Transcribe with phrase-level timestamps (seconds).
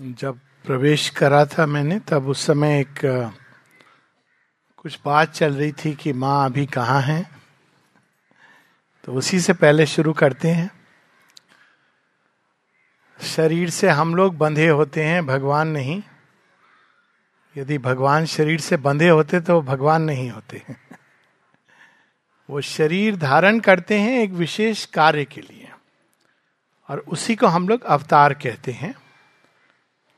[0.00, 3.00] जब प्रवेश करा था मैंने, तब उस समय एक
[4.76, 7.40] कुछ बात चल रही थी कि माँ अभी कहाँ हैं।
[9.04, 10.70] तो उसी से पहले शुरू करते हैं।
[13.20, 16.02] शरीर से हम लोग बंधे होते हैं, भगवान नहीं।
[17.56, 20.62] यदि भगवान शरीर से बंधे होते तो भगवान नहीं होते।
[22.50, 25.72] वो शरीर धारण करते हैं एक विशेष कार्य के लिए।
[26.90, 28.94] और उसी को हम लोग अवतार कहते हैं।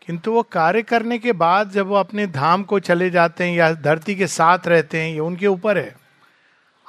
[0.08, 3.72] किंतु वो कार्य करने के बाद जब वो अपने धाम को चले जाते हैं या
[3.72, 5.96] धरती के साथ रहते हैं, ये उनके ऊपर है।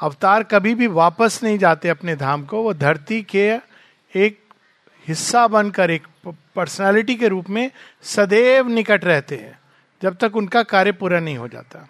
[0.02, 3.58] अवतार कभी भी वापस नहीं जाते अपने धाम को। वो धरती के
[4.16, 4.39] एक
[5.08, 7.71] हिस्सा बनकर, एक पर्सनालिटी के रूप में
[8.03, 9.59] सदैव निकट रहते हैं,
[10.03, 11.89] जब तक उनका कार्य पूरा नहीं हो जाता।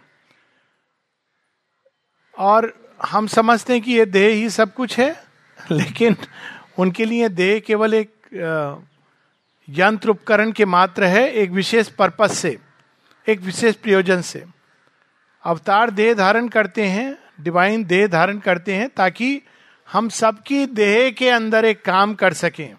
[2.38, 2.73] और
[3.05, 5.23] हम समझते हैं कि ये देह ही सब कुछ है,
[5.71, 6.16] लेकिन
[6.80, 8.12] उनके लिए देह केवल एक
[9.70, 12.58] यंत्र उपकरण के मात्र है एक विशेष पर्पज से,
[13.27, 14.43] एक विशेष प्रयोजन से।
[15.43, 19.41] अवतार देह धारण करते हैं डिवाइन देह धारण करते हैं, ताकि
[19.91, 22.76] हम सबकी देह के अंदर एक काम कर सकें।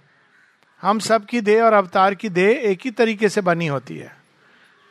[0.82, 4.16] हम सबकी देह और अवतार की देह एक ही तरीके से बनी होती है।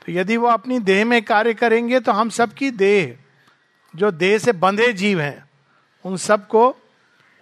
[0.02, 3.18] तो यदि वो अपनी देह में कार्य करेंगे तो हम सबकी देह,
[3.95, 5.50] जो देह से बंधे जीव हैं,
[6.06, 6.76] उन सबको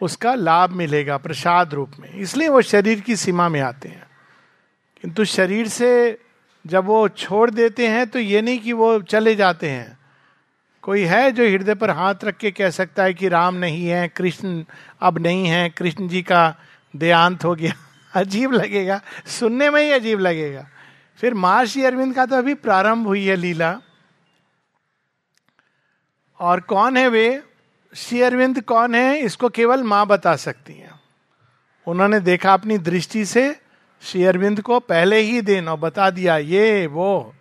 [0.02, 4.06] उसका लाभ मिलेगा प्रसाद रूप में। इसलिए वो शरीर की सीमा में आते हैं।
[5.02, 6.22] किंतु शरीर से
[6.67, 9.98] जब वो छोड़ देते हैं तो ये नहीं कि वो चले जाते हैं।
[10.81, 14.08] कोई है जो हृदय पर हाथ रख के कह सकता है कि राम नहीं है,
[14.08, 14.64] कृष्ण
[15.02, 16.56] अब नहीं है, कृष्ण जी का
[16.95, 17.73] देहांत हो गया।
[18.14, 20.68] अजीब लगेगा। सुनने में ही अजीब लगेगा।
[21.18, 23.81] फिर महर्षि अरविंद का तो अभी प्रारंभ हुई है लीला।
[26.40, 27.44] और कौन है वे?
[27.95, 29.20] श्री अरविंद कौन है?
[29.20, 31.00] इसको केवल माँ बता सकती हैं।
[31.88, 33.59] उन्होंने देखा अपनी दृष्टि से
[34.02, 37.34] श्री अरविंद को पहले ही दिन और बता दिया, ये वो,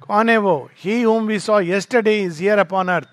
[0.00, 0.70] कौन है वो?
[0.78, 3.08] He whom we saw yesterday is here upon earth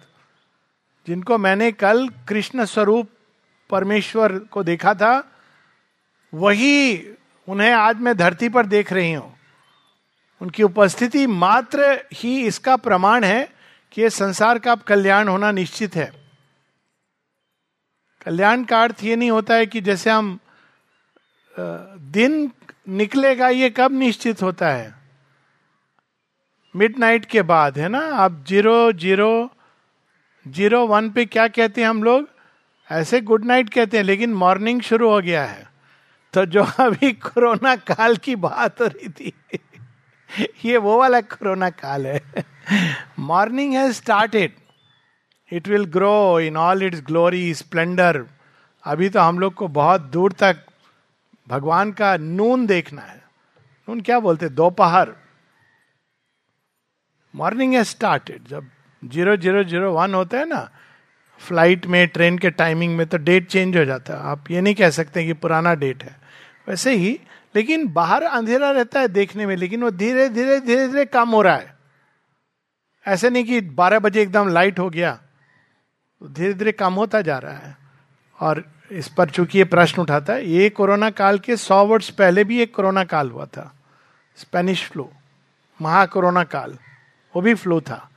[1.07, 3.09] जिनको मैंने कल कृष्ण स्वरूप
[3.69, 5.23] परमेश्वर को देखा था,
[6.33, 7.07] वही
[7.47, 9.33] उन्हें आज मैं धरती पर देख रही हूँ।
[10.41, 13.47] उनकी उपस्थिति मात्र ही इसका प्रमाण है
[13.91, 16.11] कि ये संसार का कल्याण होना निश्चित है।
[18.25, 20.37] कल्याण का अर्थ ये नहीं होता है कि जैसे हम
[21.55, 22.51] दिन
[22.87, 24.95] निकलेगा, ये कब निश्चित होता है?
[26.75, 27.99] मिड नाइट के बाद, है ना?
[27.99, 29.51] आप ज़ीरो ज़ीरो
[30.47, 32.29] ज़ीरो, वन पे क्या कहते हैं हम लोग?
[32.91, 35.69] ऐसे गुड नाइट कहते हैं, लेकिन मॉर्निंग शुरू हो गया है।
[36.33, 39.33] तो जो अभी कोरोना काल की बात हो रही थी,
[40.65, 42.21] ये वो वाला कोरोना काल है।
[43.19, 44.51] Morning has started
[45.53, 48.25] it will grow in all its glory splendour
[48.85, 50.66] अभी तो हम लोग को बहुत दूर तक
[51.47, 53.21] भगवान का नून देखना है।
[53.87, 55.13] नून क्या बोलते दोपहर।
[57.33, 58.69] मॉर्निंग है स्टार्टेड जब
[59.03, 60.69] ज़ीरो ज़ीरो ज़ीरो वन होता है ना
[61.41, 64.75] फ़्लाइट में ट्रेन के टाइमिंग में तो डेट चेंज हो जाता है। आप ये नहीं
[64.75, 66.15] कह सकते कि पुराना डेट है।
[66.67, 67.19] वैसे ही,
[67.55, 71.41] लेकिन बाहर अंधेरा रहता है देखने में, लेकिन वो धीरे धीरे धीरे धीरे कम हो
[71.41, 71.75] रहा है।
[73.05, 75.19] ऐसे नहीं कि 12 बजे एकदम लाइट हो गया
[76.21, 77.77] धीरे धीरे कम होता जा रहा है।
[78.37, 82.43] और इस पर चूँकि ये प्रश्न उठाता है, ये कोरोना काल के सौ वर्ष पहले
[82.43, 83.73] भी एक कोरोना काल हुआ था।
[84.37, 85.09] स्पेनिश फ्लू,
[85.81, 86.77] महा कोरोना काल,
[87.35, 88.09] वो भी फ्लू था।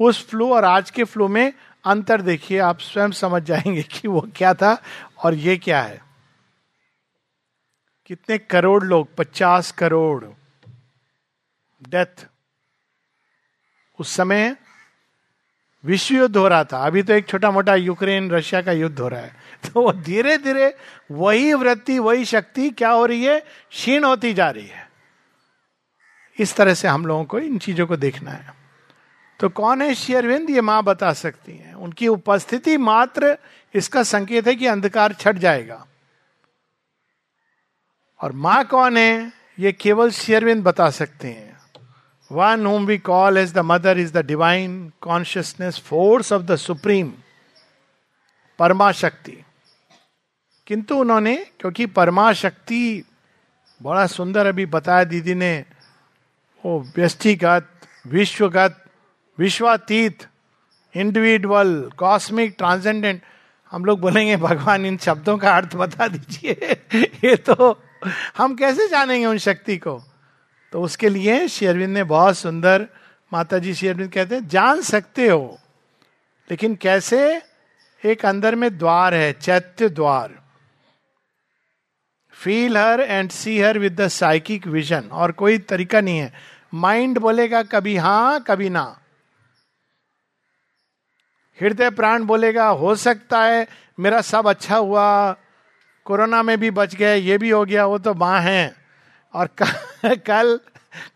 [0.00, 1.52] उस फ्लू और आज के फ्लू में
[1.84, 4.82] अंतर देखिए, आप स्वयं समझ जाएँगे कि वो क्या था
[5.24, 6.02] और ये क्या है।
[8.06, 10.24] कितने करोड़ लोग, पचास करोड़,
[11.88, 12.26] डेथ।
[13.98, 14.56] उस समय
[15.84, 19.08] विश्व युद्ध हो रहा था। अभी तो एक छोटा मोटा यूक्रेन, रशिया का युद्ध हो
[19.08, 20.74] रहा है। तो वो धीरे धीरे
[21.10, 23.40] वही वृत्ति, वही शक्ति क्या हो रही है?
[23.70, 24.90] क्षीण होती जा रही है।
[26.38, 28.54] इस तरह से हम लोगों को इन चीज़ों को देखना है।
[29.40, 33.38] तो कौन है शेयरविंद ये माँ बता सकती हैं। उनकी उपस्थिति मात्र
[33.74, 35.86] इसका संकेत है कि अंधकार छट जाएगा।
[38.20, 39.32] और माँ कौन है?
[39.58, 41.47] ये केवल शेयरविंद बता सकते हैं।
[42.32, 47.12] One whom we call as the mother is the divine consciousness force of the supreme
[48.58, 49.44] परमा शक्ति
[50.66, 53.04] किंतु उन्होंने, क्योंकि परमा शक्ति
[53.82, 55.64] बड़ा सुंदर अभी बताया दीदी ने,
[56.64, 57.68] वो व्यष्टिगत
[58.06, 58.84] विश्वगत,
[59.38, 60.26] विश्वातीत
[60.96, 63.22] इंडिविजुअल कॉस्मिक ट्रांसेंडेंट
[63.70, 66.84] हम लोग बोलेंगे, भगवान, इन शब्दों का अर्थ बता दीजिए।
[67.24, 67.82] ये तो
[68.38, 70.02] हम कैसे जानेंगे उन शक्ति को?
[70.72, 72.86] तो उसके लिए शेरविंद ने बहुत सुंदर
[73.32, 75.58] माता जी शेरविंद कहते हैं, जान सकते हो,
[76.50, 77.42] लेकिन कैसे?
[78.02, 80.38] एक अंदर में द्वार है, चैत्य द्वार।
[82.34, 86.32] Feel her and see her with the psychic vision और कोई तरीका नहीं है।
[86.74, 88.84] माइंड बोलेगा, कभी हाँ, कभी ना।
[91.58, 93.66] हृदय प्राण बोलेगा, हो सकता है,
[93.98, 95.32] मेरा सब अच्छा हुआ,
[96.06, 98.74] कोरोना में भी बच गए, ये भी हो गया, वो तो माँ है।
[99.34, 99.48] और
[100.26, 100.60] कल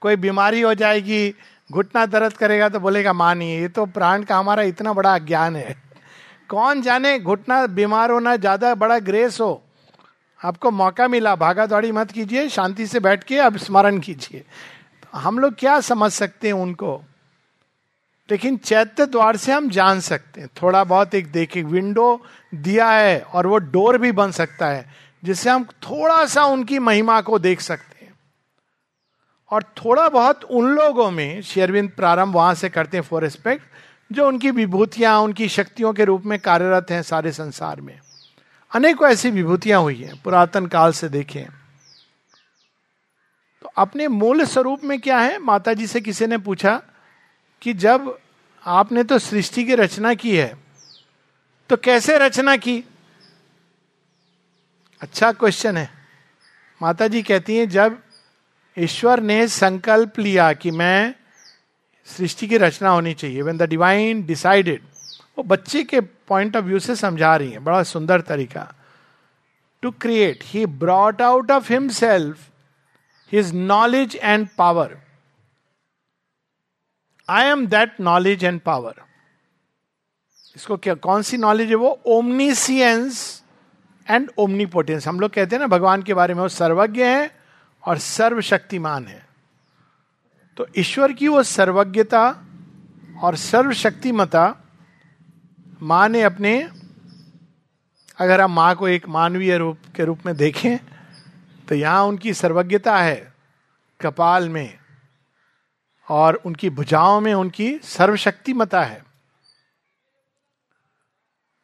[0.01, 1.35] कोई बीमारी हो जाएगी,
[1.73, 5.57] घुटना दर्द करेगा तो बोलेगा, माँ, नहीं, ये तो प्राण का हमारा इतना बड़ा अज्ञान
[5.57, 5.77] है।
[6.49, 9.63] कौन जाने घुटना बीमार होना ज़्यादा बड़ा ग्रेस हो।
[10.45, 14.41] आपको मौका मिला भागा दौड़ी मत कीजिए, शांति से बैठ के अब स्मरण कीजिए।
[15.03, 17.03] तो हम लोग क्या समझ सकते हैं उनको?
[18.31, 22.23] लेकिन चैत्य द्वार से हम जान सकते हैं। थोड़ा बहुत एक देखे, विंडो
[22.55, 24.91] दिया है और वो डोर भी बन सकता है,
[25.25, 27.92] जिससे हम थोड़ा सा उनकी महिमा को देख सकते
[29.53, 33.65] और थोड़ा बहुत उन लोगों में शेरविंद प्रारंभ वहाँ से करते हैं फॉर रिस्पेक्ट,
[34.11, 37.99] जो उनकी विभूतियाँ, उनकी शक्तियों के रूप में कार्यरत हैं सारे संसार में।
[38.73, 41.45] अनेकों ऐसी विभूतियाँ हुई हैं, पुरातन काल से देखें।
[43.63, 45.39] तो अपने मूल स्वरूप में क्या है?
[45.39, 46.81] माता जी से किसी ने पूछा
[47.63, 48.19] कि जब
[48.65, 50.55] आपने तो सृष्टि की रचना की है
[51.71, 52.83] तो कैसे रचना की?
[55.01, 55.89] अच्छा क्वेश्चन है।
[56.81, 57.99] माता जी कहती हैं, जब
[58.77, 61.15] ईश्वर ने संकल्प लिया कि मैं
[62.09, 64.83] सृष्टि की रचना होनी चाहिए। वेन द डिवाइन डिसाइडेड
[65.39, 68.73] वो बच्चे के पॉइंट ऑफ़ व्यू से समझा रही है। बड़ा सुंदर तरीका।
[69.83, 72.49] To create he brought out of himself
[73.33, 74.97] his knowledge and power
[77.29, 78.95] I am that knowledge and power
[80.57, 81.89] इसको क्या, कौन सी नॉलेज है वो?
[82.07, 83.43] ओमनीसियंस
[84.07, 87.42] एंड ओमनीपोटेंस हम लोग कहते हैं ना, भगवान के बारे में वो सर्वज्ञ है
[87.85, 89.27] और सर्वशक्तिमान है।
[90.57, 92.25] तो ईश्वर की वो सर्वज्ञता
[93.23, 94.45] और सर्वशक्तिमता
[95.83, 96.69] माँ ने अपने,
[98.19, 100.79] अगर हम माँ को एक मानवीय रूप के रूप में देखें
[101.69, 103.33] तो यहाँ उनकी सर्वज्ञता है
[104.01, 104.79] कपाल में
[106.09, 109.03] और उनकी भुजाओं में उनकी सर्वशक्तिमता है।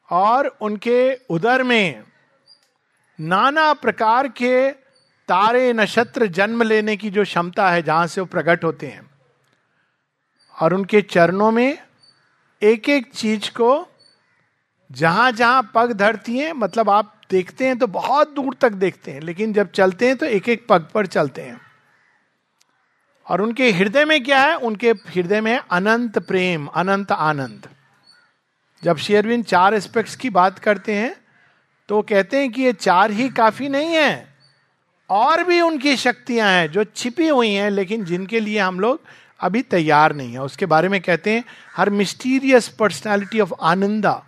[0.09, 2.03] और उनके उदर में
[3.19, 4.69] नाना प्रकार के
[5.29, 9.09] तारे नक्षत्र जन्म लेने की जो क्षमता है, जहाँ से वो प्रकट होते हैं,
[10.55, 11.77] और उनके चरणों में
[12.61, 13.87] एक एक चीज़ को
[14.89, 19.21] जहाँ जहाँ पग धरती हैं मतलब आप देखते हैं तो बहुत दूर तक देखते हैं,
[19.21, 21.59] लेकिन जब चलते हैं तो एक एक पग पर चलते हैं।
[23.27, 24.55] और उनके हृदय में क्या है?
[24.57, 27.67] उनके हृदय में अनंत प्रेम, अनंत आनंद।
[28.83, 31.15] जब शेयरविन चार एस्पेक्ट्स की बात करते हैं
[31.89, 34.28] तो कहते हैं कि ये चार ही काफ़ी नहीं है।
[35.09, 39.01] और भी उनकी शक्तियाँ हैं, जो छिपी हुई हैं, लेकिन जिनके लिए हम लोग
[39.39, 41.43] अभी तैयार नहीं है। उसके बारे में कहते हैं,
[41.75, 44.25] her mysterious personality of Ananda.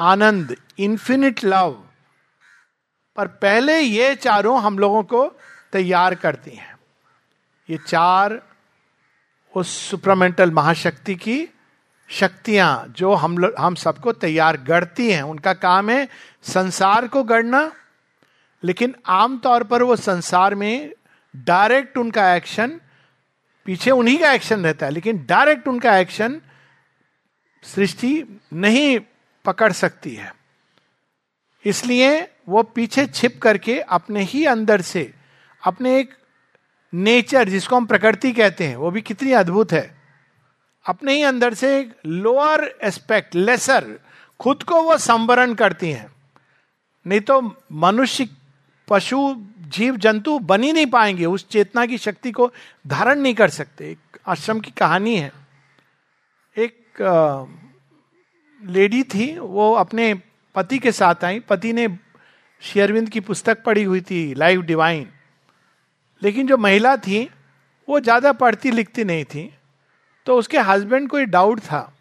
[0.00, 1.84] Ananda infinite love
[3.16, 5.36] पर पहले ये चारों हम लोगों को
[5.72, 6.76] तैयार करती हैं।
[7.70, 8.42] ये चार
[9.56, 11.48] उस सुप्रमेंटल महाशक्ति की
[12.08, 16.08] शक्तियाँ, जो हम लोग हम सबको तैयार गढ़ती हैं। उनका काम है
[16.42, 17.72] संसार को गढ़ना
[18.64, 20.92] लेकिन आमतौर पर वो संसार में
[21.36, 22.80] डायरेक्ट उनका एक्शन,
[23.66, 26.40] पीछे उन्हीं का एक्शन रहता है, लेकिन डायरेक्ट उनका एक्शन
[27.64, 28.98] सृष्टि नहीं
[29.44, 30.34] पकड़ सकती है।
[31.64, 35.12] इसलिए वो पीछे छिप करके अपने ही अंदर से,
[35.62, 36.14] अपने एक
[36.92, 40.02] नेचर जिसको हम प्रकृति कहते हैं, वो भी कितनी अद्भुत है,
[40.86, 43.98] अपने ही अंदर से एक लोअर एस्पेक्ट लेसर
[44.40, 46.10] खुद को वो संवरण करती हैं।
[47.06, 47.40] नहीं तो
[47.72, 48.28] मनुष्य
[48.92, 49.18] पशु
[49.70, 52.50] जीव जंतु बन ही नहीं पाएँगे, उस चेतना की शक्ति को
[52.84, 55.32] धारण नहीं कर सकते। एक आश्रम की कहानी है।
[56.56, 56.80] एक
[58.62, 60.12] लेडी थी, वो अपने
[60.54, 61.88] पति के साथ आई। पति ने
[62.62, 65.08] शेयरविंद की पुस्तक पढ़ी हुई थी, लाइव डिवाइन।
[66.22, 67.28] लेकिन जो महिला थी,
[67.88, 69.52] वो ज़्यादा पढ़ती लिखती नहीं थी।
[70.26, 71.92] तो उसके हस्बैंड को ये डाउट था,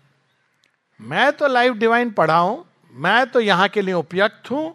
[1.00, 4.74] मैं तो लाइव डिवाइन पढ़ा हूँ, मैं तो यहाँ के लिए उपयुक्त हूँ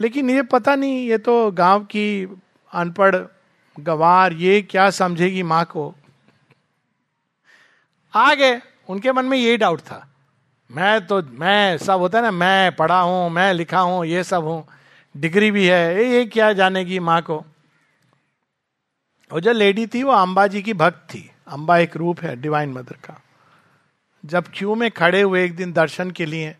[0.00, 2.38] लेकिन ये पता नहीं, ये तो गाँव की
[2.74, 3.16] अनपढ़
[3.80, 5.94] गवार, ये क्या समझेगी माँ को?
[8.14, 10.06] आ गए उनके मन में यही डाउट था।
[10.70, 14.44] मैं तो मैं सब होता है ना, मैं पढ़ा हूँ, मैं लिखा हूँ, ये सब
[14.44, 14.66] हूँ,
[15.16, 17.44] डिग्री भी है, ये क्या जानेगी माँ को?
[19.32, 22.70] और जो लेडी थी, वो अम्बा जी की भक्त थी। अम्बा एक रूप है, डिवाइन
[22.70, 23.22] मदर का।
[24.26, 26.56] जब क्यू में खड़े हुए एक दिन दर्शन के लिए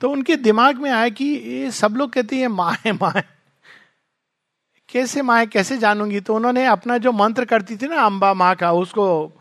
[0.00, 3.40] तो उनके दिमाग में आया कि ये सब लोग कहते हैं माँ है माँ है।
[4.88, 6.20] कैसे माँ है, कैसे जानूँगी?
[6.20, 9.32] तो उन्होंने अपना जो मंत्र करती थी ना अम्बा माँ का, उसको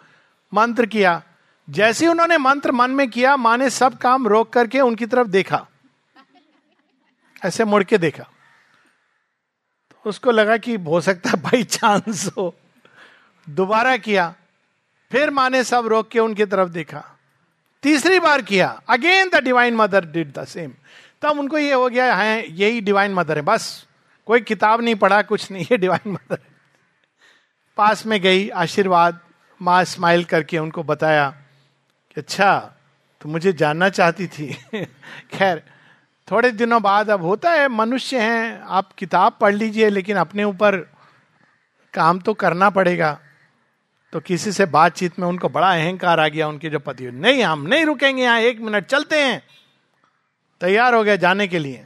[0.53, 1.23] मंत्र किया।
[1.69, 5.67] जैसे उन्होंने मंत्र मन में किया, माँ ने सब काम रोक करके उनकी तरफ़ देखा।
[7.45, 8.23] ऐसे मुड़ के देखा।
[9.91, 12.55] तो उसको लगा कि हो सकता है बाई चांस हो।
[13.49, 14.35] दोबारा किया।
[15.11, 17.18] फिर माँ ने सब रोक के उनकी तरफ़ देखा।
[17.83, 20.73] तीसरी बार किया। Again the divine mother did the same
[21.21, 23.87] तब उनको ये हो गया है, यही डिवाइन मदर है। बस,
[24.25, 26.39] कोई किताब नहीं पढ़ा, कुछ नहीं है डिवाइन मदर
[27.77, 29.19] पास में गई, आशीर्वाद,
[29.61, 31.29] माँ स्माइल करके उनको बताया
[32.09, 32.71] कि अच्छा
[33.21, 34.53] तो मुझे जानना चाहती थी।
[35.33, 35.63] खैर,
[36.31, 40.77] थोड़े दिनों बाद अब होता है, मनुष्य हैं, आप किताब पढ़ लीजिए, लेकिन अपने ऊपर
[41.93, 43.19] काम तो करना पड़ेगा।
[44.13, 47.61] तो किसी से बातचीत में उनको बड़ा अहंकार आ गया, उनके जो पति नहीं, हम
[47.67, 49.43] नहीं रुकेंगे यहाँ, एक मिनट चलते हैं।
[50.61, 51.85] तैयार हो गए जाने के लिए।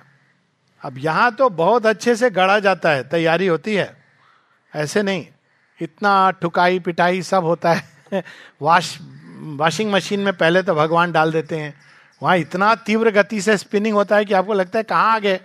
[0.83, 3.97] अब यहाँ तो बहुत अच्छे से गढ़ा जाता है, तैयारी होती है।
[4.75, 5.27] ऐसे नहीं,
[5.81, 7.83] इतना ठुकाई पिटाई सब होता है।
[8.61, 8.99] वाश,
[9.39, 11.73] वॉशिंग मशीन में पहले तो भगवान डाल देते हैं।
[12.23, 15.39] वहाँ इतना तीव्र गति से स्पिनिंग होता है कि आपको लगता है कहाँ आ गए।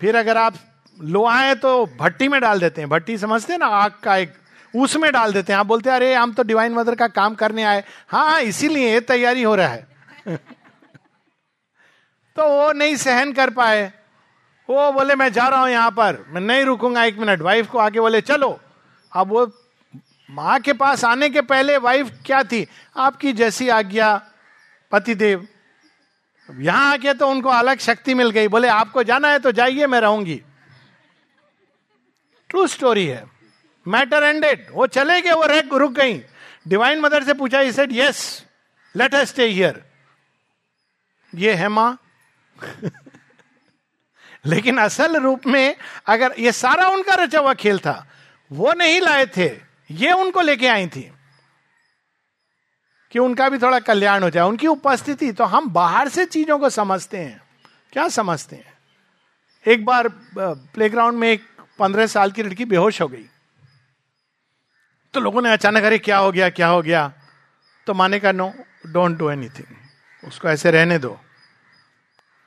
[0.00, 0.54] फिर अगर आप
[1.02, 4.32] लोहा है तो भट्टी में डाल देते हैं। भट्टी समझते हैं ना, आग का एक
[4.74, 7.62] उसमें डाल देते हैं। आप बोलते हैं, अरे, हम तो डिवाइन मदर का काम करने
[7.62, 9.86] आए। हाँ हाँ इसीलिए तैयारी हो रहा है।
[12.36, 13.92] तो वो नहीं सहन कर पाए।
[14.70, 17.78] वो बोले, मैं जा रहा हूँ यहाँ पर। मैं नहीं रुकूँगा एक मिनट। वाइफ को
[17.78, 18.60] आके बोले, चलो।
[19.12, 19.52] अब वो
[20.30, 22.68] माँ के पास आने के पहले वाइफ क्या थी?
[22.96, 24.22] आपकी जैसी आज्ञा,
[24.92, 25.48] पतिदेव।
[26.58, 30.00] यहाँ आके तो उनको अलग शक्ति मिल गई। बोले, आपको जाना है तो जाइए, मैं
[30.00, 30.42] रहूँगी।
[32.48, 33.35] ट्रू स्टोरी है।
[33.88, 36.24] मैटर एंडेड, वो चले गए, वो रह, रुक गई।
[36.68, 38.44] डिवाइन मदर से पूछा he said yes
[38.96, 39.84] let us stay here
[41.34, 41.98] ये है माँ।
[44.46, 45.76] लेकिन असल रूप में,
[46.06, 48.06] अगर ये सारा उनका रचा हुआ खेल था,
[48.52, 51.12] वो नहीं लाए थे, ये उनको लेके आई थी।
[53.12, 56.70] कि उनका भी थोड़ा कल्याण हो जाए, उनकी उपस्थिति तो हम बाहर से चीज़ों को
[56.70, 57.42] समझते हैं।
[57.92, 58.74] क्या समझते हैं?
[59.66, 61.46] एक बार प्लेग्राउंड में एक
[61.78, 63.24] पंद्रह साल की लड़की बेहोश हो गई।
[65.16, 67.12] तो लोगों ने अचानक, अरे, क्या हो गया, क्या हो गया?
[67.86, 68.54] तो माने का नो
[68.86, 71.20] डोंट डू एनीथिंग उसको ऐसे रहने दो।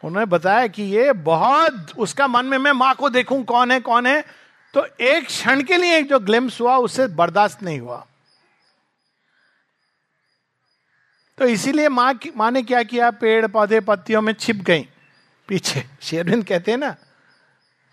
[0.04, 4.06] उन्होंने बताया कि ये बहुत, उसका मन में, मैं माँ को देखूँ, कौन है कौन
[4.06, 4.26] है?
[4.74, 8.06] तो एक क्षण के लिए जो ग्लिम्स हुआ उससे बर्दाश्त नहीं हुआ।
[11.38, 13.12] तो इसीलिए माँ की, माँ ने क्या किया?
[13.12, 14.88] पेड़, पौधे, पत्तियों में छिप गई।
[15.48, 16.96] पीछे, शेरविंद कहते हैं ना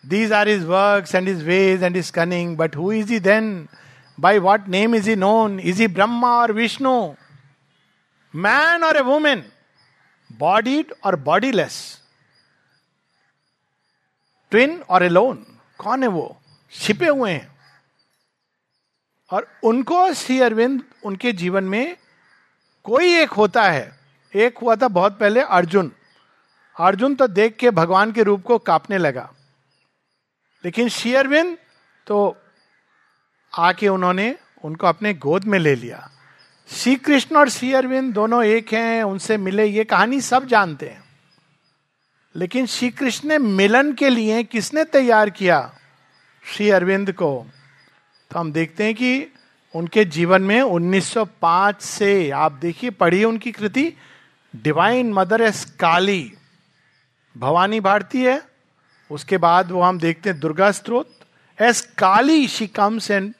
[0.06, 3.68] these are his work and his ways and his cunning but who is he then
[4.20, 7.14] by what name is he known is he Brahma or Vishnu
[8.35, 9.52] man or a woman
[10.32, 12.02] bodied or bodiless
[14.50, 15.46] twin or alone
[15.78, 16.42] कौन है वो?
[16.73, 17.56] छिपे हुए हैं।
[19.30, 21.96] और उनको श्री अरविंद, उनके जीवन में
[22.85, 23.99] कोई एक होता है।
[24.35, 25.92] एक हुआ था बहुत पहले अर्जुन।
[26.80, 29.32] अर्जुन तो देख के भगवान के रूप को कांपने लगा।
[30.64, 31.58] लेकिन श्री अरविंद
[32.06, 32.37] तो
[33.56, 36.10] आके उन्होंने उनको अपने गोद में ले लिया।
[36.68, 41.04] श्री कृष्ण और श्री अरविंद दोनों एक हैं, उनसे मिले। ये कहानी सब जानते हैं।
[42.36, 45.75] लेकिन श्री कृष्ण ने मिलन के लिए किसने तैयार किया?
[46.44, 47.46] श्री अरविंद को।
[48.30, 49.26] तो हम देखते हैं कि
[49.75, 53.92] उनके जीवन में 1905 से आप देखिए, पढ़िए उनकी कृति।
[54.56, 56.32] Divine mother as Kali
[57.38, 58.42] Bhavani Bharati है।
[59.10, 61.18] उसके बाद वो हम देखते हैं दुर्गा स्त्रोत।
[61.62, 63.34] As Kali she comes and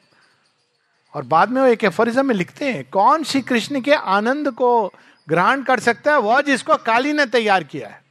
[1.17, 4.93] और बाद में वो एक एफोरिज्म में लिखते हैं, कौन श्री कृष्ण के आनंद को
[5.29, 8.01] ग्रहण कर सकता है, वह जिसको काली ने तैयार किया है?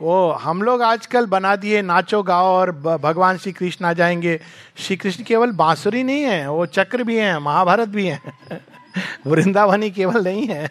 [0.00, 4.40] वो हम लोग आजकल बना दिए, नाचो गाओ और भगवान श्री कृष्ण आ जाएँगे।
[4.76, 8.20] श्री कृष्ण केवल बांसुरी नहीं है, वो चक्र भी है, महाभारत भी है।
[9.26, 10.70] वृंदावनी केवल नहीं है।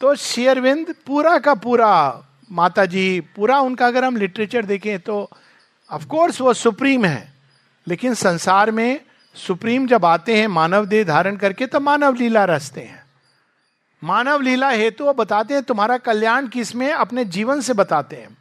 [0.00, 5.30] तो शेयरविंद पूरा का पूरा माता जी पूरा उनका अगर हम लिटरेचर देखें तो
[5.90, 7.37] ऑफकोर्स वो सुप्रीम है।
[7.88, 9.00] लेकिन संसार में
[9.36, 13.02] सुप्रीम जब आते हैं, मानव देह धारण करके तो मानव लीला रचते हैं।
[14.02, 18.36] मानव लीला हेतु वो बताते हैं, तुम्हारा कल्याण किसमें अपने जीवन से बताते हैं।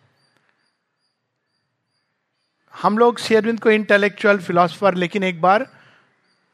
[2.74, 5.68] हम लोग शेयरविंद को इंटेलेक्चुअल फिलोसफर लेकिन एक बार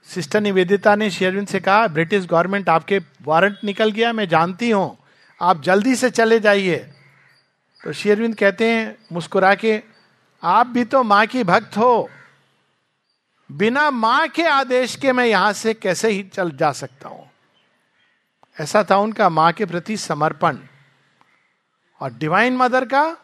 [0.09, 4.97] सिस्टर निवेदिता ने शेयरविंद से कहा ब्रिटिश गवर्नमेंट आपके वारंट निकल गया, मैं जानती हूँ।
[5.41, 6.77] आप जल्दी से चले जाइए।
[7.83, 9.81] तो शेयरविंद कहते हैं, मुस्कुरा के,
[10.43, 12.09] आप भी तो माँ की भक्त हो।
[13.51, 17.29] बिना माँ के आदेश के मैं यहाँ से कैसे ही चल जा सकता हूँ?
[18.59, 20.57] ऐसा था उनका माँ के प्रति समर्पण।
[21.99, 23.17] और डिवाइन मदर का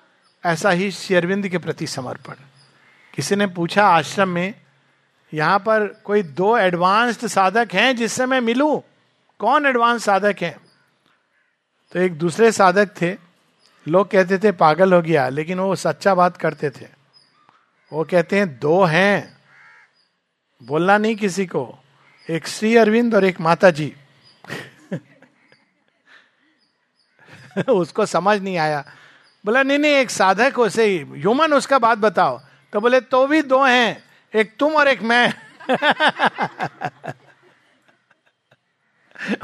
[0.46, 2.34] ऐसा ही शेरविंद के प्रति समर्पण।
[3.14, 4.54] किसी ने पूछा, आश्रम में
[5.34, 8.82] यहाँ पर कोई दो एडवांस्ड साधक हैं जिससे मैं मिलूं?
[9.40, 10.60] कौन एडवांस साधक है?
[11.92, 13.18] तो एक दूसरे साधक थे।
[13.88, 16.88] लोग कहते थे, पागल हो गया। लेकिन वो सच्चा बात करते थे।
[17.94, 19.39] वो कहते हैं, दो हैं।
[20.64, 21.80] बोलना नहीं किसी को।
[22.30, 23.96] एक श्री अरविंद और एक माता जी
[27.70, 28.86] उसको समझ नहीं आया।
[29.46, 32.42] बोला, नहीं नहीं, एक साधक हो से ह्यूमन उसका बात बताओ।
[32.74, 34.04] तो बोले तो भी दो हैं।
[34.36, 35.34] एक तुम और एक मैं।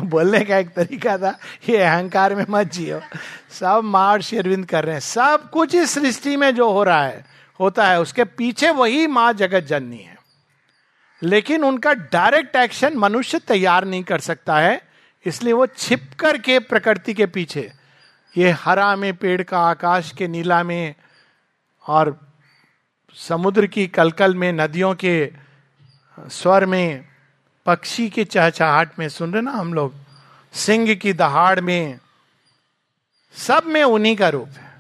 [0.01, 3.01] बोलने का एक तरीका था, ये अहंकार में मत जियो।
[3.51, 7.25] सब मार अरविंद कर रहे हैं। सब कुछ इस सृष्टि में जो हो रहा है,
[7.59, 10.14] होता है, उसके पीछे वही माँ जगत जननी है।
[11.21, 14.81] लेकिन उनका डायरेक्ट एक्शन मनुष्य तैयार नहीं कर सकता है,
[15.25, 17.71] इसलिए वो छिप कर के प्रकृति के पीछे।
[18.37, 20.95] ये हरा में पेड़ का आकाश के नीला में
[21.85, 22.19] और
[23.15, 25.31] समुद्र की कलकल में नदियों के
[26.17, 27.05] स्वर में,
[27.65, 29.93] पक्षी के चहचहाट में, सुन रहे ना हम लोग?
[30.53, 31.99] सिंह की दहाड़ में,
[33.35, 34.73] सब में उन्हीं का रूप है।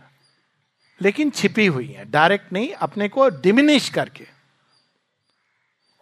[1.01, 4.34] लेकिन छिपी हुई है, डायरेक्ट नहीं, अपने को डिमिनिश करके।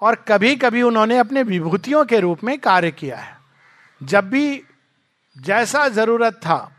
[0.04, 3.38] और कभी कभी उन्होंने अपने विभूतियों के रूप में कार्य किया है।
[4.04, 4.64] जब भी
[5.38, 6.72] जैसा ज़रूरत था,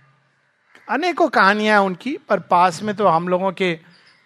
[0.90, 3.81] अनेकों कहानियाँ उनकी, पर पास में तो हम लोगों के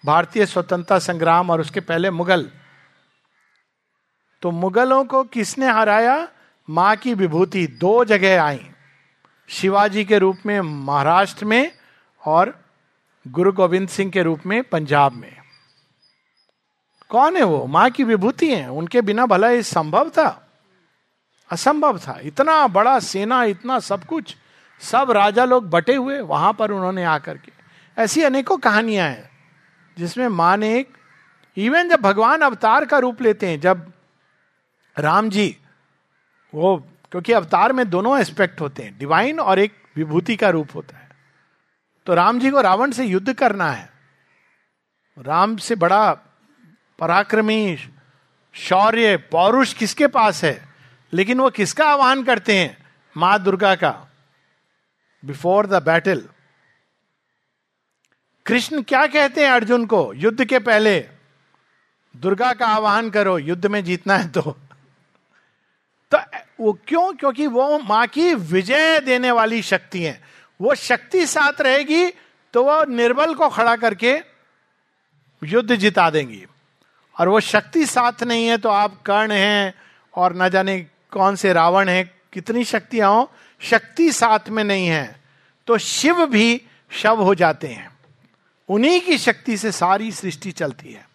[0.07, 2.50] भारतीय स्वतंत्रता संग्राम और उसके पहले मुगल।
[4.43, 6.28] तो मुगलों को किसने हराया?
[6.71, 8.71] माँ की विभूति। दो जगह आई।
[9.49, 11.73] शिवाजी के रूप में महाराष्ट्र में
[12.26, 12.64] और
[13.28, 15.38] गुरु गोविंद सिंह के रूप में पंजाब में।
[17.08, 17.66] कौन है वो?
[17.66, 20.44] माँ की विभूति है। उनके बिना भला ये संभव था?
[21.50, 24.36] असंभव था। इतना बड़ा सेना, इतना सब कुछ,
[24.80, 27.52] सब राजा लोग बटे हुए वहाँ पर उन्होंने आकर के।
[28.02, 29.30] ऐसी अनेकों कहानियाँ हैं,
[29.98, 30.98] जिसमें माँ ने एक
[31.56, 33.92] इवन जब भगवान अवतार का रूप लेते हैं, जब
[34.98, 35.56] राम जी,
[36.54, 36.76] वो,
[37.10, 41.08] क्योंकि अवतार में दोनों एस्पेक्ट होते हैं डिवाइन और एक विभूति का रूप होता है।
[42.06, 43.90] तो राम जी को रावण से युद्ध करना है।
[45.18, 46.16] राम से बड़ा
[46.99, 47.78] पराक्रमी
[48.55, 50.69] शौर्य, पौरुष किसके पास है?
[51.12, 52.87] लेकिन वो किसका आह्वान करते हैं?
[53.17, 53.91] माँ दुर्गा का।
[55.25, 56.28] बिफोर द बैटल
[58.47, 60.13] कृष्ण क्या कहते हैं अर्जुन को?
[60.15, 61.00] युद्ध के पहले।
[62.17, 64.43] दुर्गा का आह्वान करो, युद्ध में जीतना है तो।
[66.15, 66.19] तो
[66.61, 67.13] वो क्यों?
[67.13, 70.23] क्योंकि वो माँ की विजय देने वाली शक्ति है।
[70.61, 72.11] वो शक्ति साथ रहेगी
[72.54, 74.21] तो वो निर्बल को खड़ा करके
[75.45, 76.47] युद्ध जिता देंगी।
[77.19, 79.75] और वो शक्ति साथ नहीं है तो आप कर्ण हैं
[80.15, 85.21] और न जाने कौन से रावण हैं, कितनी शक्तियाँ हो, शक्ति साथ में नहीं है
[85.67, 87.91] तो शिव भी शव हो जाते हैं।
[88.69, 91.09] उन्हीं की शक्ति से सारी सृष्टि चलती है।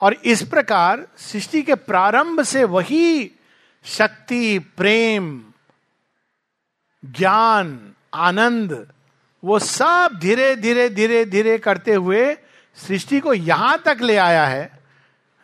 [0.00, 3.30] और इस प्रकार सृष्टि के प्रारंभ से वही
[3.84, 5.42] शक्ति, प्रेम,
[7.04, 8.88] ज्ञान, आनंद,
[9.44, 12.36] वो सब धीरे धीरे धीरे धीरे करते हुए
[12.76, 14.78] सृष्टि को यहाँ तक ले आया है,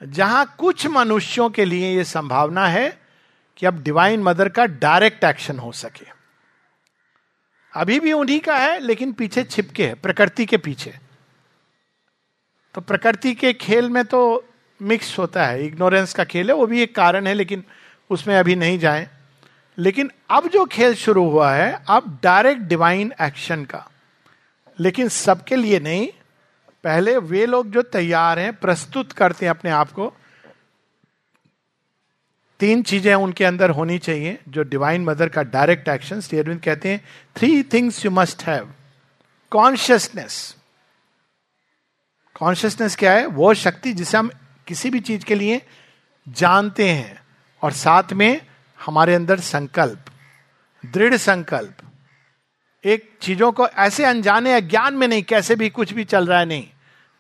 [0.02, 2.98] जहाँ कुछ मनुष्यों के लिए यह संभावना है
[3.56, 6.06] कि अब डिवाइन मदर का डायरेक्ट एक्शन हो सके।
[7.74, 10.94] अभी भी उन्हीं का है, लेकिन पीछे छिपके है, प्रकृति के पीछे।
[12.74, 14.48] तो प्रकृति के खेल में तो
[14.82, 17.64] मिक्स होता है इग्नोरेंस का खेल है, वो भी एक कारण है, लेकिन
[18.10, 19.08] उसमें अभी नहीं जाए।
[19.78, 23.90] लेकिन अब जो खेल शुरू हुआ है, अब डायरेक्ट डिवाइन एक्शन का।
[24.80, 26.08] लेकिन सबके लिए नहीं
[26.84, 30.12] पहले वे लोग जो तैयार हैं, प्रस्तुत करते हैं अपने आप को,
[32.60, 37.00] तीन चीज़ें उनके अंदर होनी चाहिए, जो डिवाइन मदर का डायरेक्ट एक्शन स्टेरविंद कहते हैं
[37.36, 38.72] three things you must have
[39.52, 40.56] consciousness
[42.36, 43.26] consciousness क्या है?
[43.26, 44.30] वो शक्ति जिसे हम
[44.66, 45.60] किसी भी चीज़ के लिए
[46.26, 47.20] जानते हैं,
[47.62, 48.40] और साथ में
[48.78, 50.04] हमारे अंदर संकल्प,
[50.84, 51.77] दृढ़ संकल्प
[52.84, 56.46] एक चीज़ों को ऐसे अनजाने अज्ञान में नहीं, कैसे भी कुछ भी चल रहा है,
[56.46, 56.68] नहीं।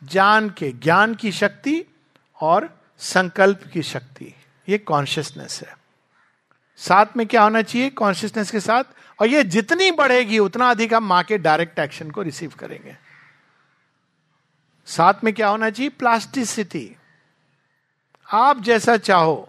[0.04, 1.84] जान के, ज्ञान की शक्ति
[2.40, 4.34] और संकल्प की शक्ति,
[4.68, 5.78] ये कॉन्शियसनेस है।
[6.76, 7.90] साथ में क्या होना चाहिए?
[7.90, 8.84] कॉन्शियसनेस के साथ,
[9.20, 12.96] और ये जितनी बढ़ेगी, उतना अधिक हम माँ के डायरेक्ट एक्शन को रिसीव करेंगे।
[14.86, 15.90] साथ में क्या होना चाहिए?
[15.90, 16.96] प्लास्टिसिटी
[18.32, 19.48] आप जैसा चाहो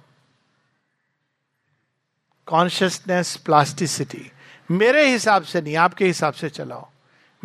[2.45, 4.31] कॉन्शियसनेस प्लास्टिसिटी
[4.71, 6.89] मेरे हिसाब से नहीं, आपके हिसाब से चलाओ।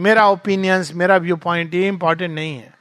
[0.00, 2.74] मेरा ओपिनियंस मेरा व्यू पॉइंट ये इंपॉर्टेंट नहीं है।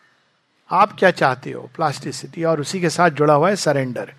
[0.72, 1.70] आप क्या चाहते हो?
[1.76, 4.14] प्लास्टिसिटी और उसी के साथ जुड़ा हुआ है सरेंडर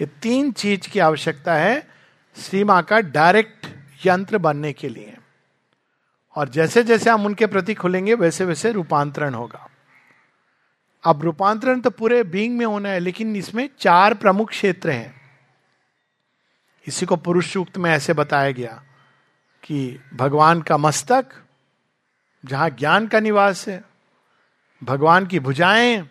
[0.00, 1.88] ये तीन चीज़ की आवश्यकता है
[2.36, 3.66] सीमा का डायरेक्ट
[4.06, 5.16] यंत्र बनने के लिए।
[6.36, 9.70] और जैसे जैसे हम उनके प्रति खुलेंगे, वैसे वैसे रूपांतरण होगा।
[11.04, 15.20] अब रूपांतरण तो पूरे बींग में होना है, लेकिन इसमें चार प्रमुख क्षेत्र हैं।
[16.86, 18.82] इसी को पुरुष सूक्त में ऐसे बताया गया।
[19.64, 21.26] कि भगवान का मस्तक,
[22.44, 23.84] जहाँ ज्ञान का निवास है,
[24.84, 26.08] भगवान की भुजाएँ,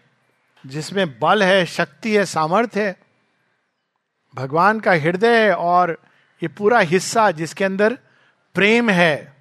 [0.68, 3.00] जिसमें बल है, शक्ति है, सामर्थ्य है,
[4.36, 6.02] भगवान का हृदय और
[6.44, 7.98] ये पूरा हिस्सा जिसके अंदर
[8.56, 9.38] प्रेम है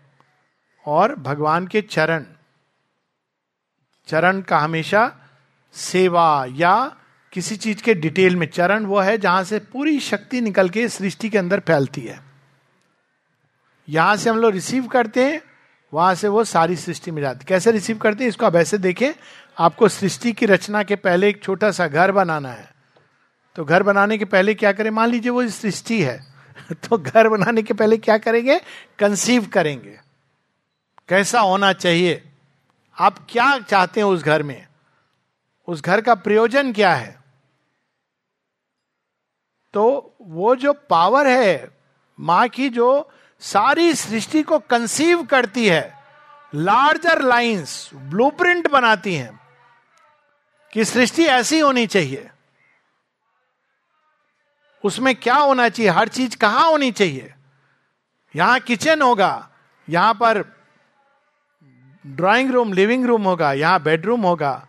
[0.87, 2.25] और भगवान के चरण
[4.09, 5.17] चरण का हमेशा
[5.73, 6.97] सेवा या
[7.33, 11.31] किसी चीज़ के डिटेल में, चरण वो है जहाँ से पूरी शक्ति निकल के सृष्टि
[11.31, 12.30] के अंदर फैलती है।
[13.91, 15.43] यहाँ से हम लोग रिसीव करते हैं,
[15.95, 19.13] वहाँ से वो सारी सृष्टि में जाती कैसे रिसीव करते हैं, इसको आप ऐसे देखें,
[19.59, 22.75] आपको सृष्टि की रचना के पहले एक छोटा सा घर बनाना है।
[23.57, 24.91] तो घर बनाने के पहले क्या करें?
[24.91, 26.33] मान लीजिए वो सृष्टि है
[26.73, 28.61] तो घर बनाने के पहले क्या करेंगे?
[28.99, 30.01] कंसीव करेंगे।
[31.09, 32.25] कैसा होना चाहिए?
[32.99, 34.67] आप क्या चाहते हैं उस घर में?
[35.69, 37.21] उस घर का प्रयोजन क्या है?
[39.73, 41.71] तो वो जो पावर है,
[42.21, 45.93] माँ की जो सारी सृष्टि को कंसीव करती है
[46.53, 49.39] लार्जर लाइंस ब्लूप्रिंट बनाती हैं
[50.73, 52.31] कि सृष्टि ऐसी होनी चाहिए।
[54.85, 55.91] उसमें क्या होना चाहिए?
[55.91, 57.35] हर चीज़ कहाँ होनी चाहिए?
[58.35, 59.49] यहाँ किचन होगा,
[59.89, 60.45] यहाँ पर
[62.05, 64.67] ड्राइंग रूम लिविंग रूम होगा, यहाँ बेडरूम होगा।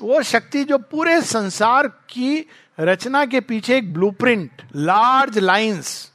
[0.00, 2.46] वो शक्ति जो पूरे संसार की
[2.80, 6.11] रचना के पीछे एक blueprint large lines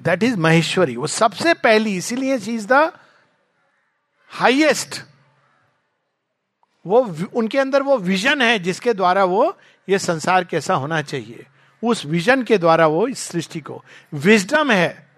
[0.00, 2.92] that is Maheshwari वो सबसे पहली, इसीलिए चीज़ द
[4.28, 5.02] हाइएस्ट
[6.86, 11.46] वो उनके अंदर वो विजन है जिसके द्वारा वो ये संसार कैसा होना चाहिए।
[11.84, 15.10] उस विजन के द्वारा वो इस सृष्टि को। विजडम है।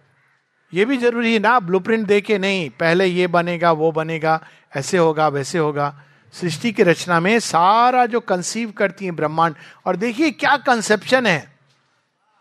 [0.75, 5.29] ये भी ज़रूरी है ना ब्लूप्रिंट दे नहीं, पहले ये बनेगा, वो बनेगा, ऐसे होगा,
[5.29, 9.55] वैसे होगा। सृष्टि की रचना में सारा जो कंसीव करती है ब्रह्मांड।
[9.87, 11.59] और देखिए क्या कंसेप्शन है।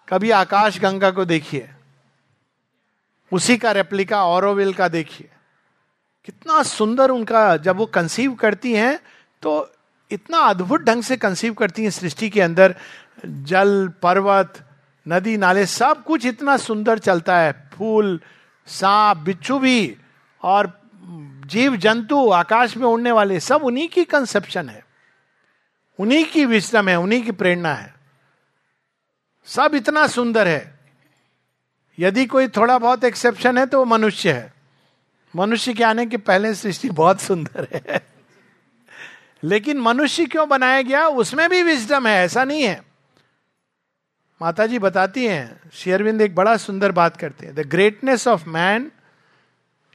[0.09, 1.69] कभी आकाश गंगा को देखिए।
[3.31, 5.29] उसी का रेप्लिका औरोविल का देखिए।
[6.25, 8.99] कितना सुंदर उनका जब वो कंसीव करती हैं
[9.41, 9.71] तो
[10.11, 12.75] इतना अद्भुत ढंग से कंसीव करती हैं सृष्टि के अंदर।
[13.25, 14.53] जल, पर्वत,
[15.07, 18.19] नदी, नाले, सब कुछ इतना सुंदर चलता है। फूल,
[18.67, 19.97] सांप, बिच्छू भी,
[20.43, 20.81] और
[21.47, 24.85] जीव, जंतु, आकाश में उड़ने वाले, सब उन्हीं की कंसेप्शन है।
[25.99, 27.93] उन्हीं की विश्रम है, उन्हीं की प्रेरणा है।
[29.45, 30.76] सब इतना सुंदर है।
[31.99, 34.53] यदि कोई थोड़ा बहुत एक्सेप्शन है तो वो मनुष्य है।
[35.35, 38.07] मनुष्य के आने के पहले सृष्टि बहुत सुंदर है।
[39.43, 41.07] लेकिन मनुष्य क्यों बनाया गया?
[41.07, 42.83] उसमें भी विजडम है, ऐसा नहीं है।
[44.41, 48.91] माता जी बताती हैं शेयरविंद एक बड़ा सुंदर बात करते हैं। The greatness of man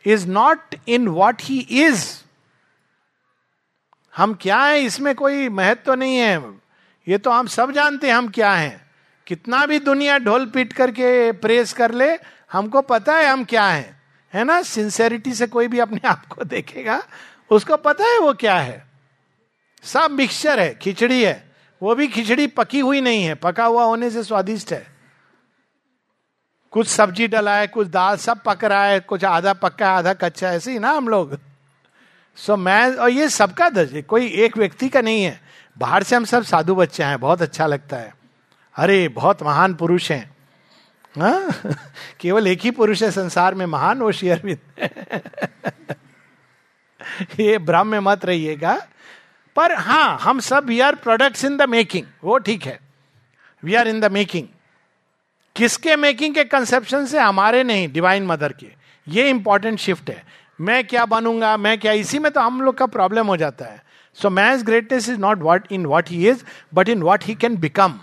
[0.06, 2.22] is not in what he is
[4.16, 4.76] हम क्या हैं?
[4.76, 6.38] इसमें कोई महत्व तो नहीं है।
[7.08, 8.91] ये तो हम सब जानते हैं हम क्या हैं।
[9.26, 12.18] कितना भी दुनिया ढोल पीट करके प्रेस कर ले
[12.52, 14.02] हमको पता है हम क्या हैं।
[14.34, 14.62] है ना?
[14.62, 17.02] सिंसेरिटी से कोई भी अपने आप को देखेगा
[17.50, 18.86] उसको पता है वो क्या है।
[19.82, 24.10] सब मिक्सचर है खिचड़ी है। वो भी खिचड़ी पकी हुई नहीं है पका हुआ होने
[24.10, 24.86] से स्वादिष्ट है।
[26.70, 30.12] कुछ सब्ज़ी डला है कुछ दाल सब पक रहा है कुछ आधा पक्का है आधा
[30.12, 31.38] कच्चा ऐसे ही ना हम लोग।
[32.36, 35.40] सो so, मैं और ये सबका दर्ज कोई एक व्यक्ति का नहीं है।
[35.78, 38.21] बाहर से हम सब साधु बच्चे हैं बहुत अच्छा लगता है।
[38.76, 40.30] अरे, बहुत महान पुरुष हैं।
[41.18, 41.54] हाँ?
[42.20, 44.88] केवल एक ही पुरुष है संसार में, महान वो शेयरविंद
[47.40, 48.74] ये ब्रह्म में मत रहिएगा।
[49.56, 52.78] पर हाँ हम सब we are products in the making वो ठीक है।
[53.62, 54.46] We are in the making
[55.56, 57.18] किसके मेकिंग के कंसेप्शन से?
[57.18, 58.72] हमारे नहीं डिवाइन मदर के।
[59.08, 60.24] ये इंपॉर्टेंट शिफ्ट है।
[60.60, 61.56] मैं क्या बनूँगा?
[61.56, 61.92] मैं क्या?
[61.92, 63.82] इसी में तो हम लोग का प्रॉब्लम हो जाता है।
[64.14, 67.56] So man's greatness is not what in what he is but in what he can
[67.56, 68.00] become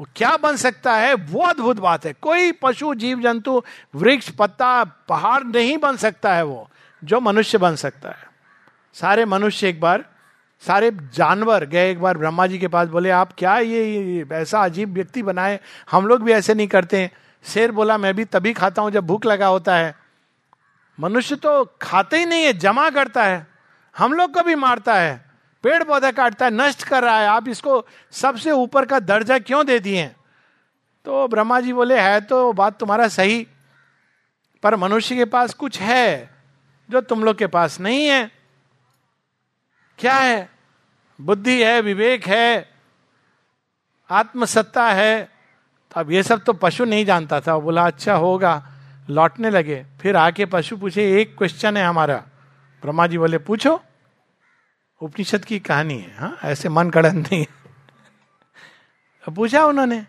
[0.00, 1.14] वो क्या बन सकता है?
[1.14, 3.62] वो अद्भुत बात है। कोई पशु जीव जंतु
[3.94, 6.68] वृक्ष पत्ता पहाड़ नहीं बन सकता है वो
[7.02, 8.30] जो मनुष्य बन सकता है।
[8.96, 10.04] सारे मनुष्य एक बार
[10.62, 14.92] सारे जानवर गए एक बार ब्रह्मा जी के पास बोले आप क्या ये, ऐसा अजीब
[14.92, 15.58] व्यक्ति बनाए?
[15.90, 17.10] हम लोग भी ऐसे नहीं करते
[17.44, 19.94] शेर बोला मैं भी तभी खाता हूँ जब भूख लगा होता है।
[20.98, 23.46] मनुष्य तो खाते ही नहीं है जमा करता है।
[23.94, 25.31] हम लोग को भी मारता है।
[25.64, 29.66] पेड़ पौधा काटता है, नष्ट कर रहा है। आप इसको सबसे ऊपर का दर्जा क्यों
[29.66, 30.06] दे दिए?
[31.04, 33.46] तो ब्रह्मा जी बोले, है तो बात तुम्हारा सही,
[34.62, 36.30] पर मनुष्य के पास कुछ है
[36.90, 38.30] जो तुम लोग के पास नहीं है।
[39.98, 40.48] क्या है?
[41.20, 42.68] बुद्धि है, विवेक है,
[44.10, 45.24] आत्मसत्ता है।
[45.90, 48.62] तो अब ये सब तो पशु नहीं जानता था। बोला अच्छा होगा।
[49.10, 52.16] लौटने लगे। फिर आके पशु पूछे, एक क्वेश्चन है हमारा।
[52.82, 53.80] ब्रह्मा जी बोले, पूछो।
[55.02, 57.46] उपनिषद की कहानी है हाँ ऐसे मन कड़न नहीं
[59.24, 60.06] पूछा उन्होंने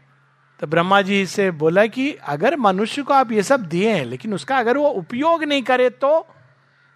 [0.59, 4.33] तो ब्रह्मा जी से बोला कि अगर मनुष्य को आप ये सब दिए हैं, लेकिन
[4.33, 6.27] उसका अगर वो उपयोग नहीं करे तो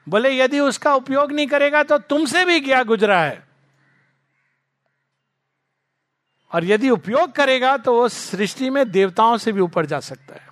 [0.07, 3.47] बोले यदि उसका उपयोग नहीं करेगा तो तुमसे भी क्या गुजरा है?
[6.51, 10.47] और यदि उपयोग करेगा तो वो सृष्टि में देवताओं से भी ऊपर जा सकता है।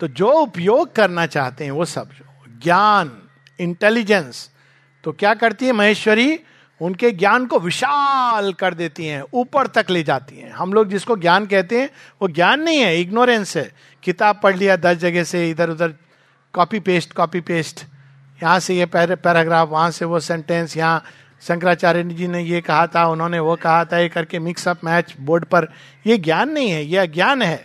[0.00, 3.22] तो जो उपयोग करना चाहते हैं वो सब जो ज्ञान
[3.60, 4.50] इंटेलिजेंस
[5.06, 6.40] तो क्या करती है महेश्वरी?
[6.80, 11.16] उनके ज्ञान को विशाल कर देती हैं, ऊपर तक ले जाती हैं। हम लोग जिसको
[11.16, 11.90] ज्ञान कहते हैं,
[12.22, 15.94] वो ज्ञान नहीं है, इग्नोरेंस है। किताब पढ़ लिया दस जगह से, इधर उधर
[16.52, 17.84] कॉपी पेस्ट कॉपी पेस्ट
[18.42, 21.02] यहाँ से ये पैराग्राफ, वहाँ से वो सेंटेंस यहाँ
[21.42, 25.44] शंकराचार्य जी ने ये कहा था, उन्होंने वो कहा था, ये करके मिक्सअप मैच बोर्ड
[25.44, 25.72] पर।
[26.06, 27.64] ये ज्ञान नहीं है यह अज्ञान है।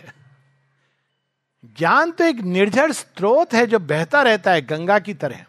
[1.78, 5.44] ज्ञान तो एक निर्जर स्रोत है जो बहता रहता है, गंगा की तरह।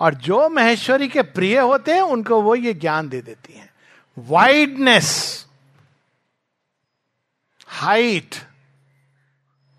[0.00, 3.70] और जो महेश्वरी के प्रिय होते हैं, उनको वो ये ज्ञान दे देती हैं।
[4.18, 5.46] Wideness
[7.66, 8.34] height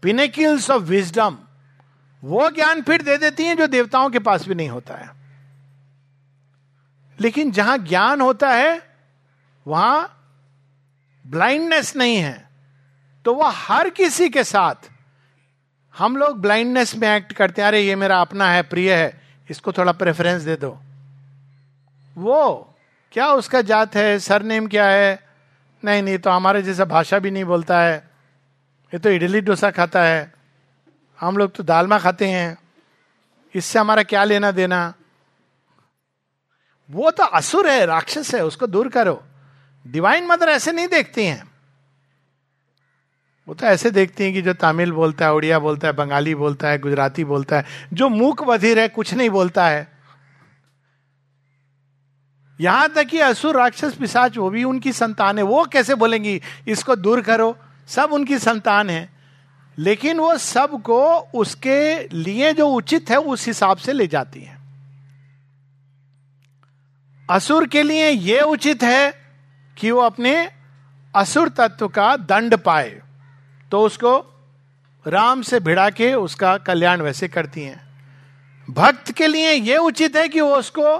[0.02, 1.38] pinnacles of wisdom
[2.24, 5.12] वो ज्ञान फिर दे देती हैं जो देवताओं के पास भी नहीं होता है।
[7.20, 8.96] लेकिन जहाँ ज्ञान होता है,
[9.68, 10.14] वहाँ
[11.28, 12.50] ब्लाइंडनेस नहीं है।
[13.26, 14.76] तो वह हर किसी के साथ
[15.98, 19.72] हम लोग ब्लाइंडनेस में एक्ट करते हैं। अरे, ये मेरा अपना है, प्रिय है। इसको
[19.72, 20.80] थोड़ा प्रेफरेंस दे दो।
[22.18, 22.76] वो,
[23.12, 24.20] क्या उसका जात है?
[24.20, 25.28] सरनेम क्या है?
[25.84, 28.10] नहीं नहीं तो हमारे जैसा भाषा भी नहीं बोलता है।
[28.94, 30.34] ये तो इडली डोसा खाता है।
[31.20, 32.58] हम लोग तो दालमा खाते हैं।
[33.56, 34.94] इससे हमारा क्या लेना देना?
[36.92, 39.24] वो तो असुर है, राक्षस है, उसको दूर करो।
[39.88, 41.57] डिवाइन मदर ऐसे नहीं देखती हैं।
[43.48, 46.68] वो तो ऐसे देखती हैं कि जो तमिल बोलता है, उड़िया बोलता है, बंगाली बोलता
[46.68, 49.98] है, गुजराती बोलता है, जो मूक बधिर है, कुछ नहीं बोलता है।
[52.62, 56.42] यहाँ तक कि असुर राक्षस पिशाच वो भी उनकी संतान है। वो कैसे बोलेंगी?
[56.68, 57.58] इसको दूर करो।
[57.88, 59.10] सब उनकी संतान है।
[59.78, 64.58] लेकिन वो सबको उसके लिए जो उचित है, उस हिसाब से ले जाती है।
[67.30, 69.14] असुर के लिए यह उचित है
[69.78, 70.52] कि वो अपने
[71.16, 73.02] असुर तत्व का दंड पाए।
[73.72, 74.34] तो उसको
[75.08, 77.88] राम से भिड़ा के उसका कल्याण वैसे करती हैं।
[78.70, 80.98] भक्त के लिए यह उचित है कि वो उसको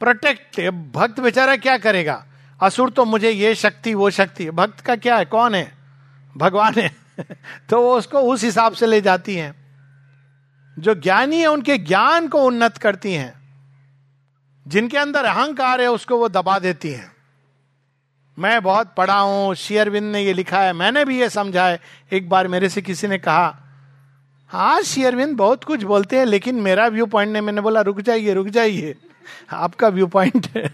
[0.00, 2.26] प्रोटेक्ट भक्त बेचारा क्या करेगा?
[2.62, 5.24] असुर तो मुझे ये शक्ति, वो शक्ति। भक्त का क्या है?
[5.24, 5.74] कौन है?
[6.36, 6.96] भगवान है।
[7.68, 9.64] तो वो उसको उस हिसाब से ले जाती हैं।
[10.78, 13.34] जो ज्ञानी है, उनके ज्ञान को उन्नत करती हैं।
[14.68, 17.13] जिनके अंदर अहंकार है, उसको वो दबा देती हैं।
[18.38, 21.80] मैं बहुत पढ़ा हूँ, शेयरविंद ने ये लिखा है, मैंने भी ये समझा है।
[22.12, 23.56] एक बार मेरे से किसी ने कहा
[24.50, 28.34] हाँ शेयरविंद बहुत कुछ बोलते हैं, लेकिन मेरा व्यू पॉइंट ने मैंने बोला, रुक जाइए
[28.34, 28.94] रुक जाइए,
[29.52, 30.68] आपका व्यू पॉइंट है।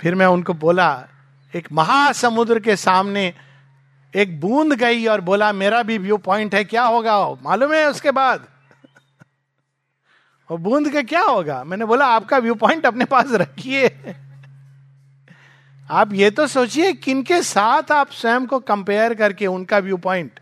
[0.00, 1.08] फिर मैं उनको बोला,
[1.52, 3.32] एक महासमुद्र के सामने
[4.14, 7.18] एक बूंद गई और बोला, मेरा भी व्यू पॉइंट है, क्या होगा?
[7.42, 8.46] मालूम है उसके बाद?
[10.50, 11.62] और बूंद का क्या होगा?
[11.64, 13.88] मैंने बोला, आपका व्यू पॉइंट अपने पास रखिए।
[15.90, 20.40] आप ये तो सोचिए किनके साथ आप स्वयं को कंपेयर करके उनका व्यू पॉइंट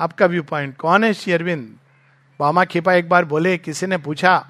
[0.00, 1.76] आपका व्यू पॉइंट कौन है शेयरविंद
[2.40, 4.46] बामा खिपा एक बार बोले, किसी ने पूछा,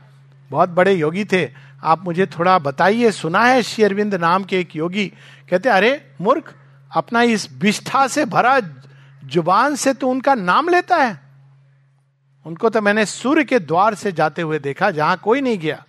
[0.50, 1.50] बहुत बड़े योगी थे,
[1.84, 5.12] आप मुझे थोड़ा बताइए, सुना है शेयरविंद नाम के एक योगी?
[5.50, 6.54] कहते, अरे, मूर्ख,
[6.96, 8.60] अपना इस विष्ठा से भरा
[9.24, 11.20] ज़ुबान से तो उनका नाम लेता है?
[12.46, 15.84] उनको तो मैंने सूर्य के द्वार से जाते हुए देखा, जहाँ कोई नहीं गया।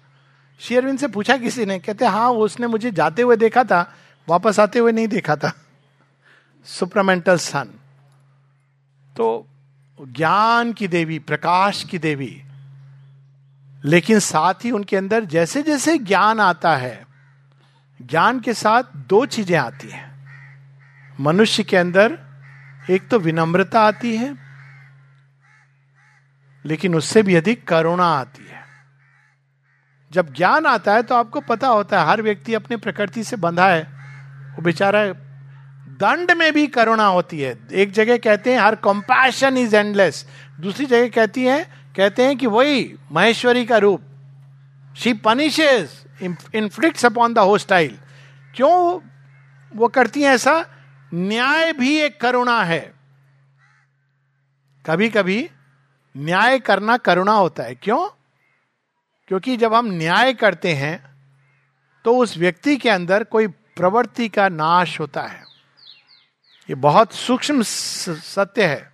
[0.60, 3.96] शेयरविंद से पूछा किसी ने, कहते हाँ उसने मुझे जाते हुए देखा था
[4.28, 5.52] वापस आते हुए नहीं देखा था।
[6.66, 7.68] Supramental sun.
[9.16, 9.48] तो
[10.00, 12.42] ज्ञान की देवी, प्रकाश की देवी,
[13.84, 17.06] लेकिन साथ ही उनके अंदर जैसे जैसे ज्ञान आता है,
[18.00, 20.14] ज्ञान के साथ दो चीज़ें आती हैं।
[21.20, 22.18] मनुष्य के अंदर
[22.90, 24.36] एक तो विनम्रता आती है,
[26.66, 28.64] लेकिन उससे भी अधिक करुणा आती है।
[30.12, 33.68] जब ज्ञान आता है तो आपको पता होता है, हर व्यक्ति अपने प्रकृति से बंधा
[33.68, 33.95] है।
[34.56, 35.08] वो बेचारा
[36.00, 40.26] दंड में भी करुणा होती है। एक जगह कहते हैं, हर कंपैशन इज़ एंडलेस
[40.60, 41.64] दूसरी जगह कहती है,
[41.98, 44.02] कहते हैं कि वही महेश्वरी का रूप।
[44.98, 45.90] She punishes
[46.56, 47.98] inflicts upon the hostile
[48.56, 49.00] क्यों
[49.74, 50.66] वो करती है ऐसा?
[51.14, 52.94] न्याय भी एक करुणा है।
[54.86, 55.50] कभी कभी
[56.18, 58.08] न्याय करना करुणा होता है। क्यों?
[59.28, 61.04] क्योंकि जब हम न्याय करते हैं
[62.06, 65.44] तो उस व्यक्ति के अंदर कोई प्रवृत्ति का नाश होता है।
[66.70, 68.92] ये बहुत सूक्ष्म सत्य है।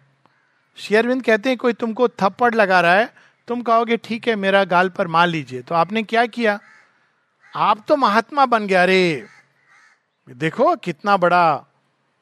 [0.78, 3.14] शेयरविंद कहते हैं, कोई तुमको थप्पड़ लगा रहा है,
[3.48, 6.60] तुम कहोगे, ठीक है, मेरा गाल पर मार लीजिए। तो आपने क्या किया?
[7.56, 9.28] आप तो महात्मा बन गया अरे
[10.30, 11.66] देखो, कितना बड़ा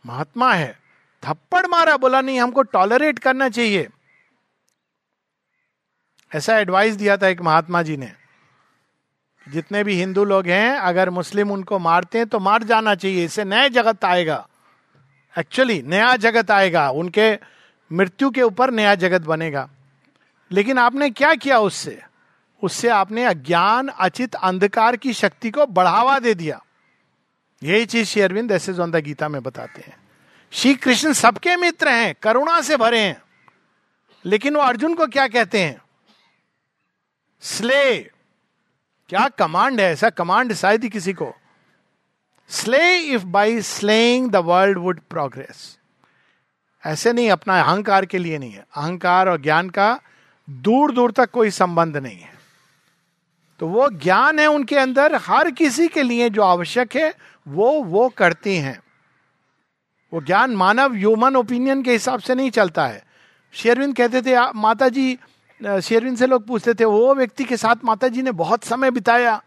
[0.06, 0.80] महात्मा है।
[1.24, 3.90] थप्पड़ मारा, बोला, नहीं, हमको टॉलरेट करना चाहिए।
[6.36, 8.19] ऐसा एडवाइस दिया था एक महात्मा जी ने।
[9.54, 13.44] जितने भी हिंदू लोग हैं, अगर मुस्लिम उनको मारते हैं तो मार जाना चाहिए। इससे
[13.44, 14.48] नया जगत आएगा।
[15.40, 17.40] एक्चुअली नया जगत आएगा। उनके
[17.96, 19.70] मृत्यु के ऊपर नया जगत बनेगा।
[20.52, 22.02] लेकिन आपने क्या किया उससे?
[22.64, 26.64] उससे आपने अज्ञान, अचित, अंधकार की शक्ति को बढ़ावा दे दिया।
[27.64, 29.98] यही चीज़ शेरविंद ऐसे ऑन द गीता में बताते हैं।
[30.52, 33.22] श्री कृष्ण सबके मित्र हैं, करुणा से भरे हैं।
[34.26, 35.82] लेकिन वो अर्जुन को क्या कहते हैं?
[37.42, 38.12] स्ले
[39.10, 40.10] क्या कमांड है ऐसा?
[40.10, 41.36] कमांड शायद ही किसी को।
[42.50, 45.78] Slay if by slaying the world would progress
[46.86, 50.00] ऐसे नहीं, अपना अहंकार के लिए नहीं है। अहंकार और ज्ञान का
[50.50, 52.34] दूर दूर तक कोई संबंध नहीं है।
[53.60, 57.14] तो वो ज्ञान है उनके अंदर, हर किसी के लिए जो आवश्यक है,
[57.48, 58.82] वो वो करती हैं।
[60.14, 63.06] वो ज्ञान मानव ह्यूमन ओपिनियन के हिसाब से नहीं चलता है।
[63.54, 65.18] शेरविंद कहते थे माता जी
[65.62, 69.42] शेरविंद से लोग पूछते थे, वो व्यक्ति के साथ माता जी ने बहुत समय बिताया।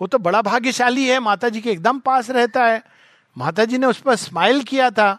[0.00, 2.82] वो तो बड़ा भाग्यशाली है माता जी के एकदम पास रहता है।
[3.36, 5.18] माता जी ने उस पर स्माइल किया था।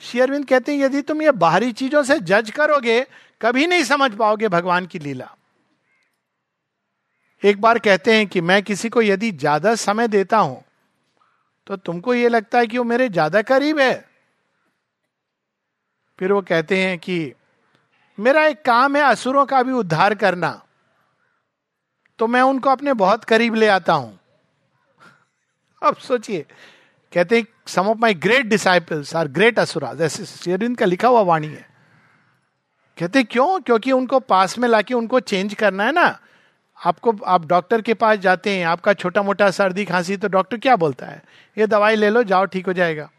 [0.00, 3.00] शेरविंद कहते हैं, यदि तुम ये बाहरी चीज़ों से जज करोगे,
[3.40, 5.34] कभी नहीं समझ पाओगे भगवान की लीला।
[7.42, 10.62] एक बार कहते हैं कि, मैं किसी को यदि ज़्यादा समय देता हूँ
[11.66, 14.04] तो तुमको ये लगता है कि वो मेरे ज़्यादा करीब है?
[16.18, 17.34] फिर वो कहते हैं कि
[18.18, 20.62] मेरा एक काम है असुरों का भी उद्धार करना।
[22.18, 24.18] तो मैं उनको अपने बहुत करीब ले आता हूँ।
[25.82, 26.46] अब सोचिए,
[27.12, 31.20] कहते हैं some of my great disciples are great asura जैसे शेरविंद का लिखा हुआ
[31.20, 31.68] वाणी है।
[32.98, 33.60] कहते क्यों?
[33.60, 36.18] क्योंकि उनको पास में लाके उनको चेंज करना है ना।
[36.84, 40.76] आपको, आप डॉक्टर के पास जाते हैं, आपका छोटा मोटा सर्दी खांसी तो डॉक्टर क्या
[40.76, 41.22] बोलता है?
[41.58, 43.10] ये दवाई ले लो, जाओ, ठीक हो जाएगा।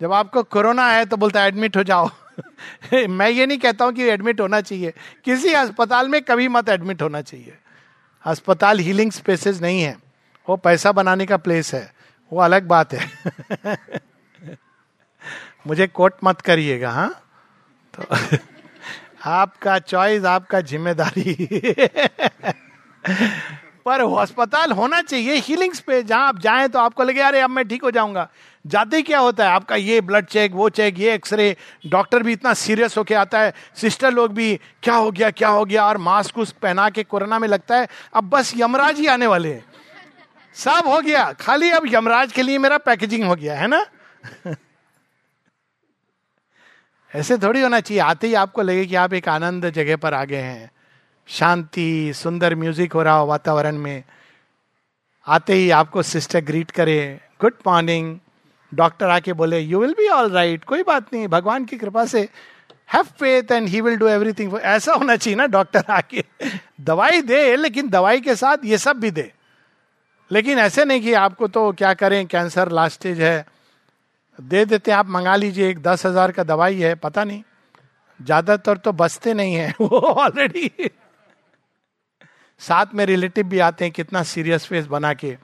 [0.00, 2.10] जब आपको कोरोना है तो बोलता है एडमिट हो जाओ।
[3.08, 4.92] मैं ये नहीं कहता हूँ कि एडमिट होना चाहिए।
[5.24, 7.58] किसी अस्पताल में कभी मत एडमिट होना चाहिए।
[8.24, 9.96] अस्पताल हीलिंग स्पेसेस नहीं है।
[10.48, 11.92] वो पैसा बनाने का प्लेस है।
[12.32, 13.10] वो अलग बात है।
[15.66, 17.22] मुझे कोट मत करिएगा हाँ?
[17.94, 18.04] तो
[19.24, 21.48] आपका चॉइस आपका ज़िम्मेदारी।
[23.86, 27.68] पर अस्पताल होना चाहिए हीलिंग पे जहाँ आप जाएँ तो आपको लगे, अरे, अब मैं
[27.68, 28.28] ठीक हो जाऊँगा।
[28.66, 29.50] जाते ही क्या होता है?
[29.50, 33.52] आपका ये ब्लड चेक वो चेक ये एक्सरे डॉक्टर भी इतना सीरियस होके आता है
[33.76, 35.86] सिस्टर लोग भी, क्या हो गया, क्या हो गया?
[35.86, 39.54] और मास्क उस पहना के कोरोना में लगता है, अब बस यमराज ही आने वाले
[39.54, 39.64] हैं।
[40.54, 43.86] सब हो गया। खाली अब यमराज के लिए मेरा पैकेजिंग हो गया, है ना?
[47.14, 50.24] ऐसे थोड़ी होना चाहिए। आते ही आपको लगे कि आप एक आनंद जगह पर आ
[50.24, 50.70] गए हैं।
[51.28, 54.04] शांति, सुंदर म्यूज़िक हो रहा हो वातावरण में।
[55.26, 58.18] आते ही आपको सिस्टर ग्रीट करे गुड मॉर्निंग
[58.74, 62.28] डॉक्टर आके बोले you will be all right कोई बात नहीं, भगवान की कृपा से
[62.94, 66.24] have faith and he will do everything ऐसा होना चाहिए ना डॉक्टर आके।
[66.80, 69.32] दवाई दे, लेकिन दवाई के साथ ये सब भी दे।
[70.32, 73.46] लेकिन ऐसे नहीं कि आपको तो क्या करें, कैंसर लास्ट स्टेज है।
[74.40, 77.42] दे देते आप मंगा लीजिए, एक दस हज़ार का दवाई है, पता नहीं।
[78.20, 80.90] ज़्यादातर तो बचते नहीं है, वो ऑलरेडी
[82.58, 85.36] साथ में रिलेटिव भी आते हैं, कितना सीरियस फेस बना के।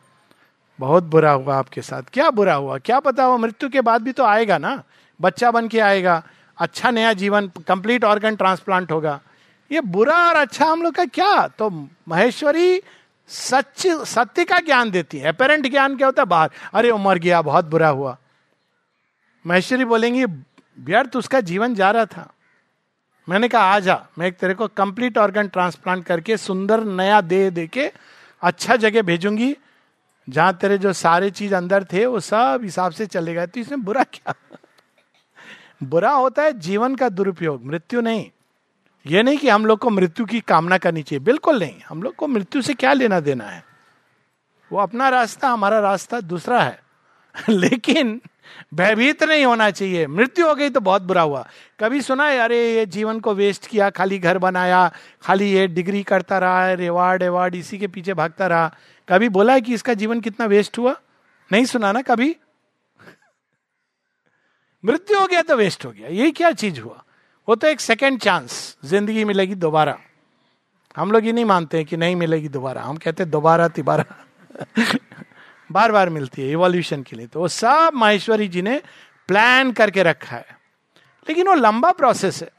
[0.81, 2.79] बहुत बुरा हुआ आपके साथ। क्या बुरा हुआ?
[2.79, 4.83] क्या पता हुआ मृत्यु के बाद भी तो आएगा ना?
[5.21, 6.23] बच्चा बन के आएगा
[6.59, 9.21] अच्छा नया जीवन कंप्लीट ऑर्गन ट्रांसप्लांट होगा।
[9.73, 11.49] ये बुरा और अच्छा हम लोग का क्या?
[11.49, 12.83] तो महेश्वरी
[13.29, 16.27] सच, सत्य का ज्ञान देती है। अपेरेंट ज्ञान क्या होता है?
[16.27, 18.17] बाहर। अरे, वो मर गया, बहुत बुरा हुआ।
[19.47, 20.25] महेश्वरी बोलेंगी,
[20.81, 22.33] व्यर्थ उसका जीवन जा रहा था।
[23.29, 27.51] मैंने कहा, आ जा, मैं एक तेरे को कंप्लीट ऑर्गन ट्रांसप्लांट करके सुंदर नया दे
[27.51, 27.93] दे के
[28.43, 29.57] अच्छा जगह भेजूँगी।
[30.29, 33.83] जहाँ तेरे जो सारे चीज़ अंदर थे, वो सब हिसाब से चले गए। तो इसमें
[33.83, 34.35] बुरा क्या?
[35.83, 38.31] बुरा होता है जीवन का दुरुपयोग, मृत्यु नहीं।
[39.07, 42.15] ये नहीं कि हम लोग को मृत्यु की कामना करनी चाहिए, बिल्कुल नहीं। हम लोग
[42.15, 43.65] को मृत्यु से क्या लेना देना है?
[44.73, 46.83] वो अपना रास्ता, हमारा रास्ता दूसरा है।
[47.49, 48.21] लेकिन
[48.75, 51.49] भयभीत नहीं होना चाहिए। मृत्यु हो गई तो बहुत बुरा हुआ।
[51.81, 56.03] कभी सुना है, अरे, ये जीवन को वेस्ट किया, खाली घर बनाया, खाली ये डिग्री
[56.03, 58.75] करता रहा रिवार्ड एवार्ड इसी के पीछे भागता रहा।
[59.09, 60.97] कभी बोला है कि इसका जीवन कितना वेस्ट हुआ?
[61.53, 62.37] नहीं सुना ना कभी।
[64.85, 67.05] मृत्यु हो गया तो वेस्ट हो गया। यही क्या चीज़ हुआ?
[67.49, 69.99] वो तो एक सेकेंड चांस ज़िंदगी मिलेगी दोबारा।
[70.97, 74.05] हम लोग ये नहीं मानते हैं कि नहीं मिलेगी दोबारा। हम कहते हैं दोबारा, तिबारा।
[75.73, 78.83] बार बार मिलती है इवोल्यूशन के लिए। तो वो सब माहेश्वरी जी ने
[79.29, 80.59] प्लान करके रखा है।
[81.29, 82.51] लेकिन वो लंबा प्रोसेस है।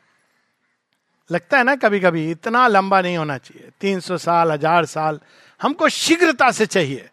[1.32, 5.20] लगता है ना कभी कभी इतना लंबा नहीं होना चाहिए। तीन सौ साल, हज़ार साल,
[5.62, 7.10] हमको शीघ्रता से चाहिए।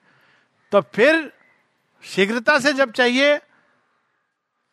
[0.72, 1.32] तो फिर
[2.04, 3.40] शीघ्रता से जब चाहिए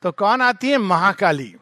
[0.03, 0.77] तो कौन आती है?
[0.77, 1.55] महाकाली।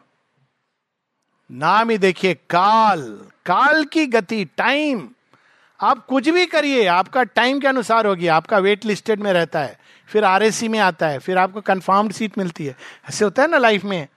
[1.50, 5.08] नाम ही देखिए, काल। काल की गति, टाइम।
[5.80, 9.78] आप कुछ भी करिए, आपका टाइम के अनुसार होगी, आपका वेट लिस्टेड में रहता है।
[10.06, 12.76] फिर आर में आता है, फिर आपको कंफर्म्ड सीट मिलती है।
[13.08, 14.08] ऐसे होता है ना लाइफ में?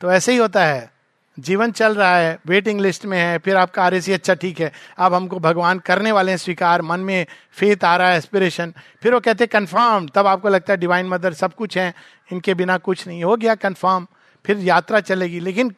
[0.00, 0.93] तो ऐसे ही होता है।
[1.38, 5.14] जीवन चल रहा है वेटिंग लिस्ट में है, फिर आपका आर अच्छा ठीक है, अब
[5.14, 8.72] हमको भगवान करने वाले हैं स्वीकार, मन में फेथ आ रहा है एस्पिरेशन
[9.02, 11.92] फिर वो कहते हैं कन्फर्म तब आपको लगता है डिवाइन मदर सब कुछ है,
[12.32, 14.06] इनके बिना कुछ नहीं। हो गया कन्फर्म
[14.44, 15.74] फिर यात्रा चलेगी, लेकिन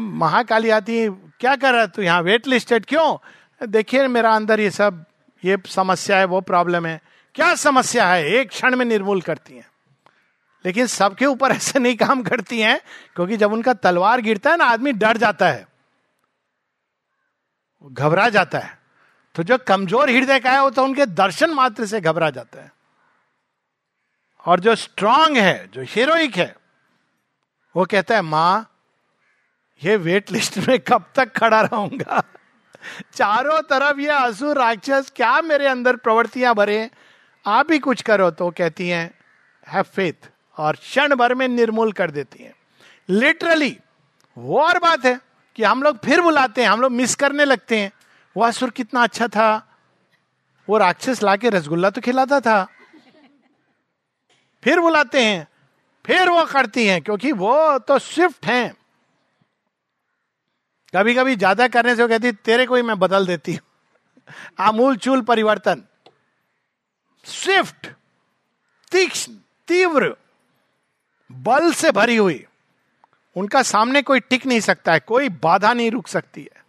[0.00, 1.08] महाकाली आती है,
[1.40, 2.22] क्या कर रहा तू यहाँ?
[2.22, 3.16] वेट लिस्टेड क्यों?
[3.60, 5.04] देखिए मेरा अंदर ये सब,
[5.42, 7.00] ये समस्या है, वो प्रॉब्लम है।
[7.34, 8.26] क्या समस्या है?
[8.30, 9.66] एक क्षण में निर्मूल करती हैं।
[10.64, 12.80] लेकिन सबके ऊपर ऐसे नहीं काम करती हैं,
[13.14, 15.66] क्योंकि जब उनका तलवार गिरता है ना, आदमी डर जाता है।
[17.84, 18.78] घबरा जाता है।
[19.34, 22.72] तो जो कमज़ोर हृदय का है, वो तो उनके दर्शन मात्र से घबरा जाता है।
[24.44, 26.56] और जो स्ट्रांग है, जो हीरोइक है,
[27.74, 28.68] वो कहता है, माँ,
[29.82, 32.22] ये वेट लिस्ट में कब तक खड़ा रहूँगा?
[33.14, 36.90] चारों तरफ़ ये असुर राक्षस क्या मेरे अंदर प्रवृत्तियाँ भरे
[37.46, 39.10] आप ही कुछ करो। तो कहती हैं
[39.68, 42.54] हैव फेथ और क्षण भर में निर्मूल कर देती हैं।
[43.08, 43.76] लिटरली
[44.36, 45.20] वो और बात है
[45.56, 47.90] कि हम लोग फिर बुलाते हैं, हम लोग मिस करने लगते हैं।
[48.36, 49.68] वो असुर कितना अच्छा था।
[50.68, 52.66] वो राक्षस लाके रसगुल्ला तो खिलाता था।
[54.62, 55.46] फिर बुलाते हैं,
[56.04, 58.72] फिर वो करती हैं, क्योंकि वो तो स्विफ्ट हैं।
[60.94, 63.60] कभी कभी ज़्यादा करने से वो कहती, तेरे को ही मैं बदल देती हूँ।
[64.60, 65.82] आमूल चूल परिवर्तन।
[67.26, 67.86] स्विफ्ट
[68.92, 69.32] तीक्ष्ण,
[69.68, 70.14] तीव्र।
[71.32, 72.46] बल से भरी हुई।
[73.36, 76.62] उनका सामने कोई टिक नहीं सकता है, कोई बाधा नहीं रुक सकती है।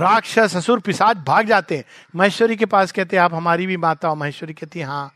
[0.00, 1.84] राक्षस, असुर पिसाच भाग जाते हैं।
[2.16, 5.14] महेश्वरी के पास कहते हैं, आप हमारी भी माता हो। महेश्वरी कहती है हाँ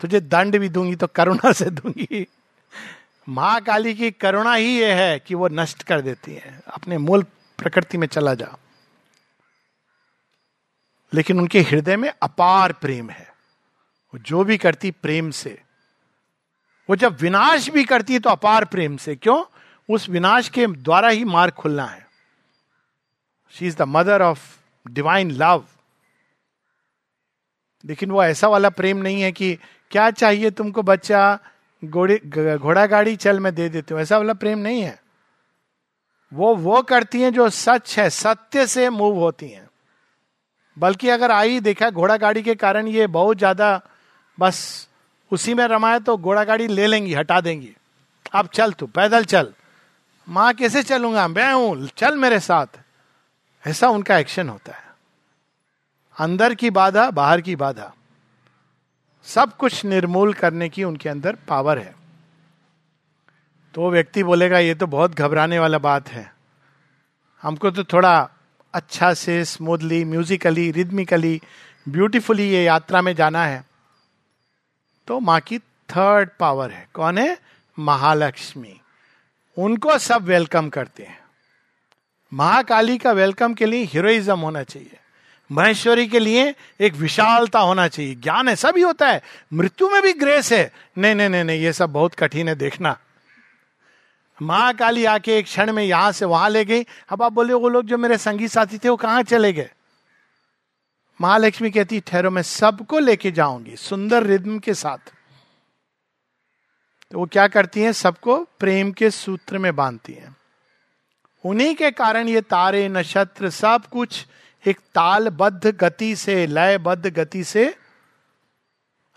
[0.00, 2.26] तुझे दंड भी दूँगी तो करुणा से दूँगी।
[3.28, 7.22] महाकाली की करुणा ही यह है कि वो नष्ट कर देती है, अपने मूल
[7.58, 8.56] प्रकृति में चला जा।
[11.14, 13.34] लेकिन उनके हृदय में अपार प्रेम है।
[14.14, 15.62] वो जो भी करती प्रेम से
[16.90, 19.44] वो जब विनाश भी करती है तो अपार प्रेम से, क्यों?
[19.88, 22.06] उस विनाश के द्वारा ही मार्ग खुलना है।
[23.54, 24.40] She is the mother of
[24.86, 25.64] divine love
[27.84, 29.58] लेकिन वो ऐसा वाला प्रेम नहीं है कि,
[29.90, 31.38] क्या चाहिए तुमको बच्चा?
[31.82, 34.98] घोड़ा गाड़ी चल, मैं दे देती हूँ। ऐसा वाला प्रेम नहीं है।
[36.32, 39.68] वो वो करती हैं जो सच है, सत्य से मूव होती हैं।
[40.78, 43.80] बल्कि अगर आई, देखा, घोड़ा गाड़ी के कारण ये बहुत ज़्यादा,
[44.38, 44.88] बस
[45.32, 47.76] उसी में रमाए तो घोड़ा गाड़ी ले लेंगी, हटा देंगी।
[48.32, 49.52] अब चल तू, पैदल चल।
[50.28, 51.28] माँ, कैसे चलूँगा?
[51.28, 52.66] मैं हूँ, चल मेरे साथ।
[53.66, 54.84] ऐसा उनका एक्शन होता है।
[56.18, 57.92] अंदर की बाधा, बाहर की बाधा।
[59.24, 61.94] सब कुछ निर्मूल करने की उनके अंदर पावर है।
[63.74, 66.34] तो व्यक्ति बोलेगा, ये तो बहुत घबराने वाला बात है।
[67.42, 68.30] हमको तो थोड़ा
[68.74, 71.40] अच्छा से स्मूथली म्यूजिकली रिदमिकली
[71.88, 73.69] ब्यूटीफुली ये यात्रा में जाना है।
[75.10, 77.38] तो माँ की थर्ड पावर है। कौन है?
[77.78, 78.80] महालक्ष्मी।
[79.58, 81.18] उनको सब वेलकम करते हैं।
[82.32, 84.96] महाकाली का वेलकम के लिए हीरोइज्म होना चाहिए।
[85.52, 90.12] महेश्वरी के लिए एक विशालता होना चाहिए। ज्ञान है, सभी होता है। मृत्यु में भी
[90.12, 92.98] ग्रेस है। नहीं नहीं नहीं नहीं, ये सब बहुत कठिन है, देखना।
[94.42, 97.84] महाकाली आके एक क्षण में यहाँ से वहाँ ले गई। अब आप बोले, वो लोग
[97.84, 99.70] जो मेरे संगी साथी थे, वो कहाँ चले गए?
[101.20, 105.12] महालक्ष्मी कहती, ठहरो, मैं सबको लेके जाऊँगी, सुंदर रिद्म के साथ.
[107.10, 107.92] तो वो क्या करती हैं?
[107.92, 110.36] सबको प्रेम के सूत्र में बांधती हैं।
[111.44, 114.26] उन्हीं के कारण ये तारे, नक्षत्र, सब कुछ
[114.64, 117.74] एक तालबद्ध गति से, लयबद्ध गति से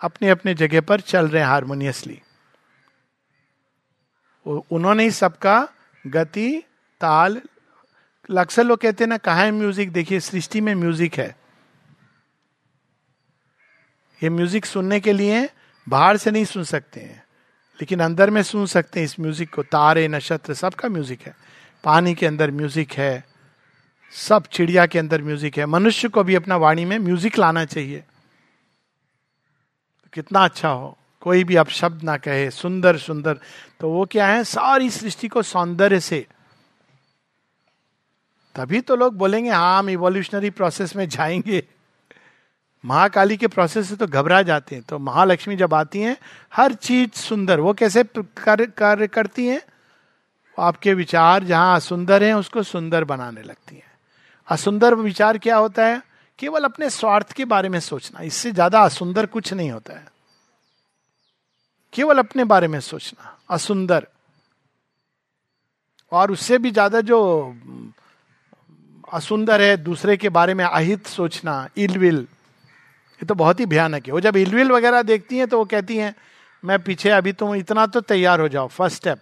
[0.02, 2.22] अपने अपने जगह पर चल रहे हैं हारमोनियसली।
[4.46, 5.68] उन्होंने ही सबका
[6.06, 6.64] गति,
[7.02, 7.42] ताल
[8.38, 9.92] अक्सर लोग कहते हैं ना, कहा है म्यूज़िक?
[9.92, 11.43] देखिए, सृष्टि में म्यूज़िक है।
[14.24, 15.48] ये म्यूज़िक सुनने के लिए
[15.88, 17.24] बाहर से नहीं सुन सकते हैं,
[17.80, 21.36] लेकिन अंदर में सुन सकते हैं इस म्यूज़िक को। तारे, नक्षत्र, सबका म्यूज़िक है।
[21.84, 23.24] पानी के अंदर म्यूज़िक है,
[24.14, 28.00] सब चिड़िया के अंदर म्यूज़िक है। मनुष्य को भी अपना वाणी में म्यूज़िक लाना चाहिए।
[30.00, 33.40] तो कितना अच्छा हो। कोई भी अब शब्द ना कहे, सुंदर सुंदर।
[33.80, 34.44] तो वो क्या है?
[34.44, 36.26] सारी सृष्टि को सौंदर्य से।
[38.56, 41.64] तभी तो लोग बोलेंगे हाँ हम इवोल्यूशनरी प्रोसेस में जाएँगे।
[42.84, 46.16] महाकाली के प्रोसेस से तो घबरा जाते हैं। तो महालक्ष्मी जब आती हैं
[46.54, 49.62] हर चीज़ सुंदर। वो कैसे कार्य कर, करती हैं?
[50.58, 53.92] आपके विचार जहाँ असुंदर हैं उसको सुंदर बनाने लगती हैं।
[54.48, 56.02] असुंदर विचार क्या होता है?
[56.40, 60.08] केवल अपने स्वार्थ के बारे में सोचना। इससे ज़्यादा असुंदर कुछ नहीं होता है।
[61.94, 64.08] केवल अपने बारे में सोचना। असुंदर।
[66.12, 67.20] और उससे भी ज़्यादा जो
[69.14, 72.26] असुंदर है दूसरे के बारे में अहित सोचना इलविल
[73.20, 75.98] ये तो बहुत ही भयानक है। वो जब इलविल वगैरह देखती हैं तो वो कहती
[75.98, 76.14] हैं,
[76.64, 79.22] मैं पीछे, अभी तुम इतना तो तैयार हो जाओ फ़र्स्ट स्टेप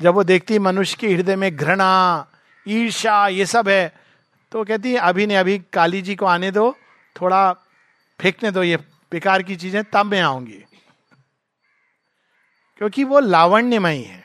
[0.00, 2.26] जब वो देखती है मनुष्य के हृदय में घृणा
[2.66, 3.92] ईर्षा ये सब है
[4.52, 6.76] तो कहती है, अभी नहीं, अभी काली जी को आने दो,
[7.16, 7.52] थोड़ा
[8.20, 8.76] फेंकने दो, ये
[9.12, 10.62] बेकार की चीज़ें, तब मैं आऊँगी।
[12.80, 14.24] क्योंकि वो लावण्यमयी है।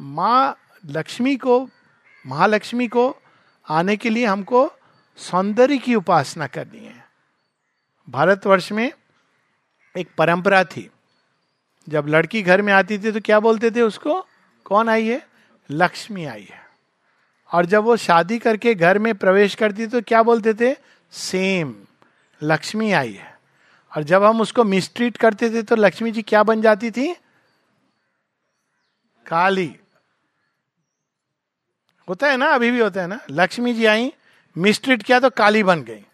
[0.00, 1.68] माँ लक्ष्मी को,
[2.24, 3.04] महालक्ष्मी को
[3.66, 4.64] आने के लिए हमको
[5.16, 7.06] सौंदर्य की उपासना करनी है।
[8.10, 8.92] भारतवर्ष में
[9.96, 10.90] एक परंपरा थी।
[11.88, 14.26] जब लड़की घर में आती थी तो क्या बोलते थे उसको?
[14.64, 15.28] कौन आई है?
[15.70, 16.62] लक्ष्मी आई है।
[17.52, 20.76] और जब वो शादी करके घर में प्रवेश करती तो क्या बोलते थे?
[21.10, 21.74] सेम,
[22.42, 23.38] लक्ष्मी आई है।
[23.96, 27.14] और जब हम उसको मिसट्रीट करते थे तो लक्ष्मी जी क्या बन जाती थी?
[29.26, 29.76] काली।
[32.08, 32.46] होता है ना?
[32.46, 33.20] अभी भी होता है ना?
[33.30, 34.12] लक्ष्मी जी आई
[34.58, 36.04] मिस्ट्रीट किया तो काली बन गई।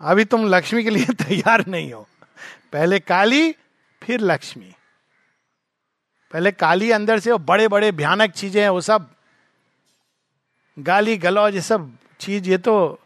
[0.00, 2.08] अभी तुम लक्ष्मी के लिए तैयार नहीं हो।
[2.72, 3.52] पहले काली,
[4.02, 4.74] फिर लक्ष्मी।
[6.32, 9.14] पहले काली अंदर से वो बड़े बड़े भयानक चीज़ें हैं, वो सब।
[10.78, 13.00] गाली गलौज, ये सब चीज़, ये तो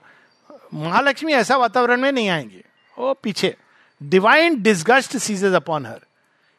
[0.74, 2.64] महालक्ष्मी ऐसा वातावरण में नहीं आएँगे।
[2.98, 3.56] वो पीछे।
[4.02, 6.00] Divine disgust seizes upon her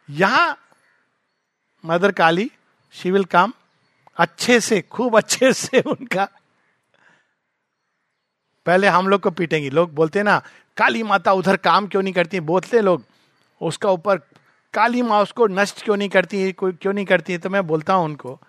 [0.10, 0.58] यहाँ
[1.86, 2.51] mother Kali
[2.91, 3.53] she will come
[4.18, 6.30] अच्छे से, खूब अच्छे से उनका
[8.68, 10.41] पहले हम लोग को पीटेंगी। लोग बोलते ना,
[10.78, 12.39] काली माता उधर काम क्यों नहीं करती?
[12.39, 13.03] बोलते लोग।
[13.61, 14.18] उसका ऊपर,
[14.74, 16.41] काली माँ उसको नष्ट क्यों नहीं करती?
[16.41, 17.34] है कोई क्यों नहीं करती?
[17.34, 18.39] है तो मैं बोलता हूँ उनको,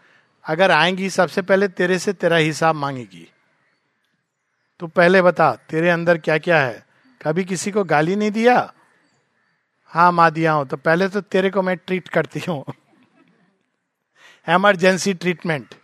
[0.45, 3.33] अगर आएँगी, सबसे पहले तेरे से तेरा हिसाब मांगेगी।
[4.81, 6.87] तो पहले बता, तेरे अंदर क्या क्या है?
[7.23, 8.75] कभी किसी को गाली नहीं दिया?
[9.87, 12.65] हाँ माँ, दिया हूँ। तो पहले तो तेरे को मैं ट्रीट करती हूँ।
[14.49, 15.75] Emergency treatment.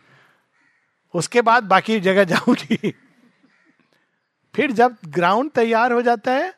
[1.15, 2.95] उसके बाद बाकी जगह जाऊँगी।
[4.55, 6.55] फिर जब ग्राउंड तैयार हो जाता है,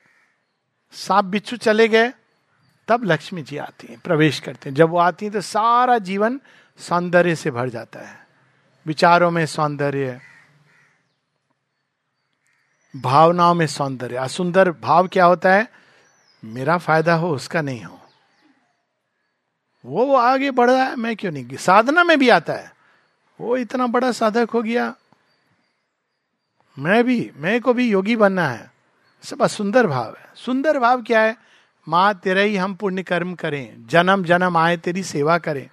[0.93, 2.13] सांप बिच्छू चले गए,
[2.89, 6.41] तब लक्ष्मी जी आती हैं, प्रवेश करते हैं। जब वो आती हैं तो सारा जीवन
[6.79, 8.27] सौंदर्य से भर जाता है।
[8.87, 10.21] विचारों में सौंदर्य,
[12.95, 15.69] भावनाओं में सौंदर्य। असुंदर भाव क्या होता है?
[16.45, 18.01] मेरा फ़ायदा हो, उसका नहीं हो।
[19.85, 21.57] वो आगे बढ़ रहा है, मैं क्यों नहीं?
[21.57, 22.73] साधना में भी आता है।
[23.41, 24.95] वो इतना बड़ा साधक हो गया
[26.79, 28.73] मैं भी, मैं को भी योगी बनना है।
[29.23, 31.37] सब सुंदर भाव है। सुंदर भाव क्या है?
[31.89, 35.71] माँ, तेरा ही हम पुण्य कर्म करें। जन्म जन्म आए, तेरी सेवा करें।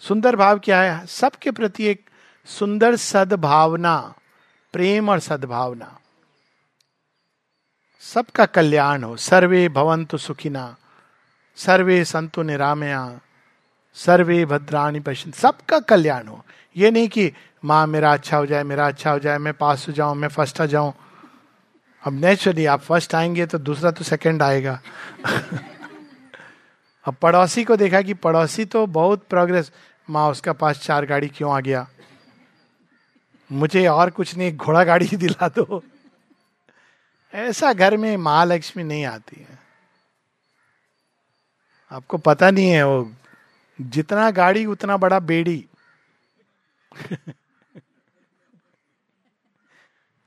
[0.00, 1.06] सुंदर भाव क्या है?
[1.06, 2.10] सबके प्रति एक
[2.46, 4.14] सुंदर सद्भावना,
[4.72, 5.98] प्रेम और सद्भावना।
[8.00, 10.76] सबका कल्याण हो। सर्वे भवंतु सुखिना,
[11.56, 13.20] सर्वे संतु निरामया,
[13.94, 16.44] सर्वे भद्राणी पश्चिम सबका कल्याण हो।
[16.78, 17.32] ये नहीं कि,
[17.64, 20.60] माँ, मेरा अच्छा हो जाए, मेरा अच्छा हो जाए, मैं पास हो जाऊँ, मैं फ़र्स्ट
[20.60, 20.94] आ जाऊँ।
[22.06, 24.80] अब नेचुरली आप फ़र्स्ट आएँगे तो दूसरा तो सेकंड आएगा।
[27.04, 29.72] अब पड़ोसी को देखा कि पड़ोसी तो बहुत प्रोग्रेस
[30.10, 31.88] माँ, उसका पास चार गाड़ी क्यों आ गया?
[33.52, 35.82] मुझे और कुछ नहीं घोड़ा गाड़ी दिला दो।
[37.34, 39.58] ऐसा घर में महालक्ष्मी नहीं आती है।
[41.92, 43.12] आपको पता नहीं है वो,
[43.80, 45.67] जितना गाड़ी उतना बड़ा बेड़ी।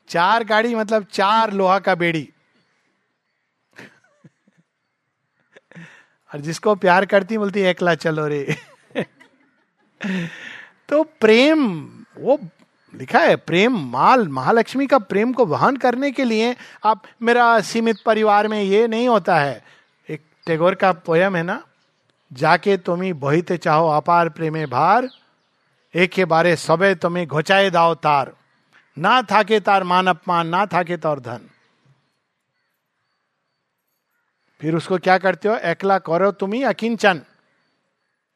[0.08, 2.30] चार गाड़ी मतलब चार लोहा का बेड़ी।
[6.34, 8.56] और जिसको प्यार करती बोलती एकला चलो रे।
[10.90, 12.40] तो प्रेम, वो
[12.96, 17.98] लिखा है, प्रेम माल, महालक्ष्मी का प्रेम को वहन करने के लिए आप, मेरा सीमित
[18.06, 19.66] परिवार में ये नहीं होता है।
[20.10, 21.64] एक टेगोर का पोयम है ना,
[22.34, 25.10] जाके तुम्हें बहिते चाहो, अपार प्रेमे भार।
[25.96, 28.34] एक के बारे सबे तुम्हें घोचाए दाओ तार।
[28.98, 31.40] ना थाके तार मान अपमान, ना थाके तार धन।
[34.62, 35.56] फिर उसको क्या करते हो?
[35.56, 37.22] एकला करो तुम्ही अकिंचन।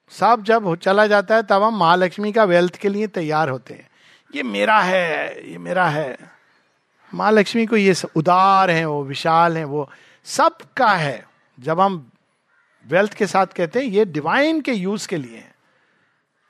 [0.09, 3.89] सब जब चला जाता है, तब हम महालक्ष्मी का वेल्थ के लिए तैयार होते हैं।
[4.35, 6.17] ये मेरा है, ये मेरा है।
[7.13, 9.91] महालक्ष्मी को ये उदार है, वो विशाल है, वो
[10.25, 11.27] सब का है।
[11.59, 12.11] जब हम
[12.87, 15.54] वेल्थ के साथ कहते हैं, ये डिवाइन के यूज़ के लिए है।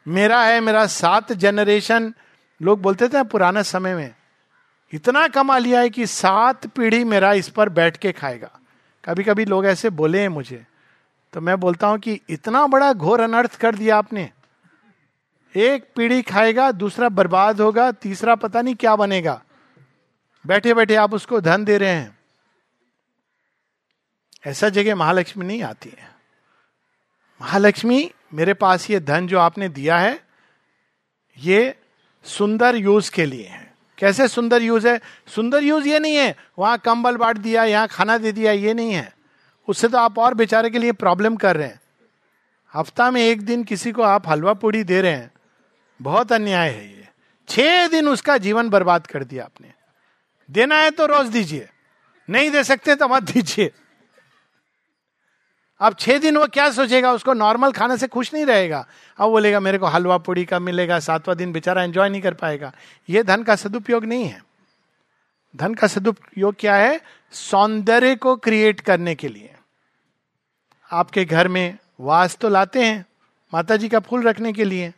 [0.06, 2.14] मेरा है, मेरा सात जनरेशन
[2.62, 4.14] लोग बोलते थे पुराने समय में,
[4.94, 8.50] इतना कमा लिया है कि सात पीढ़ी मेरा इस पर बैठ के खाएगा।
[9.04, 10.66] कभी कभी लोग ऐसे बोले हैं मुझे
[11.34, 14.30] तो मैं बोलता हूँ कि इतना बड़ा घोर अनर्थ कर दिया आपने।
[15.56, 19.42] एक पीढ़ी खाएगा, दूसरा बर्बाद होगा, तीसरा पता नहीं क्या बनेगा।
[20.46, 22.18] बैठे बैठे आप उसको धन दे रहे हैं।
[24.46, 26.10] ऐसा जगह महालक्ष्मी नहीं आती है।
[27.42, 30.20] महालक्ष्मी मेरे पास ये धन जो आपने दिया है,
[31.38, 31.76] ये
[32.24, 35.02] सुंदर यूज़ के लिए है। कैसे सुंदर यूज़ है?
[35.28, 38.94] सुंदर यूज़ ये नहीं है, वहाँ कंबल बांट दिया, यहाँ खाना दे दिया, ये नहीं
[38.94, 39.14] है।
[39.68, 41.82] उससे तो आप और बेचारे के लिए प्रॉब्लम कर रहे हैं।
[42.74, 45.32] हफ़्ता में एक दिन किसी को आप हलवा पूड़ी दे रहे हैं।
[46.02, 47.08] बहुत अन्याय है ये।
[47.50, 49.72] छह दिन उसका जीवन बर्बाद कर दिया आपने।
[50.52, 51.70] देना है तो रोज दीजिए।
[52.30, 53.72] नहीं दे सकते तो मत दीजिए।
[55.80, 57.12] अब छह दिन वो क्या सोचेगा?
[57.12, 61.00] उसको नॉर्मल खाने से खुश नहीं रहेगा। अब बोलेगा, मेरे को हलवा पूड़ी का मिलेगा,
[61.00, 62.72] सातवां दिन बेचारा एंजॉय नहीं कर पाएगा।
[63.10, 64.44] ये धन का सदुपयोग नहीं है।
[65.56, 67.02] धन का सदुपयोग क्या है?
[67.32, 69.56] सौंदर्य को क्रिएट करने के लिए।
[70.92, 73.06] आपके घर में वास तो लाते हैं
[73.54, 74.94] माता जी का फूल रखने के लिए।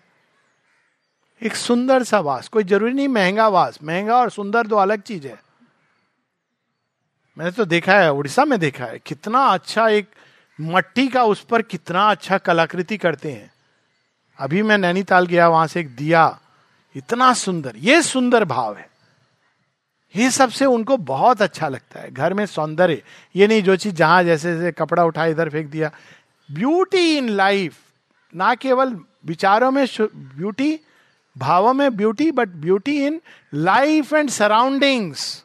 [1.44, 5.28] एक सुंदर सा वास, कोई ज़रूरी नहीं, महँगा वास। महँगा और सुंदर दो अलग चीज़
[5.28, 5.44] है।
[7.38, 10.08] मैंने तो देखा है, उड़ीसा में देखा है, कितना अच्छा एक
[10.62, 13.52] मट्टी का उस पर कितना अच्छा कलाकृति करते हैं।
[14.40, 16.40] अभी मैं नैनीताल गया, वहाँ से एक दिया,
[16.96, 18.90] इतना सुंदर, ये सुंदर भाव है।
[20.16, 23.04] ये सबसे उनको बहुत अच्छा लगता है। घर में सौंदर्य,
[23.36, 25.92] ये नहीं जो चीज़ जहाँ जैसे जैसे कपड़ा उठा, इधर फेंक दिया।
[26.52, 27.78] ब्यूटी इन लाइफ,
[28.36, 30.80] ना केवल विचारों में ब्यूटी,
[31.38, 33.22] भावों में beauty, but beauty in
[33.54, 35.44] life and surroundings.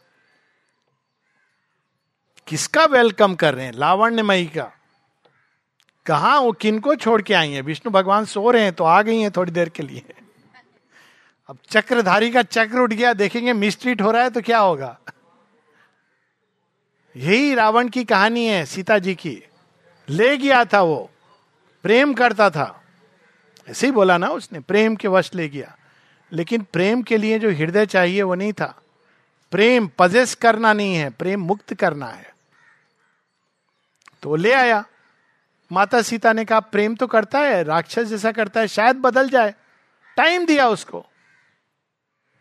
[2.46, 3.72] किसका वेलकम कर रहे हैं?
[3.72, 4.72] लावण्यमयी का।
[6.06, 7.60] कहा वो किन को छोड़ के आई है?
[7.60, 10.02] विष्णु भगवान सो रहे हैं तो आ गई हैं थोड़ी देर के लिए।
[11.48, 14.98] अब चक्रधारी का चक्र उठ गया, देखेंगे मिस्ट्रीट हो रहा है तो क्या होगा?
[17.16, 19.42] यही रावण की कहानी है सीता जी की।
[20.08, 21.10] ले गया था वो,
[21.82, 22.82] प्रेम करता था।
[23.68, 25.76] ऐसे ही बोला ना उसने, प्रेम के वश ले गया।
[26.32, 28.80] लेकिन प्रेम के लिए जो हृदय चाहिए वो नहीं था।
[29.50, 32.34] प्रेम पजेस करना नहीं है, प्रेम मुक्त करना है।
[34.22, 34.84] तो ले आया।
[35.72, 39.54] माता सीता ने कहा, प्रेम तो करता है, राक्षस जैसा करता है, शायद बदल जाए।
[40.16, 41.04] टाइम दिया उसको।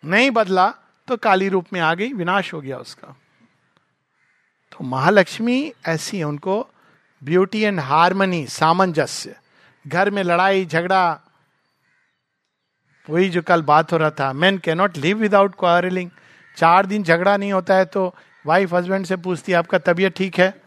[0.04, 0.70] नहीं बदला
[1.08, 3.16] तो काली रूप में आ गई, विनाश हो गया उसका।
[4.72, 6.66] तो महालक्ष्मी ऐसी है उनको
[7.22, 9.36] ब्यूटी एंड हारमनी सामंजस्य।
[9.86, 11.20] घर में लड़ाई, झगड़ा,
[13.08, 16.10] वही जो कल बात हो रहा था man cannot live without quarrelling
[16.58, 18.14] चार दिन झगड़ा नहीं होता है तो
[18.46, 20.61] वाइफ हस्बैंड से पूछती है, आपका तबीयत ठीक है?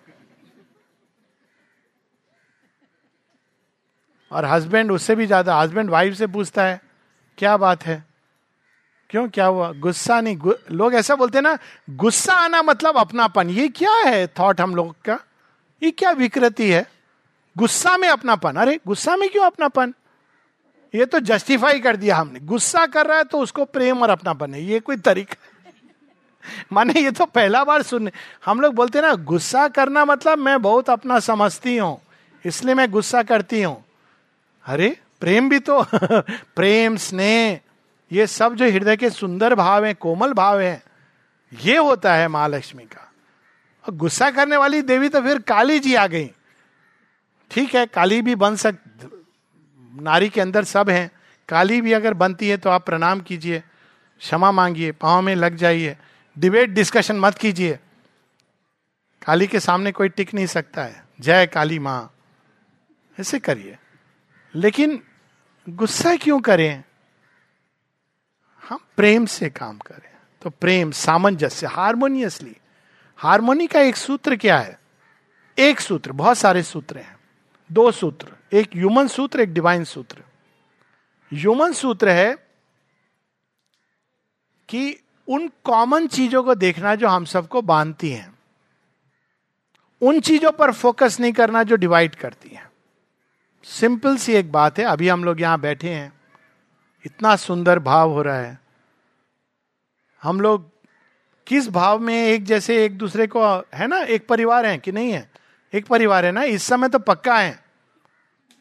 [4.34, 6.80] और हस्बैंड उससे भी ज़्यादा हस्बैंड वाइफ से पूछता है,
[7.38, 8.02] क्या बात है?
[9.10, 9.70] क्यों, क्या हुआ?
[9.72, 10.54] गुस्सा नहीं, गु...
[10.70, 11.56] लोग ऐसा बोलते हैं ना,
[11.90, 15.18] गुस्सा आना मतलब अपनापन, ये क्या है थॉट हम लोग का?
[15.82, 16.86] ये क्या विकृति है?
[17.56, 19.94] गुस्सा में अपनापन, अरे गुस्सा में क्यों अपनापन?
[20.94, 24.54] ये तो जस्टिफाई कर दिया हमने, गुस्सा कर रहा है तो उसको प्रेम और अपनापन
[24.54, 25.36] है, ये कोई तरीका
[26.72, 28.10] माने ये तो पहला बार सुनने,
[28.44, 31.98] हम लोग बोलते ना, गुस्सा करना मतलब मैं बहुत अपना समझती हूँ,
[32.44, 33.82] इसलिए मैं गुस्सा करती हूँ।
[34.64, 35.82] अरे, प्रेम भी तो।
[36.56, 37.60] प्रेम, स्नेह,
[38.12, 40.82] ये सब जो हृदय के सुंदर भाव हैं, कोमल भाव हैं,
[41.60, 43.12] ये होता है महालक्ष्मी का।
[43.84, 46.30] और गुस्सा करने वाली देवी तो फिर काली जी आ गई।
[47.50, 48.74] ठीक है, काली भी बन सक,
[50.00, 51.10] नारी के अंदर सब हैं।
[51.48, 53.62] काली भी अगर बनती है तो आप प्रणाम कीजिए,
[54.18, 55.96] क्षमा मांगिए, पाँव में लग जाइए
[56.38, 57.78] डिबेट डिस्कशन मत कीजिए।
[59.26, 62.14] काली के सामने कोई टिक नहीं सकता है। जय काली माँ।
[63.20, 63.78] ऐसे करिए।
[64.56, 65.02] लेकिन
[65.68, 66.84] गुस्सा क्यों करें?
[68.68, 72.56] हम प्रेम से काम करें। तो प्रेम सामंजस्य, हारमोनियसली।
[73.16, 74.80] हारमोनी का एक सूत्र क्या है?
[75.58, 77.16] एक सूत्र, बहुत सारे सूत्र हैं।
[77.72, 80.16] दो सूत्र, एक ह्यूमन सूत्र, एक डिवाइन सूत्र।
[81.32, 82.34] ह्यूमन सूत्र है
[84.68, 88.38] कि उन कॉमन चीज़ों को देखना जो हम सबको बांधती हैं।
[90.00, 92.73] उन चीज़ों पर फोकस नहीं करना जो डिवाइड करती हैं।
[93.64, 96.12] सिंपल सी एक बात है, अभी हम लोग यहाँ बैठे हैं।
[97.06, 98.58] इतना सुंदर भाव हो रहा है।
[100.22, 100.70] हम लोग
[101.46, 105.12] किस भाव में एक जैसे एक दूसरे को, है ना, एक परिवार है कि नहीं
[105.12, 105.30] है?
[105.74, 107.64] एक परिवार है ना, इस समय तो पक्का है।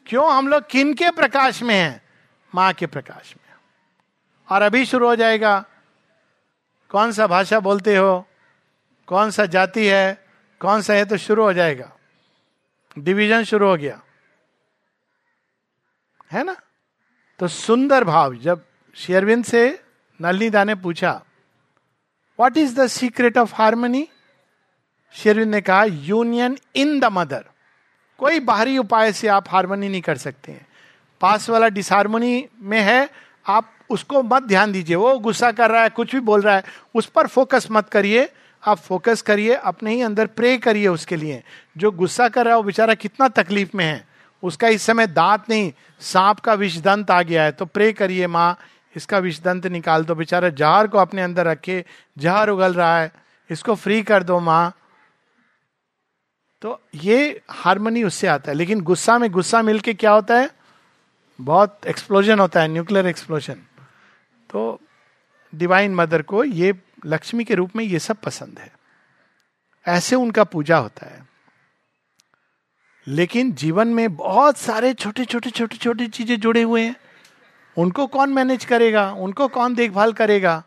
[0.06, 0.32] क्यों?
[0.32, 2.02] हम लोग किन के प्रकाश में हैं?
[2.56, 3.56] माँ के प्रकाश में।
[4.50, 5.66] और अभी शुरू हो जाएगा।
[6.90, 8.28] कौन सा भाषा बोलते हो?
[9.08, 10.26] कौन सा जाति है?
[10.60, 11.06] कौन सा है?
[11.06, 11.92] तो शुरू हो जाएगा।
[13.00, 14.02] डिवीज़न शुरू हो गया।
[16.34, 16.56] है ना?
[17.40, 18.66] तो सुंदर भाव, जब
[18.96, 19.80] शेरविंद से
[20.22, 21.24] नलनीदा ने पूछा
[22.40, 24.08] what is the secret of harmony
[25.14, 27.46] Sri Aurobindo ने कहा यूनियन इन द मदर
[28.18, 30.68] कोई बाहरी उपाय से आप हारमोनी नहीं कर सकते हैं।
[31.22, 33.10] पास वाला डिसहारमोनी में है,
[33.48, 36.64] आप उसको मत ध्यान दीजिए। वो गुस्सा कर रहा है, कुछ भी बोल रहा है,
[36.96, 38.30] उस पर फोकस मत करिए।
[38.68, 41.44] आप फोकस करिए, अपने ही अंदर प्रे करिए उसके लिए।
[41.78, 44.13] जो गुस्सा कर रहा है, वो बेचारा कितना तकलीफ़ में है।
[44.44, 48.58] उसका इस समय दांत नहीं, सांप का विषदंत आ गया है। तो प्रे करिए माँ,
[48.96, 51.86] इसका विषदंत निकाल दो। बेचारा जहर को अपने अंदर रखे,
[52.18, 53.12] जहर उगल रहा है।
[53.50, 54.74] इसको फ्री कर दो माँ।
[56.62, 60.50] तो ये हारमोनी उससे आता है। लेकिन गुस्सा में गुस्सा मिलके क्या होता है?
[61.42, 63.56] बहुत एक्सप्लोजन होता है न्यूक्लियर एक्सप्लोजन
[64.50, 64.82] तो
[65.56, 66.74] डिवाइन मदर को ये
[67.06, 68.72] लक्ष्मी के रूप में ये सब पसंद है।
[69.88, 71.33] ऐसे उनका पूजा होता है।
[73.08, 76.96] लेकिन जीवन में बहुत सारे छोटे छोटे छोटे छोटे चीज़ें जुड़े हुए हैं।
[77.78, 79.12] उनको कौन मैनेज करेगा?
[79.12, 80.64] उनको कौन देखभाल करेगा?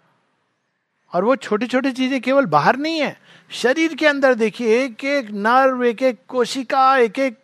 [1.12, 3.16] और वो छोटी छोटी चीज़ें केवल बाहर नहीं है।
[3.51, 7.39] शरीर के अंदर देखिए, एक एक नर्व, एक एक कोशिका, एक एक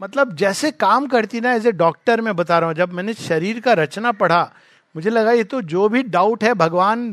[0.00, 3.60] मतलब जैसे काम करती ना एज ए डॉक्टर मैं बता रहा हूँ, जब मैंने शरीर
[3.60, 4.42] का रचना पढ़ा,
[4.94, 7.10] मुझे लगा ये तो जो भी डाउट है, भगवान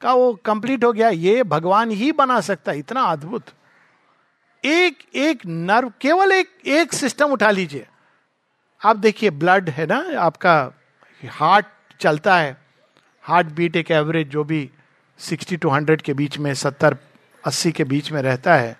[0.00, 3.42] का वो कंप्लीट हो गया, ये भगवान ही बना सकता, इतना अद्भुत।
[4.64, 7.86] एक एक नर्व, केवल एक एक सिस्टम उठा लीजिए।
[8.84, 10.72] आप देखिए, ब्लड है ना, आपका
[11.22, 11.66] हार्ट
[12.00, 12.56] चलता है।
[13.22, 14.70] हार्ट बीट एक एवरेज जो भी
[15.18, 16.96] सिक्सटी टू हंड्रेड के बीच में, सत्तर,
[17.44, 18.76] अस्सी के बीच में रहता है।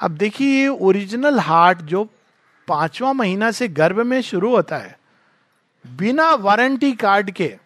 [0.00, 2.04] अब देखिए, ये ओरिजिनल हार्ट जो
[2.68, 4.98] पांचवा महीना से गर्भ में शुरू होता है,
[5.84, 7.56] बिना वारंटी कार्ड के,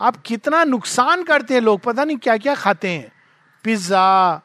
[0.00, 3.12] आप कितना नुकसान करते हैं लोग, पता नहीं क्या क्या खाते हैं।
[3.64, 4.40] पिज्जा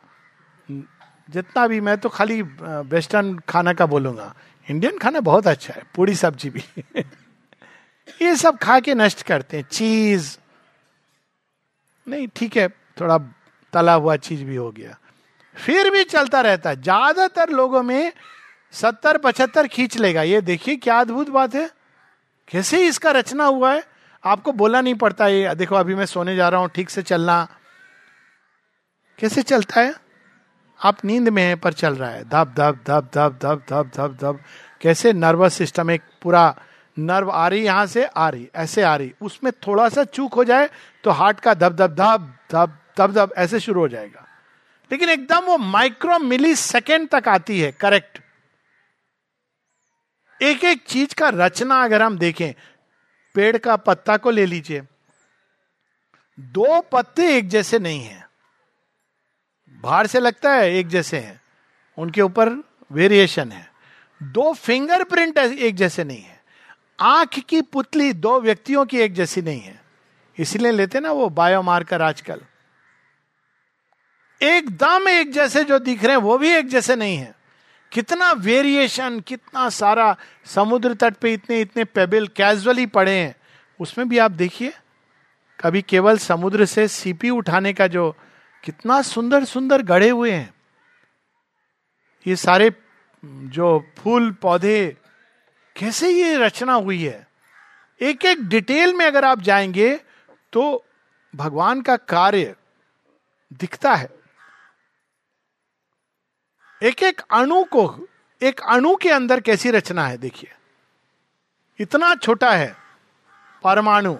[1.30, 4.34] जितना भी मैं तो खाली वेस्टर्न खाना का बोलूँगा।
[4.69, 6.63] इंडियन खाना बहुत अच्छा है, पूरी सब्ज़ी भी।
[8.21, 10.38] ये सब खा के नष्ट करते हैं, चीज़।
[12.07, 13.17] नहीं, ठीक है, थोड़ा
[13.74, 14.97] तला हुआ चीज़ भी हो गया।
[15.55, 18.13] फिर भी चलता रहता है, ज़्यादातर लोगों में
[18.71, 21.69] सत्तर, पचहत्तर खींच लेगा। ये देखिए, क्या अद्भुत बात है।
[22.47, 23.84] कैसे इसका रचना हुआ है,
[24.26, 27.47] आपको बोला नहीं पड़ता ये। देखो, अभी मैं सोने जा रहा हूँ, ठीक से चलना।
[29.19, 30.03] कैसे चलता है?
[30.84, 34.17] आप नींद में है पर चल रहा है धप धप धप धप धप धप धप
[34.21, 34.39] धप
[34.81, 36.43] कैसे नर्वस सिस्टम एक पूरा
[36.97, 40.43] नर्व आ रही यहाँ से आ रही ऐसे आ रही उसमें थोड़ा सा चूक हो
[40.43, 40.69] जाए
[41.03, 44.27] तो हार्ट का धप धप धप धप धप धप ऐसे शुरू हो जाएगा
[44.91, 48.19] लेकिन एकदम वो माइक्रो मिली सेकेंड तक आती है करेक्ट
[50.41, 52.53] एक एक चीज़ का रचना अगर हम देखें
[53.36, 54.81] पेड़ का पत्ता को ले लीजिए
[56.38, 58.21] दो पत्ते एक जैसे नहीं है
[59.82, 61.41] बाहर से लगता है, एक जैसे हैं।
[61.97, 62.49] उनके ऊपर
[62.91, 63.71] वेरिएशन है।
[64.24, 66.43] दो फिंगरप्रिंट एक जैसे नहीं है।
[66.99, 69.82] आँख की पुतली दो व्यक्तियों की एक जैसी नहीं है।
[70.39, 72.41] इसलिए लेते ना वो बायोमार्कर आजकल।
[74.41, 77.36] एकदम एक जैसे जो दिख रहे हैं, वो भी एक जैसे नहीं है।
[77.91, 83.36] कितना वेरिएशन कितना सारा समुद्र तट पे इतने इतने पेबल कैजुअली पड़े हैं।
[83.80, 84.74] उसमें भी आप देखिए,
[85.59, 88.15] कभी केवल समुद्र से सीपी उठाने का जो
[88.64, 90.53] कितना सुंदर सुंदर गढ़े हुए हैं।
[92.28, 92.72] ये सारे
[93.26, 94.97] जो फूल, पौधे,
[95.76, 97.28] कैसे ये रचना हुई है?
[98.01, 99.95] एक एक डिटेल में अगर आप जाएँगे
[100.53, 100.86] तो
[101.34, 102.55] भगवान का कार्य
[103.53, 104.09] दिखता है।
[106.84, 108.07] एक एक अणु को,
[108.41, 110.51] एक अणु के अंदर कैसी रचना है, देखिए।
[111.80, 112.76] इतना छोटा है,
[113.64, 114.18] परमाणु।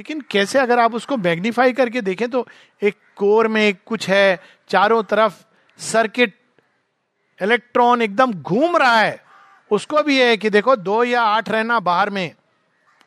[0.00, 2.48] लेकिन कैसे अगर आप उसको मैग्नीफाई करके देखें तो
[2.82, 5.42] एक कोर में कुछ है, चारों तरफ़
[5.78, 6.34] सर्किट,
[7.42, 9.24] इलेक्ट्रॉन एकदम घूम रहा है।
[9.70, 12.34] उसको भी है कि देखो, दो या आठ रहना बाहर में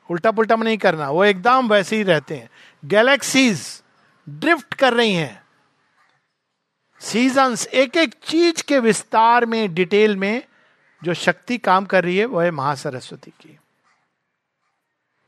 [0.09, 2.49] उल्टा पुल्टा नहीं करना, वो एकदम वैसे ही रहते हैं।
[2.85, 3.83] गैलेक्सीज
[4.29, 5.43] ड्रिफ्ट कर रही हैं।
[6.99, 10.43] सीजन्स एक एक चीज़ के विस्तार में, डिटेल में
[11.03, 13.57] जो शक्ति काम कर रही है, वो है महासरस्वती की।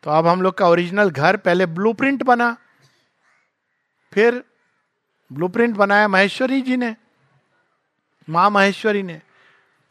[0.05, 2.55] तो अब हम लोग का ओरिजिनल घर पहले ब्लूप्रिंट बना।
[4.13, 4.43] फिर
[5.31, 6.95] ब्लूप्रिंट बनाया महेश्वरी जी ने,
[8.27, 9.19] माँ महेश्वरी ने।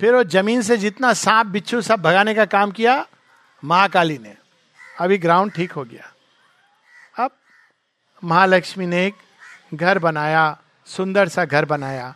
[0.00, 3.06] फिर वो ज़मीन से जितना सांप, बिच्छू सब भगाने का काम किया
[3.62, 4.36] महाकाली ने।
[5.00, 6.12] अभी ग्राउंड ठीक हो गया।
[7.24, 7.30] अब
[8.22, 9.14] महालक्ष्मी ने एक
[9.74, 12.14] घर बनाया, सुंदर सा घर बनाया।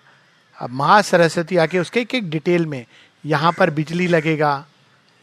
[0.59, 2.85] अब महासरस्वती आके उसके एक एक डिटेल में,
[3.25, 4.67] यहाँ पर बिजली लगेगा,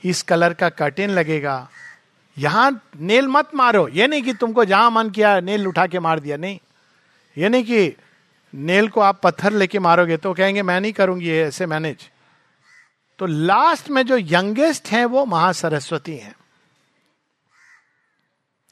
[0.03, 1.67] इस कलर का कर्टेन लगेगा।
[2.38, 6.19] यहाँ नेल मत मारो। ये नहीं कि तुमको जहाँ मन किया नेल उठा के मार
[6.19, 6.59] दिया, नहीं।
[7.38, 7.95] ये नहीं कि
[8.53, 12.09] नेल को आप पत्थर लेके मारोगे तो कहेंगे, मैं नहीं करूँगी ऐसे मैनेज
[13.19, 16.36] तो लास्ट में जो यंगेस्ट हैं वो महासरस्वती हैं।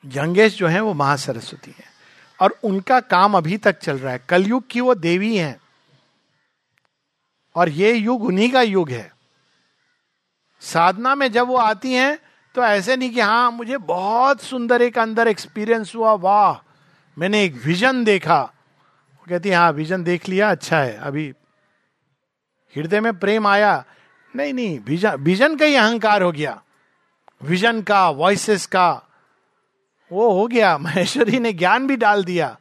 [0.03, 1.91] यंगेस्ट जो है वो महासरस्वती हैं।
[2.39, 5.59] और उनका काम अभी तक चल रहा है। कलयुग की वो देवी हैं।
[7.55, 9.11] और ये युग उन्हीं का युग है।
[10.61, 12.18] साधना में जब वो आती हैं
[12.56, 16.64] तो ऐसे नहीं कि हाँ मुझे बहुत सुंदर एक अंदर एक्सपीरियंस हुआ, वाह,
[17.18, 21.34] मैंने एक विजन देखा। वो कहती हाँ विजन देख लिया अच्छा है, अभी
[22.76, 23.84] हृदय में प्रेम आया।
[24.36, 26.62] नहीं नहीं विजन विजन का ही अहंकार हो गया।
[27.43, 29.01] विजन का वॉइसेस का,
[30.12, 32.58] वो हो गया। महेश्वरी ने ज्ञान भी डाल दिया।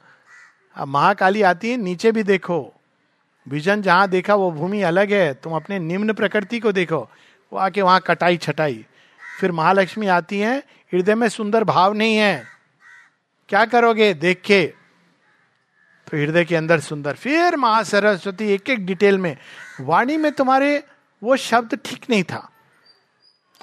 [0.77, 2.73] अब महाकाली आती है, नीचे भी देखो।
[3.49, 7.11] विजन जहाँ देखा, वो भूमि अलग है। तुम अपने निम्न प्रकृति को देखो।
[7.53, 8.87] वो आके वहाँ कटाई छटाई
[9.43, 10.59] फिर महालक्ष्मी आती है,
[10.93, 12.47] हृदय में सुंदर भाव नहीं है।
[13.49, 14.15] क्या करोगे?
[14.15, 14.67] देख। के
[16.07, 19.37] तो हृदय के अंदर सुंदर। फिर महासरस्वती एक एक डिटेल में,
[19.81, 20.85] वाणी में तुम्हारे
[21.23, 22.51] वो शब्द ठीक नहीं था।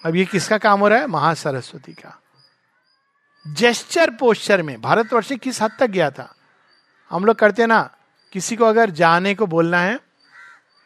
[0.05, 1.07] अब ये किसका काम हो रहा है?
[1.07, 2.21] महासरस्वती का।
[3.47, 6.35] जेस्चर पोस्चर में, भारतवर्ष किस हद तक गया था?
[7.09, 7.81] हम लोग करते ना,
[8.33, 9.99] किसी को अगर जाने को बोलना है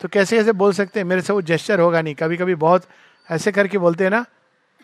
[0.02, 1.08] तो कैसे कैसे बोल सकते हैं?
[1.08, 2.88] मेरे से वो जेस्चर होगा नहीं। कभी कभी बहुत
[3.32, 4.26] ऐसे करके बोलते हैं ना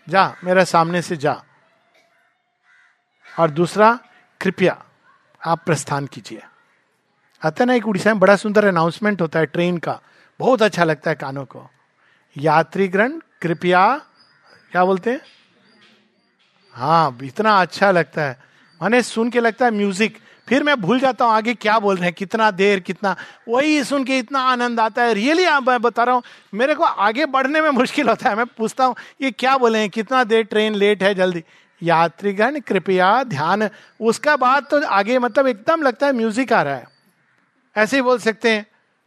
[0.10, 1.44] जा, मेरा सामने से जा।
[3.40, 4.00] और दूसरा,
[4.42, 4.86] कृपया
[5.46, 6.44] आप प्रस्थान कीजिए।
[7.46, 10.02] आता ना एक उड़ीसा में बड़ा सुंदर अनाउंसमेंट होता है ट्रेन का।
[10.40, 11.70] बहुत अच्छा लगता है कानों को।
[12.38, 14.02] यात्रीगण कृपया,
[14.72, 15.22] क्या बोलते हैं?
[16.74, 18.40] हाँ इतना अच्छा लगता है।
[18.82, 20.20] मैंने सुन के लगता है म्यूज़िक
[20.50, 23.16] फिर मैं भूल जाता हूँ, आगे क्या बोल रहे हैं, कितना देर, कितना,
[23.48, 26.24] वही सुन के इतना आनंद आता है। रियली मैं बता रहा हूँ,
[26.54, 29.90] मेरे को आगे बढ़ने में मुश्किल होता है। मैं पूछता हूँ, ये क्या बोले हैं,
[29.90, 31.44] कितना देर ट्रेन लेट है, जल्दी?
[31.84, 33.70] यात्रीगण, कृपया ध्यान।
[34.02, 36.88] उसका बाद तो आगे मतलब एकदम लगता है म्यूज़िक आ रहा है।
[37.78, 38.66] ऐसे ही बोल सकते हैं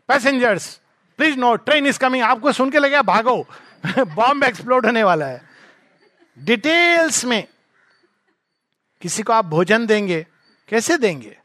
[0.09, 0.80] passengers
[1.16, 3.47] please no train is coming आपको सुन के लगे भागो।
[3.99, 5.43] बॉम्ब एक्सप्लोड होने वाला है।
[6.38, 7.47] डिटेल्स में
[9.03, 10.26] किसी को आप भोजन देंगे
[10.68, 11.38] कैसे देंगे?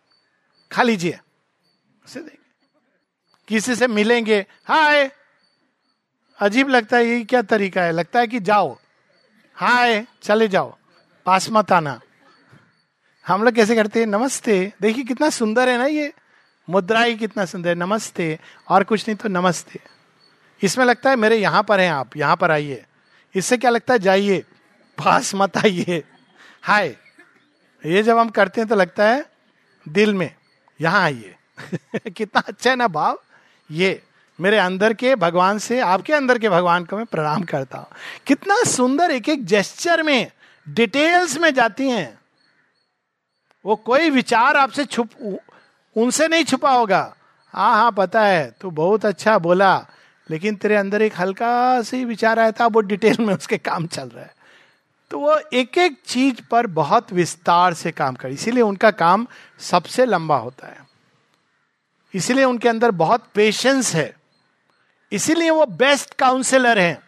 [0.72, 2.38] खा लीजिए। कैसे देंगे?
[3.48, 4.46] किसी से मिलेंगे?
[4.66, 5.12] हाय।
[6.40, 7.92] अजीब लगता है ये क्या तरीका है?
[7.92, 8.78] लगता है कि जाओ।
[9.56, 10.78] हाय, चले जाओ।
[11.26, 12.00] पास मत आना।
[13.28, 14.08] हम लोग कैसे करते हैं?
[14.08, 16.14] नमस्ते। देखिए कितना सुंदर है ना ये।
[16.70, 18.40] मुद्रा ही कितना सुंदर है। नमस्ते।
[18.70, 19.80] और कुछ नहीं तो नमस्ते।
[20.64, 22.86] इसमें लगता है मेरे यहाँ पर हैं आप। यहाँ पर आइए।
[23.36, 24.00] इससे क्या लगता है?
[24.00, 24.40] जाइए।
[25.06, 26.04] पास मत आइए।
[26.62, 26.98] हाय।
[27.88, 29.26] ये जब हम करते हैं तो लगता है
[29.90, 30.36] दिल में,
[30.82, 31.36] यहाँ आइए।
[32.10, 33.20] कितना अच्छा है ना भाव।
[33.72, 34.04] ये,
[34.42, 37.88] मेरे अंदर के भगवान से, आपके अंदर के भगवान को मैं प्रणाम करता हूँ।
[38.28, 40.32] कितना सुंदर एक एक जेस्चर में
[40.70, 42.20] डिटेल्स में जाती हैं।
[43.66, 45.10] वो कोई विचार आपसे छुप,
[45.96, 47.16] उनसे नहीं छुपा होगा।
[47.54, 49.88] हाँ हाँ पता है, तू बहुत अच्छा बोला,
[50.32, 54.08] लेकिन तेरे अंदर एक हल्का सी विचार आया था, वो डिटेल में उसके काम चल
[54.08, 54.37] रहा है।
[55.10, 59.28] तो वो एक एक चीज़ पर बहुत विस्तार से काम कर। इसीलिए उनका काम
[59.60, 60.88] सबसे लंबा होता है।
[62.14, 64.16] इसीलिए उनके अंदर बहुत पेशेंस है।
[65.12, 67.00] इसीलिए वो बेस्ट काउंसिलर हैं।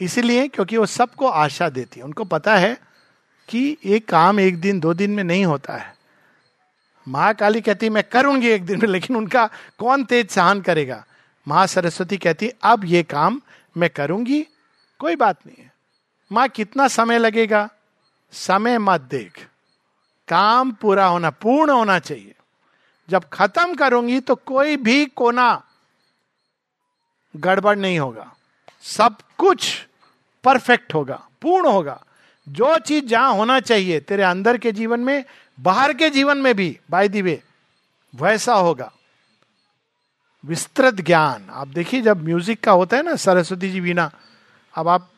[0.00, 2.80] इसीलिए क्योंकि वो सबको आशा देती है। उनको पता है
[3.48, 5.94] कि ये काम एक दिन, दो दिन में नहीं होता है।
[7.08, 11.06] महाकाली कहती, मैं करूँगी एक दिन में, लेकिन उनका कौन तेज सहन करेगा?
[11.48, 13.40] माँ सरस्वती कहती, अब ये काम
[13.76, 14.46] मैं करूँगी,
[14.98, 15.69] कोई बात नहीं है।
[16.32, 17.68] माँ, कितना समय लगेगा?
[18.32, 19.46] समय मत देख।
[20.28, 22.34] काम पूरा होना, पूर्ण होना चाहिए।
[23.10, 25.62] जब खत्म करूँगी तो कोई भी कोना
[27.36, 28.34] गड़बड़ नहीं होगा।
[28.82, 29.86] सब कुछ
[30.44, 32.04] परफेक्ट होगा, पूर्ण होगा।
[32.48, 35.24] जो चीज़ जहाँ होना चाहिए, तेरे अंदर के जीवन में,
[35.60, 37.42] बाहर के जीवन में भी बाय दी वे
[38.14, 38.92] वैसा होगा।
[40.44, 44.10] विस्तृत ज्ञान। आप देखिए, जब म्यूज़िक का होता है ना, सरस्वती जी वीणा
[44.74, 45.10] अब आप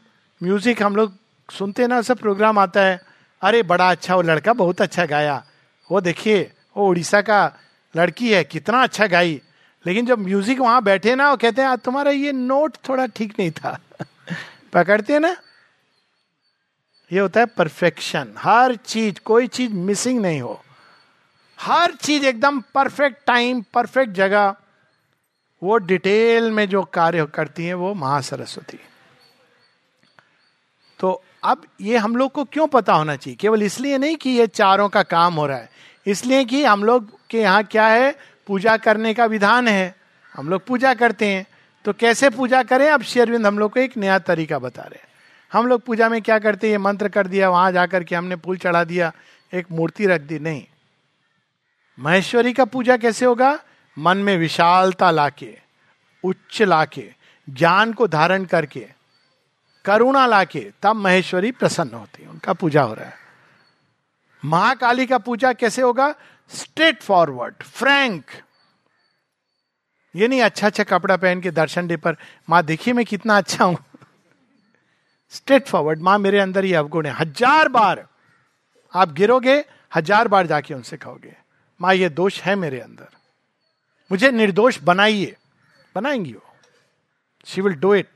[0.42, 1.12] म्यूज़िक हम लोग
[1.52, 3.00] सुनते ना, सब प्रोग्राम आता है।
[3.42, 5.44] अरे, बड़ा अच्छा वो लड़का बहुत अच्छा गाया।
[5.90, 7.52] वो देखिए, वो उड़ीसा का
[7.96, 9.42] लड़की है, कितना अच्छा गाई।
[9.86, 13.50] लेकिन जब म्यूज़िक वहाँ बैठे ना, वो कहते हैं तुम्हारा ये नोट थोड़ा ठीक नहीं
[13.50, 13.80] था।
[14.72, 15.36] पकड़ते हैं ना?
[17.12, 20.64] ये होता है परफेक्शन। हर चीज़, कोई चीज़ मिसिंग नहीं हो।
[21.60, 24.54] हर चीज़ एकदम परफेक्ट टाइम, परफेक्ट जगह।
[25.62, 28.78] वो डिटेल में जो कार्य करती है, वो महासरस्वती।
[31.02, 33.36] तो अब ये हम लोग को क्यों पता होना चाहिए?
[33.36, 35.70] केवल इसलिए नहीं कि ये चारों का काम हो रहा है।
[36.06, 38.18] इसलिए कि हम लोग के यहाँ क्या है?
[38.46, 39.96] पूजा करने का विधान है।
[40.34, 41.46] हम लोग पूजा करते हैं।
[41.84, 42.90] तो कैसे पूजा करें?
[42.90, 45.08] अब शेरविंद हम लोग को एक नया तरीका बता रहे हैं।
[45.52, 46.72] हम लोग पूजा में क्या करते हैं?
[46.72, 49.12] ये मंत्र कर दिया, वहाँ जाकर के हमने फूल चढ़ा दिया,
[49.54, 50.64] एक मूर्ति रख दी। नहीं।
[52.00, 53.60] महेश्वरी का पूजा कैसे होगा?
[53.98, 55.58] मन में विशालता लाके,
[56.24, 57.12] उच्च लाके,
[57.50, 59.01] ज्ञान को धारण करके।
[59.84, 63.20] करुणा लाके, तब महेश्वरी प्रसन्न होती है, उनका पूजा हो रहा है।
[64.42, 66.14] महाकाली का पूजा कैसे होगा?
[66.50, 68.24] स्ट्रेट फॉरवर्ड फ्रैंक
[70.14, 72.16] ये नहीं अच्छा अच्छा कपड़ा पहन के दर्शन डे पर,
[72.48, 73.76] माँ देखिए मैं कितना अच्छा हूँ।
[75.32, 78.04] स्ट्रेट फॉरवर्ड माँ मेरे अंदर ये अवगुण है। हज़ार बार
[78.94, 79.56] आप गिरोगे,
[79.92, 81.34] हज़ार बार जाके उनसे कहोगे,
[81.80, 83.08] माँ, ये दोष है मेरे अंदर।
[84.10, 85.36] मुझे निर्दोष बनाइए।
[85.94, 86.54] बनाएँगी वो।
[87.46, 88.08] शी विल डू इट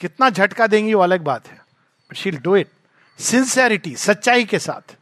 [0.00, 2.68] कितना झटका देंगी वो अलग बात है। But she will do it
[3.18, 4.96] sincerity सच्चाई के साथ।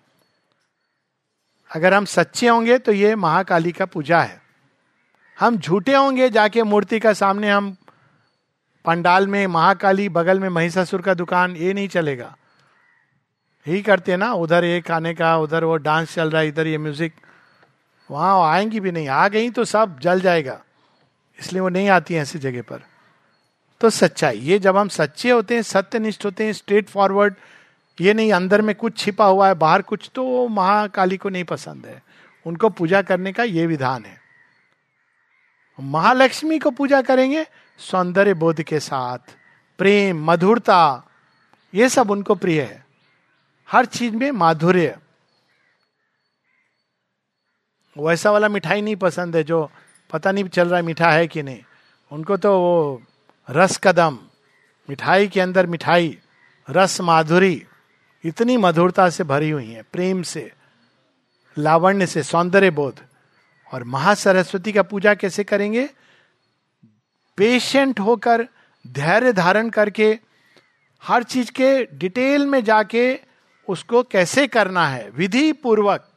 [1.71, 4.41] अगर हम सच्चे होंगे तो ये महाकाली का पूजा है।
[5.39, 7.77] हम झूठे होंगे जाके मूर्ति का सामने हम
[8.85, 12.35] पंडाल में, महाकाली बगल में महिषासुर का दुकान, ये नहीं चलेगा।
[13.67, 16.79] यही करते ना, उधर ये खाने का, उधर वो डांस चल रहा है, इधर ये
[16.79, 17.13] म्यूज़िक
[18.11, 20.61] वहाँ आएँगी भी नहीं। आ गई तो सब जल जाएगा।
[21.39, 22.83] इसलिए वो नहीं आती है ऐसी जगह पर।
[23.85, 27.35] तो सच्चाई। ये जब हम सच्चे होते हैं, सत्यनिष्ठ होते हैं स्ट्रेट फॉरवर्ड
[28.01, 31.87] ये नहीं अंदर में कुछ छिपा हुआ है, बाहर कुछ तो महाकाली को नहीं पसंद
[31.87, 32.03] है।
[32.47, 34.21] उनको पूजा करने का ये विधान है।
[35.81, 37.47] महालक्ष्मी को पूजा करेंगे,
[37.79, 39.19] सौंदर्य बोध के साथ,
[39.79, 41.05] प्रेम, मधुरता,
[41.75, 42.87] ये सब उनको प्रिय है।
[43.71, 44.99] हर चीज़ में माधुर्य।
[47.99, 49.71] वैसा वाला मिठाई नहीं पसंद है जो
[50.11, 51.61] पता नहीं चल रहा है मीठा है कि नहीं।
[52.13, 53.03] उनको तो वो
[53.51, 54.19] रस कदम
[54.89, 56.19] मिठाई के अंदर मिठाई,
[56.71, 57.65] रस माधुरी,
[58.25, 60.53] इतनी मधुरता से भरी हुई है, प्रेम से,
[61.59, 63.01] लावण्य से सौंदर्य बोध
[63.73, 65.91] और महासरस्वती का पूजा कैसे करेंगे?
[67.37, 68.49] पेशेंट होकर,
[68.87, 70.19] धैर्य धारण करके,
[71.05, 73.21] हर चीज़ के डिटेल में जाके
[73.69, 75.11] उसको कैसे करना है?
[75.11, 76.11] विधि पूर्वक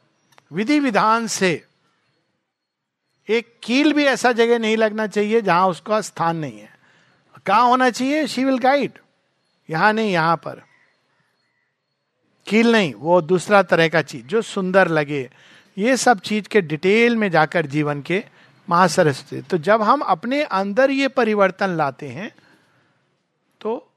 [0.52, 1.64] विधि विधान से।
[3.28, 6.77] एक कील भी ऐसा जगह नहीं लगना चाहिए जहाँ उसका स्थान नहीं है।
[7.48, 8.26] कहा होना चाहिए?
[8.26, 8.98] शी विल गाइड
[9.68, 10.62] यहाँ नहीं, यहाँ पर.
[12.46, 15.28] कील नहीं, वो दूसरा तरह का चीज़, जो सुंदर लगे.
[15.76, 18.22] ये सब चीज़ के डिटेल में जाकर जीवन के
[18.68, 19.40] महासरस्वती.
[19.42, 22.30] तो जब हम अपने अंदर ये परिवर्तन लाते हैं
[23.60, 23.90] तो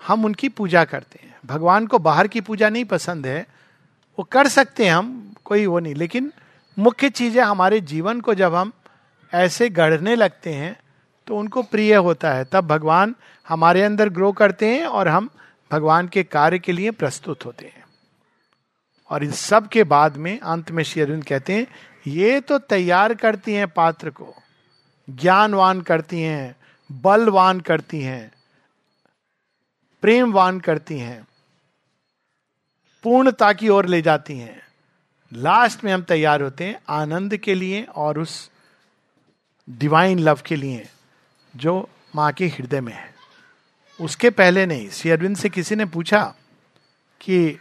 [0.00, 1.36] हम उनकी पूजा करते हैं.
[1.46, 3.46] भगवान को बाहर की पूजा नहीं पसंद है.
[4.18, 5.94] वो कर सकते हैं हम, कोई वो नहीं.
[5.94, 6.32] लेकिन
[6.78, 8.72] मुख्य चीज़ है हमारे जीवन को जब हम
[9.32, 10.76] ऐसे गढ़ने लगते हैं
[11.26, 13.14] तो उनको प्रिय होता है। तब भगवान
[13.48, 15.30] हमारे अंदर ग्रो करते हैं और हम
[15.72, 17.84] भगवान के कार्य के लिए प्रस्तुत होते हैं।
[19.10, 21.66] और इस सब के बाद में अंत में श्री अरविंद कहते हैं,
[22.06, 24.34] ये तो तैयार करती हैं पात्र को।
[25.10, 26.56] ज्ञानवान करती हैं,
[26.92, 28.32] बलवान करती हैं,
[30.02, 31.26] प्रेमवान करती हैं,
[33.02, 34.62] पूर्णता की ओर ले जाती हैं।
[35.32, 38.50] लास्ट में हम तैयार होते हैं आनंद के लिए और उस
[39.70, 40.88] डिवाइन लव के लिए।
[41.56, 43.14] जो माँ के हृदय में है।
[44.00, 46.22] उसके पहले नहीं, श्री अरविंद से किसी ने पूछा
[47.20, 47.58] कि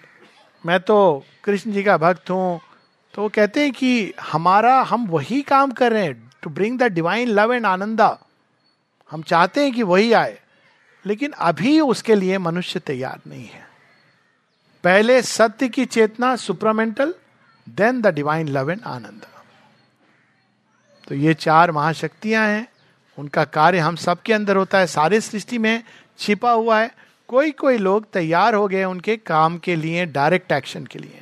[0.64, 2.60] मैं तो कृष्ण जी का भक्त हूँ
[3.14, 6.84] तो वो कहते हैं कि हमारा, हम वही काम कर रहे हैं to bring the
[6.94, 8.18] divine love and Ananda
[9.12, 10.38] हम चाहते हैं कि वही आए,
[11.06, 13.64] लेकिन अभी उसके लिए मनुष्य तैयार नहीं है।
[14.84, 17.14] पहले सत्य की चेतना supramental
[17.68, 19.26] then the divine love and Ananda
[21.08, 22.68] तो ये चार महाशक्तियाँ हैं।
[23.20, 25.84] उनका कार्य हम सबके अंदर होता है, सारे सृष्टि में
[26.20, 26.92] छिपा हुआ है।
[27.28, 31.22] कोई कोई लोग तैयार हो गए उनके काम के लिए डायरेक्ट एक्शन के लिए।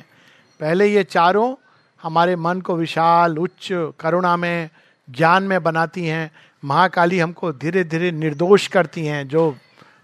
[0.60, 1.54] पहले ये चारों
[2.02, 4.70] हमारे मन को विशाल, उच्च करुणा में,
[5.10, 6.30] ज्ञान में बनाती हैं।
[6.64, 9.56] महाकाली हमको धीरे धीरे निर्दोष करती हैं, जो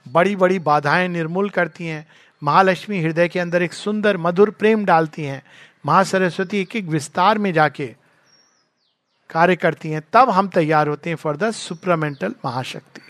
[0.09, 2.07] बड़ी बड़ी बाधाएँ निर्मूल करती हैं।
[2.43, 5.43] महालक्ष्मी हृदय के अंदर एक सुंदर, मधुर प्रेम डालती हैं।
[5.86, 7.95] महासरस्वती एक एक विस्तार में जाके
[9.31, 13.01] कार्य करती हैं, तब हम तैयार होते हैं फॉर द सुप्रमेंटल महाशक्ति।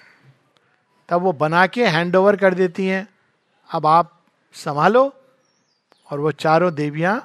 [1.09, 3.07] तब वो बना के हैंड ओवर कर देती हैं।
[3.71, 4.13] अब आप
[4.55, 5.03] संभालो
[6.11, 7.17] और वो चारों देवियाँ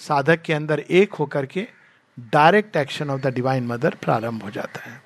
[0.00, 1.66] साधक के अंदर एक होकर के
[2.18, 5.02] direct action of the divine mother प्रारंभ हो जाता है।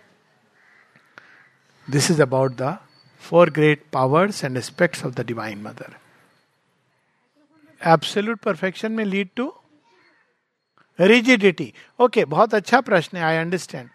[1.89, 2.77] This is about the
[3.23, 5.97] four great powers and aspects of the divine mother
[7.81, 9.53] absolute perfection में लीड टू
[11.01, 13.89] रिजिडिटी ओके बहुत अच्छा प्रश्न है आई अंडरस्टैंड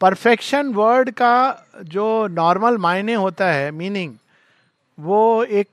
[0.00, 4.14] परफेक्शन वर्ड का जो नॉर्मल मायने होता है मीनिंग
[5.00, 5.68] वो एक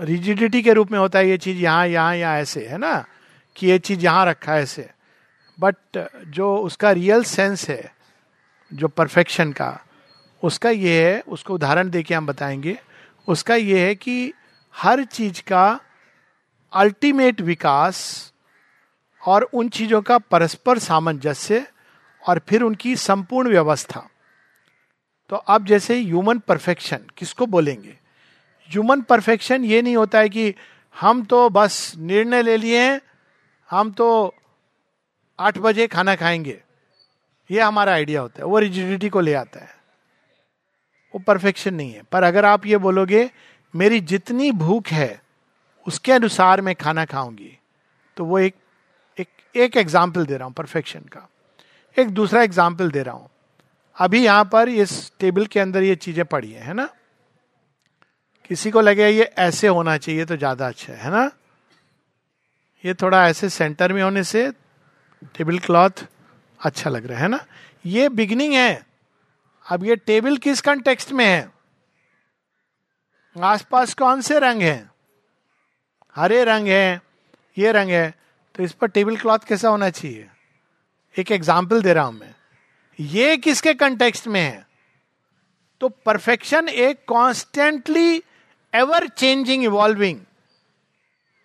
[0.00, 3.04] रिजिडिटी uh, के रूप में होता है ये चीज़ यहाँ यहाँ या ऐसे है ना?
[3.56, 4.90] कि ये चीज़ यहाँ रखा है ऐसे.
[5.60, 7.94] बट जो उसका रियल सेंस है
[8.74, 9.80] जो परफेक्शन का
[10.42, 12.78] उसका ये है उसको उदाहरण देके हम बताएँगे.
[13.28, 14.32] उसका ये है कि
[14.76, 15.80] हर चीज़ का
[16.72, 18.32] अल्टीमेट विकास
[19.26, 21.66] और उन चीज़ों का परस्पर सामंजस्य
[22.28, 24.08] और फिर उनकी संपूर्ण व्यवस्था।
[25.28, 27.98] तो अब जैसे ह्यूमन परफेक्शन किसको बोलेंगे?
[28.70, 30.54] ह्यूमन परफेक्शन ये नहीं होता है कि
[31.00, 33.00] हम तो बस निर्णय ले लिए हैं,
[33.70, 34.34] हम तो
[35.40, 36.62] आठ बजे खाना खाएँगे।
[37.50, 39.74] ये हमारा आइडिया होता है, वो रिजिडिटी को ले आता है।
[41.14, 43.30] वो परफेक्शन नहीं है। पर अगर आप ये बोलोगे,
[43.74, 45.20] मेरी जितनी भूख है,
[45.86, 47.58] उसके अनुसार मैं खाना खाऊँगी
[48.16, 48.54] तो वो एक
[49.56, 51.28] एक एग्ज़ाम्पल दे रहा हूँ परफेक्शन का।
[51.96, 53.28] एक दूसरा एग्ज़ाम्पल दे रहा हूँ।
[53.96, 56.88] अभी यहाँ पर इस टेबल के अंदर ये चीज़ें पड़ी है, है ना?
[58.50, 61.30] किसी को लगे ये ऐसे होना चाहिए तो ज़्यादा अच्छा है है ना?
[62.84, 64.50] ये थोड़ा ऐसे सेंटर में होने से
[65.36, 66.04] टेबल क्लॉथ
[66.60, 67.44] अच्छा लग रहा है ना?
[67.84, 68.86] ये बिगनिंग है।
[69.66, 71.50] अब ये टेबल किस कंटेक्स्ट में है?
[73.36, 74.90] आसपास कौन से रंग हैं?
[76.16, 77.00] हरे रंग है
[77.56, 78.14] ये रंग है।
[78.56, 80.26] तो इस पर टेबल क्लॉथ कैसा होना चाहिए?
[81.16, 82.34] एक एग्ज़ाम्पल दे रहा हूँ मैं।
[82.98, 84.64] ये किसके कंटेक्स्ट में है?
[85.80, 88.22] तो परफेक्शन एक कॉन्स्टेंटली
[88.72, 90.20] एवर चेंजिंग इवॉल्विंग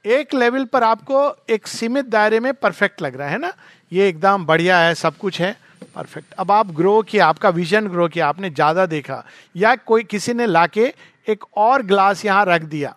[0.06, 3.52] एक लेवल पर आपको एक सीमित दायरे में परफेक्ट लग रहा है ना?
[3.92, 5.56] ये एकदम बढ़िया है, सब कुछ है
[5.96, 9.24] परफेक्ट अब आप ग्रो किया, आपका विजन ग्रो किया, आपने ज़्यादा देखा,
[9.56, 10.94] या कोई किसी ने लाके
[11.28, 12.96] एक और ग्लास यहाँ रख दिया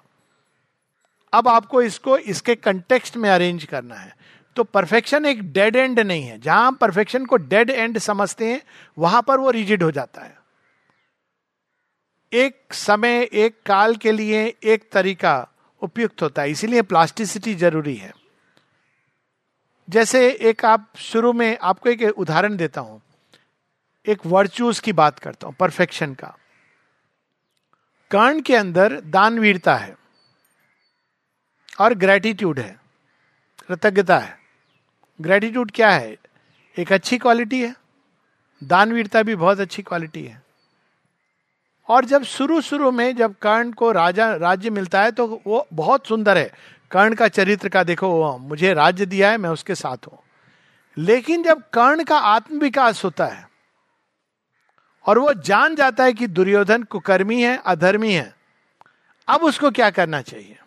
[1.34, 4.16] अब आपको इसको, इसके कंटेक्स्ट में अरेंज करना है।
[4.56, 8.62] तो परफेक्शन एक डेड एंड नहीं है। जहाँ हम परफेक्शन को डेड एंड समझते हैं,
[8.98, 10.36] वहाँ पर वो रिजिड हो जाता है।
[12.32, 15.48] एक समय, एक काल के लिए एक तरीका
[15.82, 18.12] उपयुक्त होता है। इसीलिए प्लास्टिसिटी ज़रूरी है।
[19.88, 23.00] जैसे एक आप शुरू में आपको एक उदाहरण देता हूँ।
[24.06, 26.36] एक वर्चूज की बात करता हूँ परफेक्शन का।
[28.10, 29.96] कर्ण के अंदर दानवीरता है।
[31.78, 32.76] और ग्रेटिट्यूड है,
[33.68, 34.38] कृतज्ञता है।
[35.20, 36.16] ग्रेटिट्यूड क्या है?
[36.76, 37.74] एक अच्छी क्वालिटी है,
[38.62, 40.42] दानवीरता भी बहुत अच्छी क्वालिटी है।
[41.88, 46.06] और जब शुरू शुरू में जब कर्ण को राजा, राज्य मिलता है तो वो बहुत
[46.06, 46.52] सुंदर है।
[46.90, 50.18] कर्ण का चरित्र का देखो मुझे राज्य दिया है, मैं उसके साथ हूँ।
[50.96, 53.48] लेकिन जब कर्ण का आत्मविकास होता है,
[55.04, 58.34] और वो जान जाता है कि दुर्योधन कुकर्मी है, अधर्मी है,
[59.28, 60.58] अब उसको क्या करना चाहिए?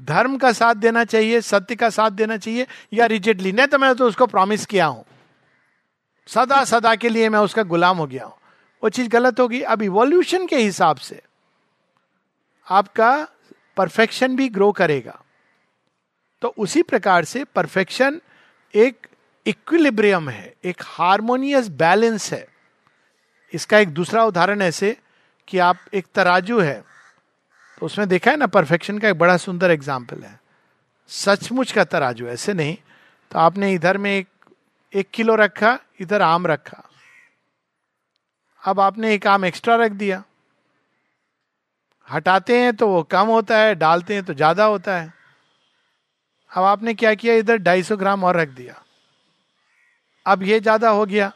[0.00, 3.94] धर्म का साथ देना चाहिए, सत्य का साथ देना चाहिए, या रिजिडली नहीं तो मैं
[3.94, 5.04] तो उसको प्रॉमिस किया हूँ।
[6.26, 8.34] सदा सदा के लिए मैं उसका गुलाम हो गया हूँ।
[8.82, 11.20] वो चीज़ गलत होगी। अब इवोल्यूशन के हिसाब से
[12.68, 13.28] आपका
[13.76, 15.20] परफेक्शन भी ग्रो करेगा।
[16.42, 18.20] तो उसी प्रकार से परफेक्शन
[18.74, 19.06] एक
[19.46, 22.46] इक्विलिब्रियम है, एक हारमोनियस बैलेंस है।
[23.52, 24.96] इसका एक दूसरा उदाहरण ऐसे
[25.48, 26.82] कि आप एक तराजू है।
[27.80, 30.38] तो उसमें देखा है ना परफेक्शन का एक बड़ा सुंदर एग्ज़ाम्पल है।
[31.10, 32.76] सचमुच का तराजू, ऐसे नहीं।
[33.30, 34.28] तो आपने इधर में एक
[34.92, 36.82] एक किलो रखा, इधर आम रखा।
[38.62, 40.22] अब आपने एक आम एक्स्ट्रा रख दिया।
[42.08, 45.12] हटाते हैं तो वो कम होता है, डालते हैं तो ज़्यादा होता है।
[46.52, 48.82] अब आपने क्या किया, इधर 250 ग्राम और रख दिया।
[50.26, 51.32] अब ये ज़्यादा हो गया।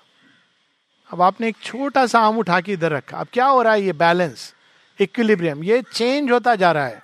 [1.10, 3.82] अब आपने एक छोटा सा आम उठा के इधर रखा। अब क्या हो रहा है
[3.82, 4.53] ये बैलेंस
[4.98, 7.02] इक्विलिब्रियम ये चेंज होता जा रहा है।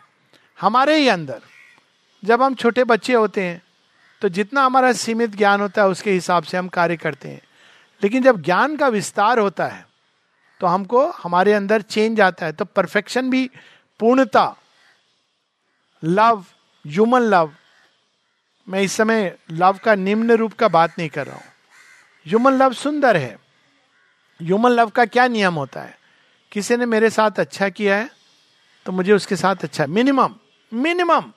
[0.59, 1.41] हमारे ही अंदर।
[2.23, 3.63] जब हम छोटे बच्चे होते हैं
[4.23, 7.41] तो जितना हमारा सीमित ज्ञान होता है, उसके हिसाब से हम कार्य करते हैं।
[8.03, 9.87] लेकिन जब ज्ञान का विस्तार होता है
[10.61, 13.51] तो हमको, हमारे अंदर चेंज आता है। तो परफेक्शन भी
[14.01, 14.57] पूर्णता
[16.03, 16.45] लव
[16.85, 17.53] ह्यूमन लव
[18.69, 21.45] मैं इस समय लव का निम्न रूप का बात नहीं कर रहा हूँ।
[22.27, 23.39] ह्यूमन लव सुंदर है।
[24.41, 25.99] ह्यूमन लव का क्या नियम होता है?
[26.53, 28.11] किसी ने मेरे साथ अच्छा किया है
[28.87, 30.35] तो मुझे उसके साथ अच्छा मिनिमम
[30.73, 31.33] मिनिमम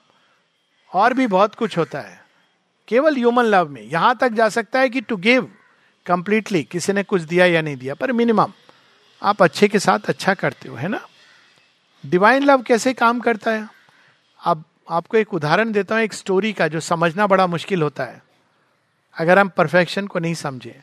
[0.92, 2.24] और भी बहुत कुछ होता है।
[2.88, 5.52] केवल ह्यूमन लव में। यहाँ तक जा सकता है कि टू गिव
[6.06, 8.52] कंप्लीटली किसी ने कुछ दिया या नहीं दिया, पर मिनिमम
[9.22, 11.00] आप अच्छे के साथ अच्छा करते हो, है ना?
[12.06, 13.68] डिवाइन लव कैसे काम करता है?
[14.44, 18.22] अब आपको एक उदाहरण देता हूँ, एक स्टोरी का, जो समझना बड़ा मुश्किल होता है।
[19.18, 20.82] अगर हम परफेक्शन को नहीं समझे।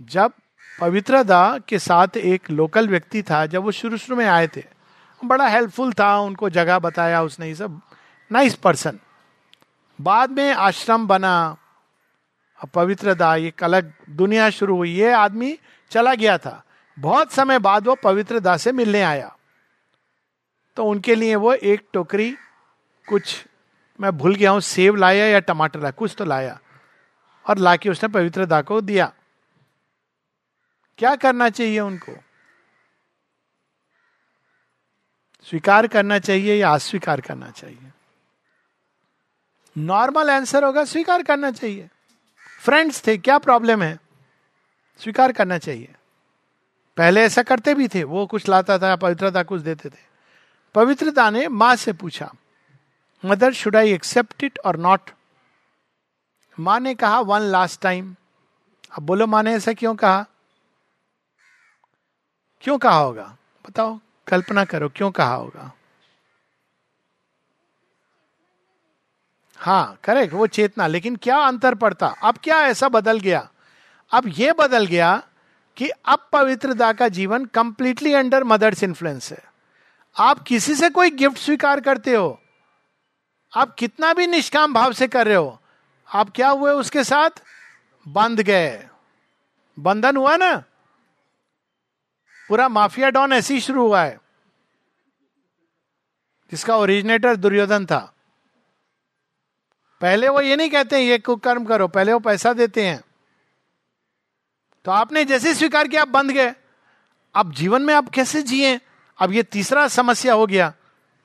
[0.00, 0.32] जब
[0.80, 4.64] पवित्रदा के साथ एक लोकल व्यक्ति था, जब वो शुरू शुरू में आए थे।
[5.24, 7.80] बड़ा हेल्पफुल था, उनको जगह बताया, उसने ये सब।
[8.32, 8.98] नाइस पर्सन
[10.00, 11.56] बाद में आश्रम बना।
[12.74, 15.58] पवित्रदा एक अलग दुनिया शुरू हुई। ये आदमी
[15.90, 16.64] चला गया था।
[16.98, 19.36] बहुत समय बाद वो पवित्र दास से मिलने आया।
[20.76, 22.36] तो उनके लिए वो एक टोकरी,
[23.08, 23.46] कुछ
[24.00, 26.58] मैं भूल गया हूँ, सेब लाया या टमाटर लाया, कुछ तो लाया।
[27.48, 29.12] और लाके उसने पवित्र दा को दिया।
[31.00, 32.12] क्या करना चाहिए उनको?
[35.42, 37.92] स्वीकार करना चाहिए या अस्वीकार करना चाहिए?
[39.78, 41.88] नॉर्मल आंसर होगा, स्वीकार करना चाहिए।
[42.60, 43.98] फ्रेंड्स थे, क्या प्रॉब्लम है?
[44.98, 45.94] स्वीकार करना चाहिए।
[46.96, 50.02] पहले ऐसा करते भी थे, वो कुछ लाता था, पवित्रता कुछ देते थे।
[50.74, 52.32] पवित्रता ने माँ से पूछा
[53.24, 55.10] mother should I accept it और नॉट
[56.60, 58.16] माँ ने कहा वन लास्ट टाइम
[58.92, 60.26] अब बोलो, माँ ने ऐसा क्यों कहा?
[62.60, 63.36] क्यों कहा होगा?
[63.68, 65.72] बताओ, कल्पना करो, क्यों कहा होगा?
[69.58, 72.06] हाँ करेक्ट वो चेतना, लेकिन क्या अंतर पड़ता?
[72.06, 73.48] अब क्या ऐसा बदल गया?
[74.10, 75.22] अब ये बदल गया
[75.76, 79.42] कि अब पवित्रता का जीवन कंप्लीटली अंडर मदर्स इन्फ्लुएंस है।
[80.16, 82.40] आप किसी से कोई गिफ्ट स्वीकार करते हो?
[83.56, 85.58] आप कितना भी निष्काम भाव से कर रहे हो,
[86.08, 87.30] आप क्या हुए उसके साथ?
[88.08, 88.86] बंध गए।
[89.78, 90.62] बंधन हुआ ना?
[92.50, 94.18] पूरा माफिया डॉन ऐसे ही शुरू हुआ है,
[96.52, 97.98] जिसका ओरिजिनेटर दुर्योधन था।
[100.00, 103.00] पहले वो ये नहीं कहते ये कुकर्म करो, पहले वो पैसा देते हैं।
[104.84, 106.52] तो आपने जैसे स्वीकार किया, आप बंद गए।
[107.34, 108.78] अब जीवन में आप कैसे जिए?
[109.18, 110.72] अब ये तीसरा समस्या हो गया।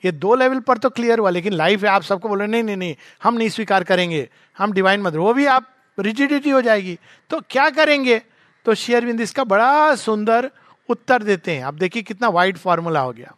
[0.03, 2.77] ये दो लेवल पर तो क्लियर हुआ, लेकिन लाइफ है, आप सबको बोले, नहीं नहीं
[2.77, 6.97] नहीं, हम नहीं स्वीकार करेंगे, हम डिवाइन मदर वो भी आप रिजिडिटी हो जाएगी।
[7.29, 8.21] तो क्या करेंगे?
[8.65, 10.49] तो शेयरविंद इसका बड़ा सुंदर
[10.89, 13.35] उत्तर देते हैं। आप देखिए कितना वाइड फॉर्मूला हो गया।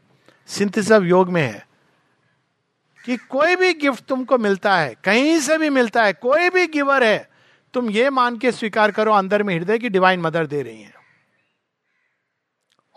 [0.48, 1.66] सिंथिस योग में है
[3.06, 7.04] कि कोई भी गिफ्ट तुमको मिलता है, कहीं से भी मिलता है, कोई भी गिवर
[7.04, 7.30] है,
[7.74, 10.94] तुम ये मान के स्वीकार करो अंदर में हृदय की डिवाइन मदर दे रही है।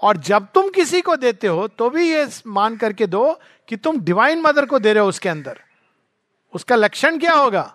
[0.02, 4.00] और जब तुम किसी को देते हो तो भी ये मान करके दो कि तुम
[4.00, 5.60] डिवाइन मदर को दे रहे हो उसके अंदर।
[6.54, 7.74] उसका लक्षण क्या होगा?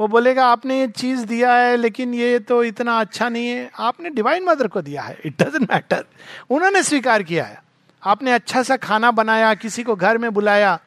[0.00, 4.10] वो बोलेगा, आपने ये चीज़ दिया है, लेकिन ये तो इतना अच्छा नहीं है। आपने
[4.10, 6.04] डिवाइन मदर को दिया है। इट डजेंट मैटर
[6.50, 7.62] उन्होंने स्वीकार किया है।
[8.02, 10.78] आपने अच्छा सा खाना बनाया, किसी को घर में बुलाया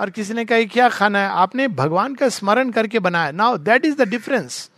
[0.00, 1.28] और किसी ने कहा क्या खाना है?
[1.28, 4.70] आपने भगवान का स्मरण करके बनाया। Now that is the difference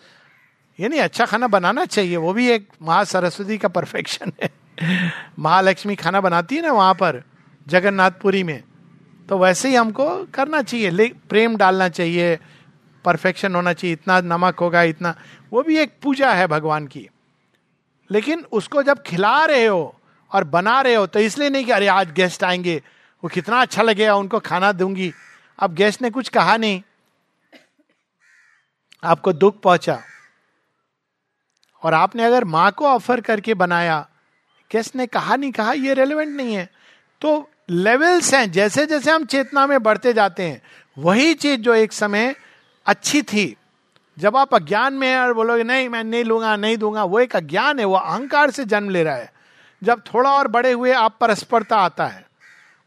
[0.81, 4.51] ये नहीं अच्छा खाना बनाना चाहिए। वो भी एक महा सरस्वती का परफेक्शन है।
[5.39, 7.23] महालक्ष्मी खाना बनाती है ना वहाँ पर,
[7.69, 8.62] जगन्नाथपुरी में।
[9.28, 12.39] तो वैसे ही हमको करना चाहिए। प्रेम डालना चाहिए।
[13.05, 15.15] परफेक्शन होना चाहिए, इतना नमक होगा, इतना।
[15.53, 17.09] वो भी एक पूजा है भगवान की।
[18.11, 20.01] लेकिन उसको जब खिला रहे हो
[20.33, 22.83] और बना रहे हो तो इसलिए नहीं कि अरे आज गेस्ट आएँगे,
[23.25, 25.12] वो कितना अच्छा लगेगा, उनको खाना दूँगी।
[25.59, 26.83] अब गेस्ट ने कुछ कहा नहीं।
[29.05, 30.03] आपको दुख पहुँचा।
[31.83, 34.09] और आपने अगर माँ को ऑफ़र करके बनाया
[34.73, 36.70] गेस्ट ने कहा नहीं, कहा ये रेलिवेंट नहीं है।
[37.20, 40.62] तो लेवल्स हैं जैसे जैसे हम चेतना में बढ़ते जाते हैं,
[40.99, 42.35] वही चीज़ जो एक समय
[42.89, 43.56] अच्छी थी।
[44.19, 47.36] जब आप अज्ञान में है और बोलोगे, नहीं, मैं नहीं लूँगा, नहीं दूँगा, वो एक
[47.36, 49.32] अज्ञान है, वो अहंकार से जन्म ले रहा है।
[49.82, 52.27] जब थोड़ा और बड़े हुए, आप परस्परता आता है।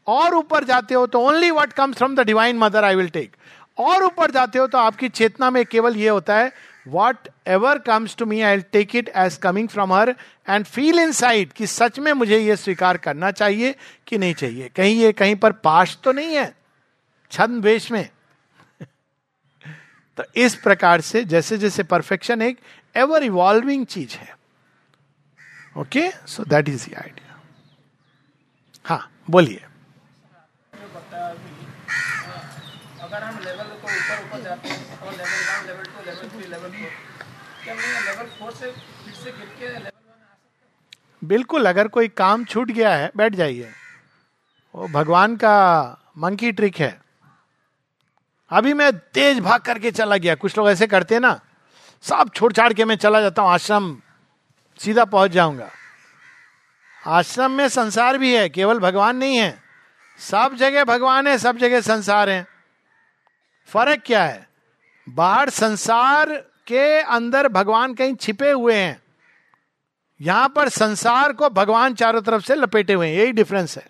[0.06, 3.36] और ऊपर जाते हो तो only what comes from the divine mother I will take
[3.78, 6.52] और ऊपर जाते हो तो आपकी चेतना में केवल ये होता है
[7.46, 10.14] whatever comes to me I take it as coming from her
[10.48, 13.74] and feel inside कि सच में मुझे ये स्वीकार करना चाहिए
[14.06, 16.54] कि नहीं चाहिए। कहीं ये कहीं पर पाश तो नहीं है
[17.30, 18.08] छंद वेश में।
[20.18, 22.58] तो इस प्रकार से जैसे जैसे परफेक्शन एक
[22.94, 24.34] एवर इवॉल्विंग चीज़ है।
[25.76, 27.40] Okay so that is the idea
[28.84, 29.60] हाँ बोलिए।
[33.02, 36.48] अगर हम लेवल को ऊपर ऊपर जाते हैं और level one level two level three
[36.50, 36.90] level four
[37.64, 41.88] क्या मैं लेवल फोर से फिर से गिर के लेवल वन आ सकता बिल्कुल अगर
[41.88, 43.70] कोई काम छूट गया है बैठ जाइए।
[44.74, 45.56] वो भगवान का
[46.18, 47.01] मंकी ट्रिक है।
[48.52, 51.40] अभी मैं तेज भाग करके चला गया। कुछ लोग ऐसे करते हैं ना,
[52.04, 53.96] सब छोड़ छाड़ के मैं चला जाता हूँ, आश्रम
[54.80, 55.70] सीधा पहुँच जाऊँगा।
[57.06, 59.62] आश्रम में संसार भी है, केवल भगवान नहीं है।
[60.18, 62.46] सब जगह भगवान है, सब जगह संसार है।
[63.68, 64.46] फ़र्क क्या है?
[65.06, 66.34] बाहर संसार
[66.66, 69.00] के अंदर भगवान कहीं छिपे हुए हैं।
[70.20, 73.86] यहाँ पर संसार को भगवान चारों तरफ़ से लपेटे हुए हैं, यही डिफरेंस है।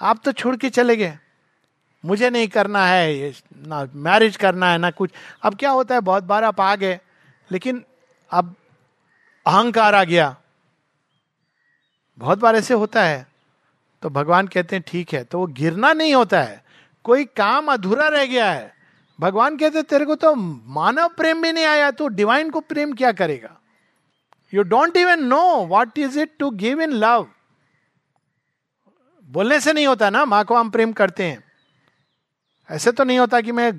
[0.00, 1.18] आप तो छोड़ के चले गए।
[2.04, 5.10] मुझे नहीं करना है ना मैरिज करना है, ना कुछ।
[5.42, 6.98] अब क्या होता है, बहुत बार आप आ गए,
[7.50, 7.84] लेकिन
[8.30, 8.54] अब
[9.46, 10.36] अहंकार आ गया।
[12.18, 13.26] बहुत बार ऐसे होता है।
[14.02, 16.62] तो भगवान कहते हैं, ठीक है। तो वो गिरना नहीं होता है।
[17.04, 18.72] कोई काम अधूरा रह गया है।
[19.18, 23.12] भगवान कहते तेरे को तो मानव प्रेम भी नहीं आया तो डिवाइन को प्रेम क्या
[23.12, 23.56] करेगा?
[24.52, 27.28] You don't even know what is it to give in love
[29.28, 31.49] बोलने से नहीं होता ना, माँ को हम प्रेम करते हैं।
[32.70, 33.72] ऐसे तो नहीं होता कि मैं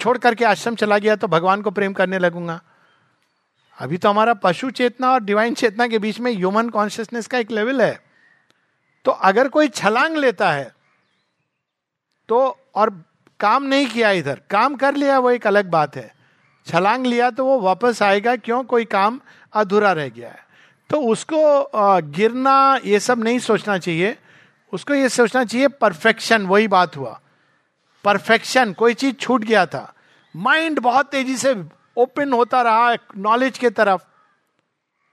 [0.00, 2.60] छोड़ करके आश्रम चला गया तो भगवान को प्रेम करने लगूँगा।
[3.78, 7.50] अभी तो हमारा पशु चेतना और डिवाइन चेतना के बीच में ह्यूमन कॉन्शियसनेस का एक
[7.50, 7.98] लेवल है।
[9.04, 10.72] तो अगर कोई छलांग लेता है
[12.28, 12.38] तो
[12.74, 12.90] और
[13.40, 16.12] काम नहीं किया इधर, काम कर लिया वो एक अलग बात है।
[16.66, 18.62] छलांग लिया तो वो वापस आएगा, क्यों?
[18.64, 19.20] कोई काम
[19.52, 20.44] अधूरा रह गया है।
[20.90, 21.70] तो उसको
[22.10, 24.16] गिरना ये सब नहीं सोचना चाहिए।
[24.72, 27.20] उसको ये सोचना चाहिए परफेक्शन वही बात हुआ।
[28.04, 29.94] परफेक्शन, कोई चीज़ छूट गया था।
[30.36, 31.64] माइंड बहुत तेज़ी से
[31.96, 34.02] ओपन होता रहा नॉलेज के तरफ़।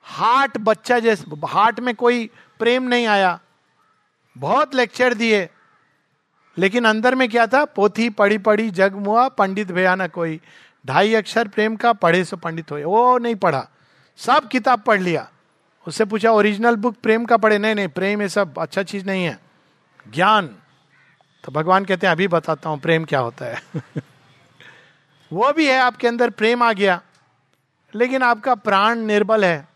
[0.03, 3.39] हार्ट बच्चा जैसे, हार्ट में कोई प्रेम नहीं आया।
[4.37, 5.49] बहुत लेक्चर दिए।
[6.57, 7.65] लेकिन अंदर में क्या था?
[7.65, 10.41] पोथी पढ़ी पढ़ी, जग मुआ, पंडित भया ना कोई।
[10.87, 13.67] ढाई अक्षर प्रेम का पढ़े सो पंडित हो वो नहीं पढ़ा।
[14.17, 15.29] सब किताब पढ़ लिया।
[15.87, 17.57] उससे पूछा, ओरिजिनल बुक प्रेम का पढ़े?
[17.57, 19.39] नहीं नहीं, प्रेम ये सब अच्छा चीज़ नहीं है।
[20.13, 20.55] ज्ञान।
[21.43, 23.61] तो भगवान कहते हैं, अभी बताता हूँ, प्रेम क्या होता है?
[25.31, 27.01] वो भी है आपके अंदर, प्रेम आ गया,
[27.93, 29.67] लेकिन आपका प्राण निर्बल है।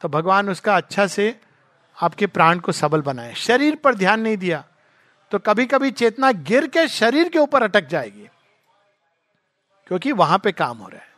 [0.00, 1.34] तो भगवान उसका अच्छा से
[1.98, 4.64] आपके प्राण को सबल बनाए। शरीर पर ध्यान नहीं दिया
[5.32, 8.26] तो कभी कभी चेतना गिर के शरीर के ऊपर अटक जाएगी,
[9.86, 11.08] क्योंकि वहाँ पे काम हो रहा है।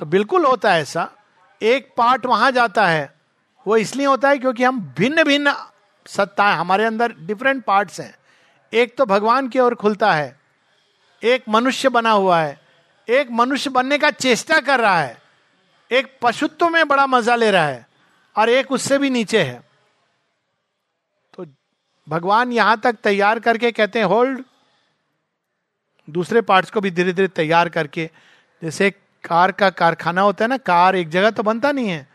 [0.00, 1.08] तो बिल्कुल होता है ऐसा,
[1.60, 3.12] एक पार्ट वहाँ जाता है,
[3.66, 5.54] वो इसलिए होता है क्योंकि हम भिन्न भिन्न
[6.06, 8.14] सत्ताएँ, हमारे अंदर डिफरेंट पार्ट्स हैं।
[8.72, 10.36] एक तो भगवान की ओर खुलता है,
[11.22, 12.58] एक मनुष्य बना हुआ है,
[13.08, 15.16] एक मनुष्य बनने का चेष्टा कर रहा है,
[15.90, 17.86] एक पशुत्व में बड़ा मज़ा ले रहा है
[18.36, 19.62] और एक उससे भी नीचे है।
[21.34, 21.46] तो
[22.06, 24.42] भगवान यहाँ तक तैयार करके कहते हैं होल्ड
[26.08, 28.10] दूसरे पार्ट्स को भी धीरे धीरे तैयार करके,
[28.62, 28.90] जैसे
[29.24, 32.06] कार का कारखाना होता है ना, कार एक जगह तो बनता नहीं है।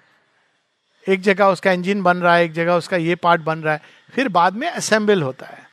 [1.05, 3.81] एक जगह उसका इंजन बन रहा है, एक जगह उसका ये पार्ट बन रहा है,
[4.13, 5.67] फिर बाद में असेंबल होता है।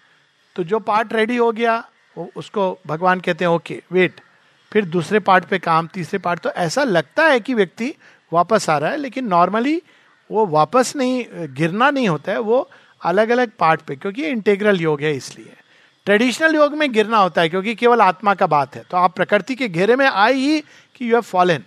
[0.60, 1.76] तो जो पार्ट रेडी हो गया,
[2.16, 4.20] वो उसको भगवान कहते हैं, ओके, वेट,
[4.72, 7.92] फिर दूसरे पार्ट पे काम, तीसरे पार्ट। तो ऐसा लगता है कि व्यक्ति
[8.32, 9.80] वापस आ रहा है, लेकिन नॉर्मली
[10.30, 11.24] वो वापस नहीं,
[11.54, 12.68] गिरना नहीं होता है, वो
[13.00, 15.56] अलग अलग पार्ट पे, क्योंकि इंटेग्रल योग है इसलिए।
[16.06, 19.54] ट्रेडिशनल योग में गिरना होता है, क्योंकि केवल आत्मा का बात है। तो आप प्रकृति
[19.54, 21.64] के घेरे में आए ही कि यू हैव फॉलन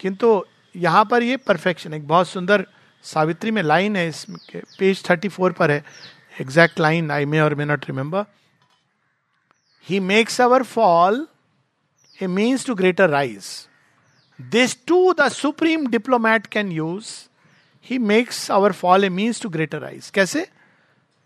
[0.00, 0.44] किंतु
[0.74, 2.66] यहाँ पर ये परफेक्शन एक बहुत सुंदर
[3.04, 4.24] सावित्री में लाइन है इस
[4.54, 5.84] पेज थर्टी फोर पर है।
[6.40, 8.24] एग्जैक्ट लाइन आई मे और may not remember
[9.88, 11.26] he makes our fall
[12.22, 13.68] a means to greater rise
[14.40, 17.06] this to the supreme diplomat can use
[17.84, 20.48] he makes our fall a means to greater rise कैसे?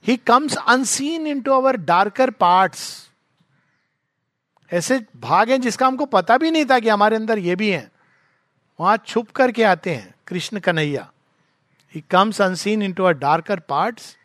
[0.06, 3.10] He comes unseen into our darker parts
[4.72, 7.90] ऐसे भाग हैं जिसका हमको पता भी नहीं था कि हमारे अंदर ये भी है।
[8.80, 11.10] वहाँ छुप करके आते हैं, Krishna Kanhaiya.
[11.94, 14.16] He comes unseen into our darker parts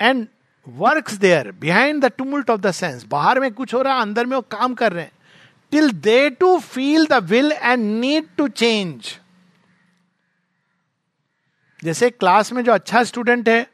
[0.00, 0.26] and
[0.66, 4.26] work there behind the tumult of the sense बाहर में कुछ हो रहा है, अंदर
[4.26, 5.12] में वो काम कर रहे हैं।
[5.72, 9.18] Till they to feel the will and need to change
[11.82, 13.66] जैसे क्लास में जो अच्छा स्टूडेंट है,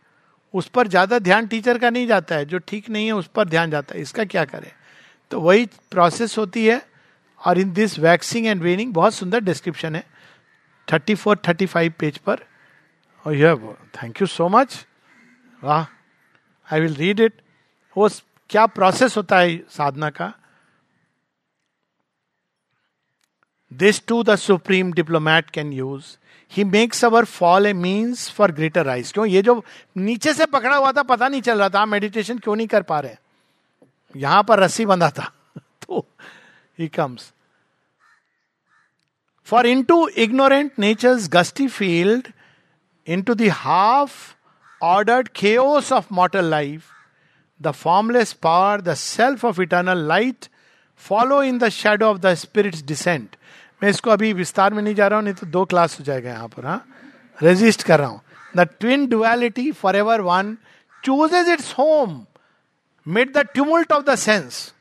[0.55, 3.49] उस पर ज़्यादा ध्यान टीचर का नहीं जाता है। जो ठीक नहीं है, उस पर
[3.49, 4.71] ध्यान जाता है। इसका क्या करें?
[5.31, 6.81] तो वही प्रोसेस होती है।
[7.41, 10.05] और in this waxing and waning बहुत सुंदर डिस्क्रिप्शन है।
[10.89, 12.45] Thirty four thirty five page पर।
[13.25, 14.87] और यह थैंक यू सो मच
[15.63, 15.85] वाह।
[16.73, 17.43] आई विल रीड इट
[17.97, 18.09] वो
[18.51, 20.33] क्या प्रोसेस होता है साधना का?
[23.73, 26.17] This to the supreme diplomat can use
[26.53, 29.27] he makes our fall a means for greater rise क्यों?
[29.27, 29.65] ये जो
[29.97, 33.01] नीचे से पकड़ा हुआ था, पता नहीं चल रहा था मेडिटेशन क्यों नहीं कर पा
[33.01, 33.17] रहे?
[34.17, 36.07] यहाँ पर रस्सी बंधा था तो
[36.79, 37.33] he comes
[39.45, 42.29] for into ignorant nature's gusty field
[43.23, 44.37] into दाफ
[44.83, 46.85] ordered chaos of mortal life
[47.61, 50.47] the formless power the self of eternal light
[51.03, 53.37] follow in the shadow of the spirit descent
[53.83, 56.31] मैं इसको अभी विस्तार में नहीं जा रहा हूँ, नहीं तो दो क्लास हो जाएगा
[56.31, 56.85] यहाँ पर हाँ?
[57.39, 58.21] रेजिस्ट कर रहा हूँ।
[58.57, 60.57] The twin duality forever one
[61.03, 62.21] chooses its home
[63.07, 64.73] mid the tumult of the sense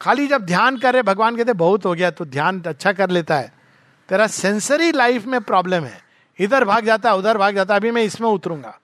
[0.00, 3.36] खाली जब ध्यान कर रहे, भगवान कहते बहुत हो गया तो ध्यान अच्छा कर लेता
[3.36, 3.52] है।
[4.08, 6.00] तेरा सेंसरी लाइफ में प्रॉब्लम है।
[6.38, 8.78] इधर भाग जाता है उधर भाग जाता है अभी मैं इसमें उतरूँगा।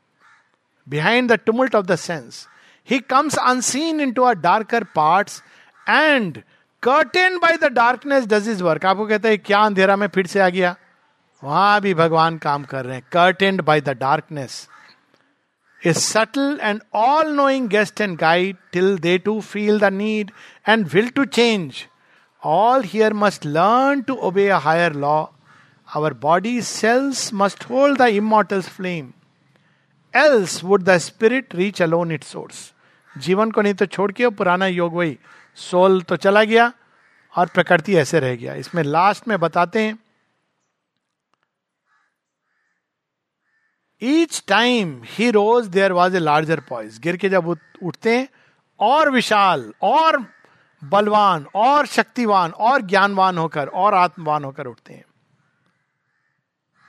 [0.90, 2.48] behind the tumult of the sense
[2.88, 5.30] he comes unseen into a darker part
[5.88, 6.42] and
[6.84, 10.40] curtain by the darkness does is work आपको कहते हैं क्या अंधेरा में फिर से
[10.40, 10.76] आ गया
[11.44, 14.68] वहां भी भगवान काम कर रहे हैं curtained by the darkness
[15.82, 20.32] a subtle and all knowing guest and guide till they too feel the need
[20.66, 21.84] and will to change
[22.44, 25.24] all here must learn to obey a higher law
[25.88, 29.12] our body cells must hold the immortal's flame
[30.15, 32.73] Else would the spirit reach alone it source
[33.19, 35.19] जीवन को नहीं तो छोड़ के, पुराना योग वही।
[35.57, 36.73] Soul तो चला गया
[37.35, 39.99] और प्रकृति ऐसे रह गया। इसमें लास्ट में बताते हैं।
[44.03, 47.49] Each time he rose there was a larger poise गिर के जब
[47.83, 48.29] उठते हैं,
[48.81, 50.25] और विशाल, और
[50.85, 55.05] बलवान, और शक्तिवान, और ज्ञानवान होकर, और आत्मवान होकर उठते हैं।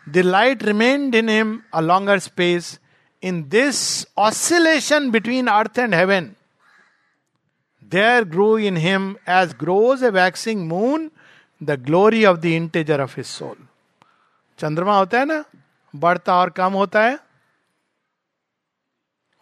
[0.10, 2.80] The light remained in him a longer space
[3.24, 3.80] in this
[4.20, 6.32] oscillation between earth and heaven
[7.92, 11.10] there grew in him as grows a waxing moon
[11.62, 13.56] the glory of the integer of his soul
[14.60, 15.44] चंद्रमा होता है ना
[15.94, 17.18] बढ़ता और कम होता है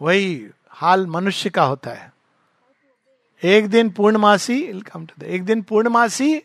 [0.01, 0.29] वही
[0.71, 2.11] हाल मनुष्य का होता है
[3.41, 6.37] एक दिन पूर्णमासी वेलकम टू एक दिन पूर्णमासी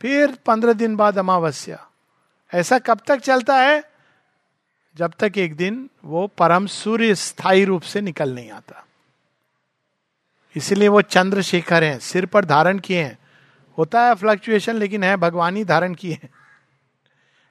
[0.00, 1.78] फिर पंद्रह दिन बाद अमावस्या
[2.52, 3.82] ऐसा कब तक चलता है
[4.96, 8.86] जब तक एक दिन वो परम सूर्य स्थायी रूप से निकल नहीं आता।
[10.56, 13.18] इसीलिए वो चंद्रशेखर हैं, सिर पर धारण किए हैं।
[13.78, 16.30] होता है फ्लक्चुएशन लेकिन है, भगवान ही धारण किए हैं।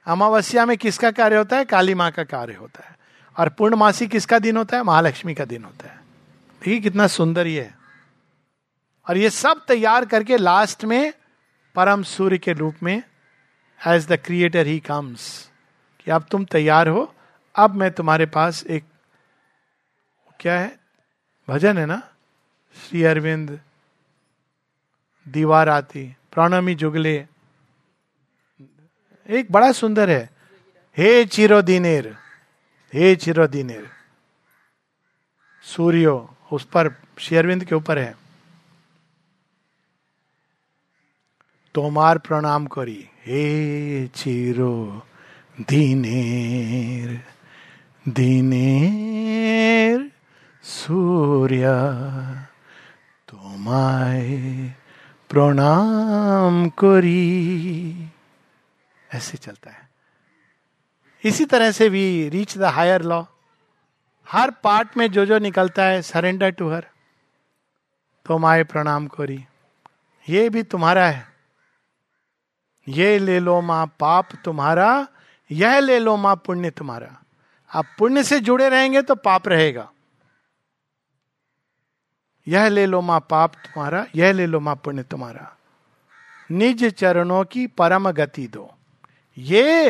[0.06, 1.66] अमावस्या में किसका कार्य होता है?
[1.66, 3.00] काली माँ का कार्य होता है।
[3.40, 4.84] और पूर्णमासी किसका दिन होता है?
[4.84, 7.78] महालक्ष्मी का दिन होता है। देखिए कितना सुंदर ये है।
[9.10, 11.14] और ये सब तैयार करके लास्ट में,
[11.76, 13.04] परम सूर्य के रूप में
[13.88, 15.50] as the creator he comes
[16.06, 17.16] कि अब तुम तैयार हो
[17.56, 18.84] अब मैं तुम्हारे पास एक,
[20.40, 20.80] क्या है?
[21.48, 22.02] भजन है ना?
[22.76, 23.60] श्री अरविंद
[25.28, 27.28] दीवार आती प्रणमी जुगले।
[29.28, 30.30] एक बड़ा सुंदर है।
[30.98, 32.18] हे चिरो दिनेर
[32.94, 33.90] हे चिरो दिनेर
[35.64, 38.16] सूर्यो, उस पर शेरविंद के ऊपर है।
[41.76, 45.08] तोमार प्रणाम करी, हे चिरो
[45.60, 47.24] दिनेर
[48.07, 49.99] दिनेर
[50.65, 51.65] सूर्य
[53.29, 54.75] তোমায়
[55.31, 57.23] प्रणाम करी
[59.11, 59.85] ऐसे चलता है
[61.25, 63.23] इसी तरह से भी रीच द हायर लॉ
[64.27, 66.87] हर पार्ट में जो जो निकलता है सरेंडर टू हर
[68.27, 69.39] तुम्हारे प्रणाम करी
[70.29, 71.27] ये भी तुम्हारा है
[72.87, 74.91] ये ले लो मां पाप तुम्हारा
[75.51, 77.11] यह ले लो मां पुण्य तुम्हारा
[77.74, 79.92] आप पुण्य से जुड़े रहेंगे तो पाप रहेगा।
[82.48, 85.58] यह ले लो माँ पाप तुम्हारा, यह ले लो माँ पुण्य तुम्हारा।
[86.52, 88.74] निज चरणों की परम गति दो।
[89.38, 89.90] ये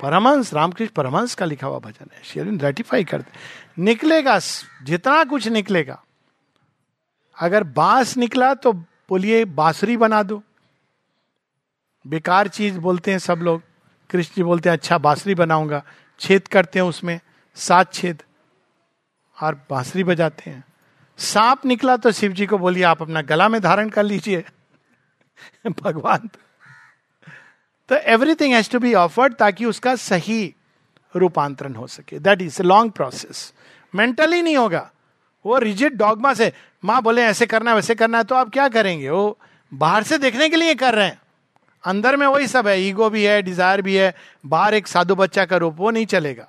[0.00, 3.32] परमंश रामकृष्ण परमंश का लिखा हुआ भजन है। शेरिन रेटिफाई करते
[3.82, 4.38] निकलेगा,
[4.82, 6.02] जितना कुछ निकलेगा।
[7.40, 8.72] अगर बाँस निकला तो
[9.08, 10.42] बोलिए बांसुरी बना दो।
[12.06, 13.62] बेकार चीज़ बोलते हैं सब लोग।
[14.10, 15.82] कृष्ण जी बोलते हैं अच्छा बांसुरी बनाऊँगा।
[16.20, 17.20] छेद करते हैं उसमें,
[17.54, 18.22] सात छेद।
[19.42, 20.64] और बांसुरी बजाते हैं।
[21.18, 24.44] सांप निकला तो शिव जी को बोलिए, आप अपना गला में धारण कर लीजिए।
[25.82, 26.30] भगवान
[27.88, 30.54] तो। Everything has to be offered ताकि उसका सही
[31.16, 33.52] रूपांतरण हो सके। That is a long process
[33.94, 34.90] mentally नहीं होगा।
[35.46, 36.52] वो रिजिड डॉगमा से,
[36.84, 39.10] माँ बोले, ऐसे करना है वैसे करना है तो आप क्या करेंगे?
[39.10, 39.38] वो
[39.74, 41.22] बाहर से देखने के लिए कर रहे हैं।
[41.86, 44.14] अंदर में वही सब है ईगो भी है डिज़ायर भी है,
[44.46, 46.46] बाहर एक साधु बच्चा का रूप, वो नहीं चलेगा।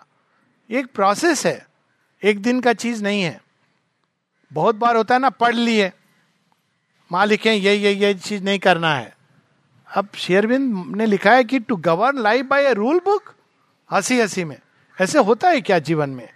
[0.69, 1.65] एक प्रोसेस है,
[2.23, 3.39] एक दिन का चीज़ नहीं है।
[4.51, 5.91] बहुत बार होता है ना, पढ़ लिए
[7.11, 9.15] माँ लिखे ये ये ये चीज़ नहीं करना है।
[9.87, 13.33] अब शेयरबिंद ने लिखा है कि to govern life by a rule book
[13.89, 14.57] हँसी हँसी में।
[14.97, 16.27] ऐसे होता है क्या जीवन में?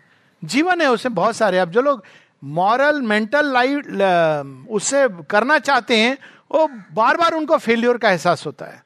[0.43, 2.03] जीवन है उसमें बहुत सारे। अब जो लोग
[2.43, 6.17] मॉरल मेंटल लाइफ उससे करना चाहते हैं,
[6.51, 8.83] वो बार बार उनको फेल्योर का एहसास होता है।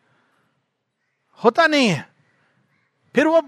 [1.46, 2.06] होता नहीं है।
[3.16, 3.42] फिर वो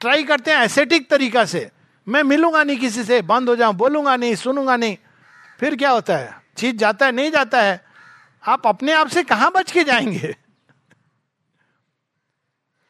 [0.00, 1.70] ट्राई करते हैं एसेटिक तरीका से।
[2.06, 4.96] मैं मिलूँगा नहीं किसी से, बंद हो जाऊँ, बोलूँगा नहीं, सुनूँगा नहीं।
[5.60, 6.42] फिर क्या होता है?
[6.56, 7.80] चीज़ जाता है, नहीं जाता है?
[8.42, 10.36] आप अपने आप से कहाँ बच के जाएँगे?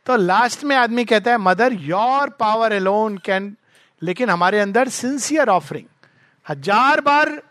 [0.06, 3.56] तो लास्ट में आदमी कहता है mother your power alone can
[4.02, 5.86] लेकिन हमारे अंदर सिंसियर ऑफरिंग
[6.46, 7.42] हज़ार बार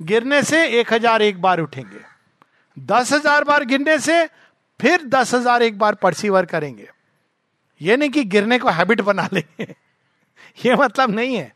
[0.00, 2.00] गिरने से एक हज़ार एक बार उठेंगे।
[2.78, 4.28] दस हज़ार बार गिरने से
[4.80, 6.88] फिर दस हज़ार एक बार परसीवर करेंगे।
[7.80, 9.74] ये नहीं कि गिरने को हैबिट बना लेंगे।
[10.66, 11.52] ये मतलब नहीं है।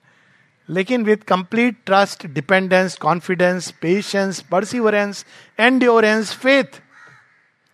[0.69, 5.25] लेकिन with complete trust dependence confidence patience perseverance
[5.59, 6.81] endurance faith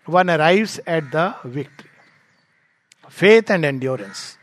[0.09, 1.89] one arrives at the victory
[3.11, 4.39] faith and endurance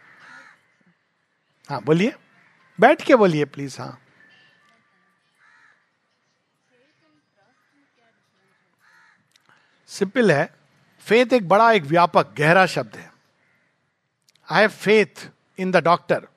[1.69, 2.13] हाँ बोलिए।
[2.79, 3.97] बैठ के बोलिए प्लीज़ हाँ।
[9.89, 10.56] सिंपल है।
[11.07, 13.11] फेथ एक बड़ा, एक व्यापक, गहरा शब्द है।
[14.47, 15.29] I have faith
[15.59, 16.27] in the doctor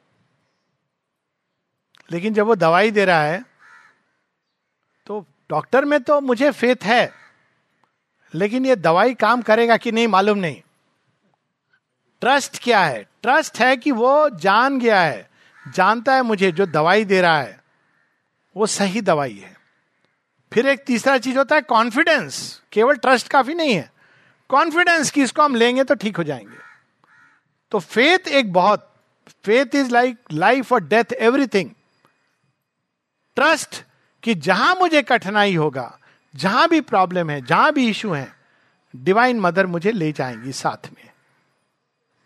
[2.10, 3.44] लेकिन जब वो दवाई दे रहा है
[5.06, 7.12] तो डॉक्टर में तो मुझे फेथ है,
[8.34, 10.60] लेकिन ये दवाई काम करेगा कि नहीं मालूम नहीं।
[12.22, 13.02] ट्रस्ट क्या है?
[13.22, 15.28] ट्रस्ट है कि वो जान गया है,
[15.66, 17.58] जानता है मुझे, जो दवाई दे रहा है,
[18.56, 19.56] वो सही दवाई है।
[20.52, 23.90] फिर एक तीसरा चीज़ होता है कॉन्फिडेंस केवल ट्रस्ट काफ़ी नहीं है।
[24.50, 26.56] कॉन्फिडेंस कि इसको हम लेंगे तो ठीक हो जाएँगे।
[27.72, 28.86] तो फेथ एक बहुत
[29.44, 31.70] फेथ इज़ लाइक लाइफ और डेथ एवरीथिंग
[33.36, 33.84] ट्रस्ट
[34.22, 35.98] कि जहाँ मुझे कठिनाई होगा,
[36.34, 38.32] जहाँ भी प्रॉब्लम है, जहाँ भी इशू है
[38.96, 41.08] डिवाइन मदर मुझे ले जाएँगी साथ में।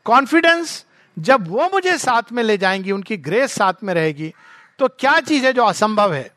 [0.04, 0.84] कॉन्फिडेंस
[1.18, 4.32] जब वो मुझे साथ में ले जाएँगी, उनकी ग्रेस साथ में रहेगी
[4.78, 6.30] तो क्या चीज़ है जो असंभव है?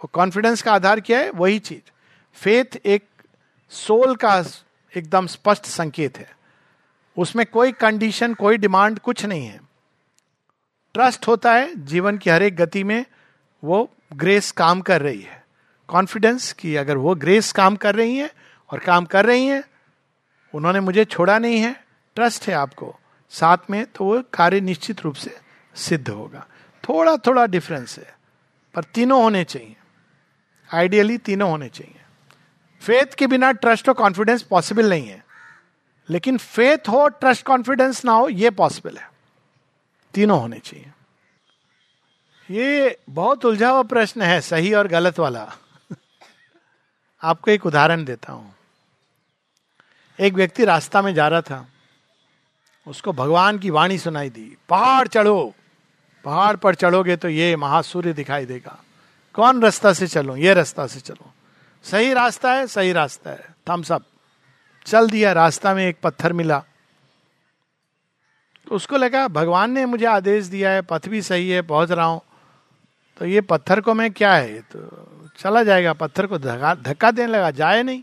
[0.00, 1.30] वो कॉन्फिडेंस का आधार क्या है?
[1.30, 1.90] वही चीज़।
[2.34, 3.04] फेथ एक
[3.70, 4.42] सोल का
[4.96, 6.30] एकदम स्पष्ट संकेत है।
[7.18, 9.60] उसमें कोई कंडीशन कोई डिमांड कुछ नहीं है।
[10.94, 13.04] ट्रस्ट होता है, जीवन की हर एक गति में
[13.64, 15.44] वो ग्रेस काम कर रही है।
[15.88, 18.30] कॉन्फिडेंस कि अगर वो ग्रेस काम कर रही है
[18.70, 19.64] और काम कर रही है,
[20.54, 22.94] उन्होंने मुझे छोड़ा नहीं है। ट्रस्ट है आपको।
[23.30, 25.38] साथ में तो वो कार्य निश्चित रूप से
[25.74, 26.46] सिद्ध होगा।
[26.88, 28.14] थोड़ा थोड़ा डिफरेंस है,
[28.74, 29.76] पर तीनों होने चाहिए।
[30.74, 32.01] आइडियली तीनों होने चाहिए।
[32.82, 35.26] फेथ के बिना ट्रस्ट और कॉन्फिडेंस पॉसिबल नहीं है।
[36.10, 39.12] लेकिन फेथ हो ट्रस्ट कॉन्फिडेंस ना हो, ये पॉसिबल है।
[40.14, 40.90] तीनों होने चाहिए।
[42.50, 45.52] ये बहुत उलझा हुआ प्रश्न है, सही और गलत वाला।
[47.22, 48.54] आपको एक उदाहरण देता हूँ।
[50.20, 51.68] एक व्यक्ति रास्ता में जा रहा था।
[52.86, 55.54] उसको भगवान की वाणी सुनाई दी। पहाड़ चढ़ो।
[56.24, 58.84] पहाड़ पर चढ़ोगे तो ये महासूर्य दिखाई देगा।
[59.34, 60.36] कौन रास्ता से चलो?
[60.36, 61.34] ये रास्ता से चलो।
[61.84, 64.02] सही रास्ता है, सही रास्ता है। थम्स अप
[64.86, 66.58] चल दिया, रास्ता में एक पत्थर मिला।
[68.68, 72.06] तो उसको लगा, भगवान ने मुझे आदेश दिया है, पथ भी सही है, पहुँच रहा
[72.06, 72.20] हूँ।
[73.16, 74.60] तो ये पत्थर को मैं क्या है?
[74.60, 74.80] तो
[75.38, 78.02] चला जाएगा, पत्थर को धक्का देने लगा, जाए नहीं।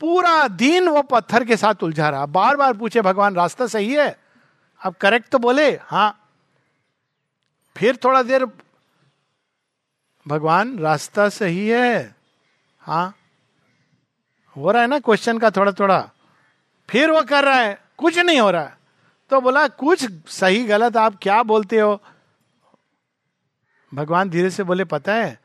[0.00, 4.16] पूरा दिन वो पत्थर के साथ उलझा रहा। बार बार पूछे, भगवान, रास्ता सही है?
[4.80, 5.78] अब करेक्ट तो बोले?
[5.82, 6.20] हाँ.
[7.76, 8.46] फिर थोड़ा देर,
[10.28, 12.19] भगवान, रास्ता सही है।
[12.90, 13.14] हाँ?
[14.56, 16.10] हो रहा है ना क्वेश्चन का थोड़ा थोड़ा
[16.88, 18.76] फिर वो कर रहा है, कुछ नहीं हो रहा है।
[19.30, 22.00] तो बोला, कुछ सही गलत आप क्या बोलते हो?
[23.94, 25.38] भगवान धीरे से बोले, पता है,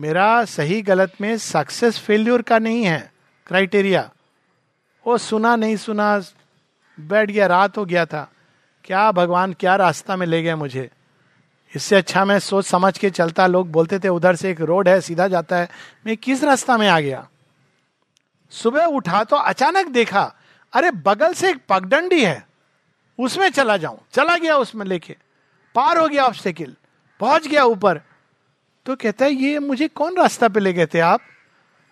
[0.00, 3.12] मेरा सही गलत में सक्सेस फेल्यूर का नहीं है
[3.46, 4.10] क्राइटेरिया
[5.06, 6.20] वो सुना नहीं सुना,
[7.00, 8.30] बैठ गया, रात हो गया था।
[8.84, 10.90] क्या भगवान, क्या रास्ता में ले गया मुझे?
[11.74, 15.00] इससे अच्छा मैं सोच समझ के चलता। लोग बोलते थे, उधर से एक रोड है,
[15.00, 15.68] सीधा जाता है।
[16.06, 17.26] मैं किस रास्ता में आ गया?
[18.52, 20.22] सुबह उठा तो अचानक देखा,
[20.72, 22.46] अरे बगल से एक पगडंडी है,
[23.18, 25.16] उसमें चला जाऊँ। चला गया उसमें लेके।
[25.74, 26.74] पार हो गया ऑब्स्टेकल
[27.20, 28.00] पहुँच गया ऊपर।
[28.86, 31.20] तो कहता है, ये मुझे कौन रास्ता पे ले गए थे आप?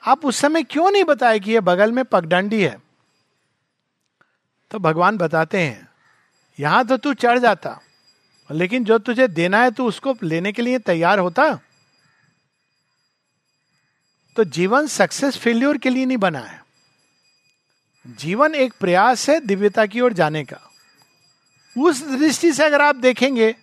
[0.02, 2.76] आप उस समय क्यों नहीं बताए कि ये बगल में पगडंडी है?
[4.70, 5.88] तो भगवान बताते हैं,
[6.58, 7.80] यहाँ तो तू चढ़ जाता
[8.50, 11.52] लेकिन जो तुझे देना है तो उसको लेने के लिए तैयार होता।
[14.36, 16.60] तो जीवन सक्सेस फेल्योर के लिए नहीं बना है।
[18.18, 20.60] जीवन एक प्रयास है दिव्यता की ओर जाने का।
[21.76, 23.54] उस दृष्टि से अगर आप देखेंगे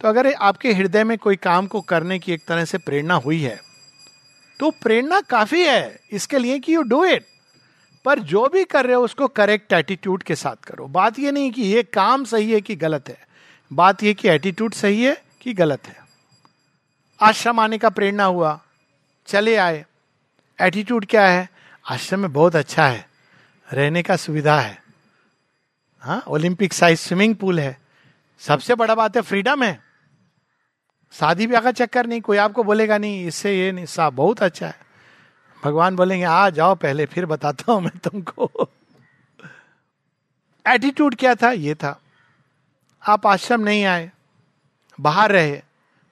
[0.00, 3.40] तो अगर आपके हृदय में कोई काम को करने की एक तरह से प्रेरणा हुई
[3.40, 3.58] है
[4.60, 7.24] तो प्रेरणा काफ़ी है। इसके लिए कि यू डू इट
[8.04, 11.50] पर जो भी कर रहे हो, उसको करेक्ट एटीट्यूड के साथ करो। बात यह नहीं
[11.50, 13.29] कि ये काम सही है कि गलत है।
[13.72, 15.96] बात यह कि एटीट्यूड सही है कि गलत है?
[17.22, 18.60] आश्रम आने का प्रेरणा हुआ,
[19.26, 19.86] चले आए।
[20.60, 21.48] एटीट्यूड क्या है?
[21.90, 23.08] आश्रम में बहुत अच्छा है,
[23.72, 24.82] रहने का सुविधा है।
[26.00, 27.80] हाँ ओलंपिक साइज़ स्विमिंग पूल है।
[28.38, 29.82] सबसे बड़ा बात है फ्रीडम है।
[31.12, 34.66] शादी ब्याह का चक्कर नहीं, कोई आपको बोलेगा नहीं, इससे ये नहीं, साहब बहुत अच्छा
[34.66, 34.78] है।
[35.64, 38.70] भगवान बोलेंगे, आ, जाओ पहले, फिर बताता हूँ मैं तुमको।
[40.66, 41.50] एटीट्यूड क्या था?
[41.50, 42.00] ये था।
[43.02, 44.10] आप आश्रम नहीं आए,
[44.98, 45.60] बाहर रहे,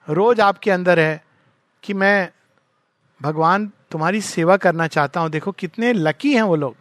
[0.07, 1.23] रोज आपके अंदर है
[1.83, 2.29] कि मैं
[3.21, 6.75] भगवान तुम्हारी सेवा करना चाहता हूँ। देखो कितने लकी हैं वो लोग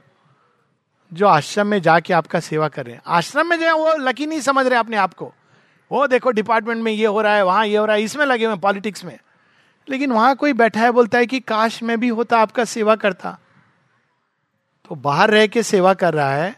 [1.13, 4.27] जो आश्रम में जाके आपका सेवा कर रहे हैं। आश्रम में जो है वो लकी
[4.27, 5.33] नहीं समझ रहे अपने आप को।
[5.91, 8.47] वो देखो डिपार्टमेंट में ये हो रहा है, वहाँ ये हो रहा है, इसमें लगे
[8.47, 9.19] हुए पॉलिटिक्स में।
[9.89, 13.39] लेकिन वहाँ कोई बैठा है, बोलता है कि काश में भी होता, आपका सेवा करता।
[14.91, 16.55] तो बाहर रह के सेवा कर रहा है,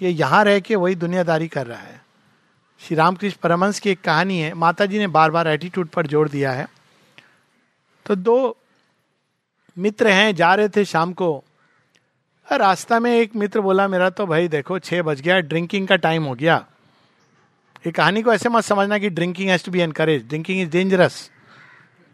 [0.00, 2.03] ये यहाँ रह के वही दुनियादारी कर रहा है।
[2.84, 6.28] श्री रामकृष्ण परमंश की एक कहानी है। माता जी ने बार बार एटीट्यूड पर ज़ोर
[6.28, 6.66] दिया है।
[8.06, 8.56] तो दो
[9.76, 11.44] मित्र हैं, जा रहे थे शाम को।
[12.46, 16.24] रास्ता में एक मित्र बोला, मेरा तो भाई देखो छः बज गया ड्रिंकिंग का टाइम
[16.24, 16.56] हो गया।
[17.86, 21.30] ये कहानी को ऐसे मत समझना कि drinking has to be encourage drinking is dangerous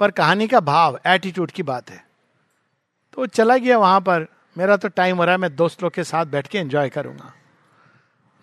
[0.00, 2.04] पर कहानी का भाव एटीट्यूड की बात है।
[3.12, 4.26] तो चला गया वहाँ पर।
[4.56, 7.32] मेरा तो टाइम हो रहा है, मैं दोस्त लोग के साथ बैठ के एंजॉय करूँगा।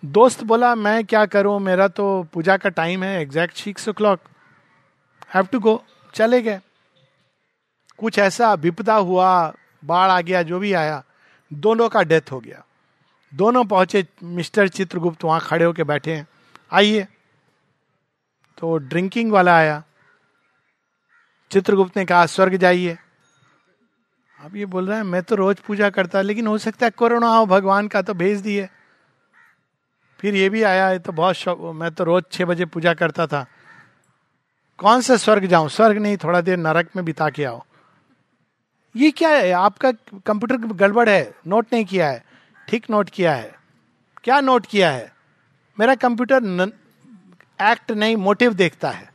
[0.04, 1.60] दोस्त बोला, मैं क्या करूँ?
[1.60, 4.20] मेरा तो पूजा का टाइम है exact six o'clock
[5.34, 5.84] have to go
[6.14, 6.60] चले गए.
[7.98, 9.54] कुछ ऐसा विपदा हुआ,
[9.84, 11.04] बाढ़ आ गया, जो भी आया,
[11.52, 12.64] दोनों का डेथ हो गया।
[13.34, 16.28] दोनों पहुँचे, मिस्टर चित्रगुप्त वहाँ खड़े होके बैठे हैं।
[16.72, 17.06] आइए।
[18.58, 19.82] तो ड्रिंकिंग वाला आया।
[21.50, 22.98] चित्रगुप्त ने कहा, स्वर्ग जाइए।
[24.44, 27.28] अब ये बोल रहा है, मैं तो रोज पूजा करता, लेकिन हो सकता है कोरोना
[27.28, 28.68] हो, भगवान का तो भेज दिए।
[30.20, 33.26] फिर ये भी आया है तो बहुत शौक, मैं तो रोज छह बजे पूजा करता
[33.26, 33.46] था।
[34.78, 35.68] कौन सा स्वर्ग जाऊँ?
[35.68, 37.62] स्वर्ग नहीं, थोड़ा देर नरक में बिता के आओ।
[38.96, 39.50] ये क्या है?
[39.52, 39.92] आपका
[40.26, 42.24] कंप्यूटर गड़बड़ है। नोट नहीं किया है।
[42.68, 43.54] ठीक नोट किया है।
[44.24, 45.12] क्या नोट किया है?
[45.78, 46.72] मेरा कंप्यूटर
[47.60, 49.10] एक्ट नहीं, मोटिव देखता है।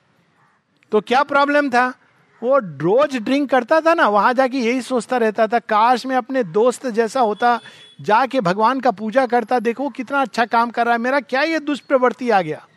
[0.92, 1.94] तो क्या प्रॉब्लम था?
[2.42, 6.44] वो रोज ड्रिंक करता था ना, वहाँ जाके यही सोचता रहता था, काश में अपने
[6.44, 7.60] दोस्त जैसा होता
[8.04, 11.60] जाके भगवान का पूजा करता, देखो कितना अच्छा काम कर रहा है, मेरा क्या ये
[11.60, 12.68] दुष्प्रवृत्ति आ गया?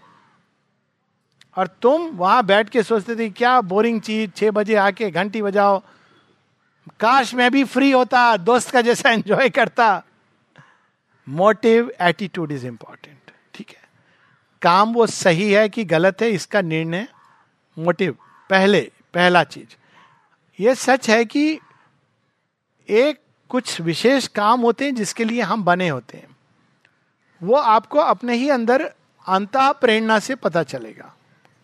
[1.56, 5.82] और तुम वहाँ बैठ के सोचते थे, क्या बोरिंग चीज़, छह बजे आके घंटी बजाओ।
[7.00, 10.02] काश मैं भी फ्री होता, दोस्त का जैसा एंजॉय करता।
[11.28, 13.82] मोटिव एटीट्यूड इज़ इंपॉर्टेंट ठीक है?
[14.62, 17.08] काम वो सही है कि गलत है, इसका निर्णय
[17.78, 18.16] मोटिव
[18.50, 19.76] पहले, पहला चीज़।
[20.60, 21.58] ये सच है कि
[22.88, 26.36] एक कुछ विशेष काम होते हैं जिसके लिए हम बने होते हैं।
[27.42, 28.92] वो आपको अपने ही अंदर
[29.28, 31.16] अंत प्रेरणा से पता चलेगा।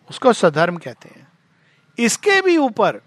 [0.09, 1.27] उसको स्वधर्म कहते हैं।
[1.99, 3.01] इसके भी ऊपर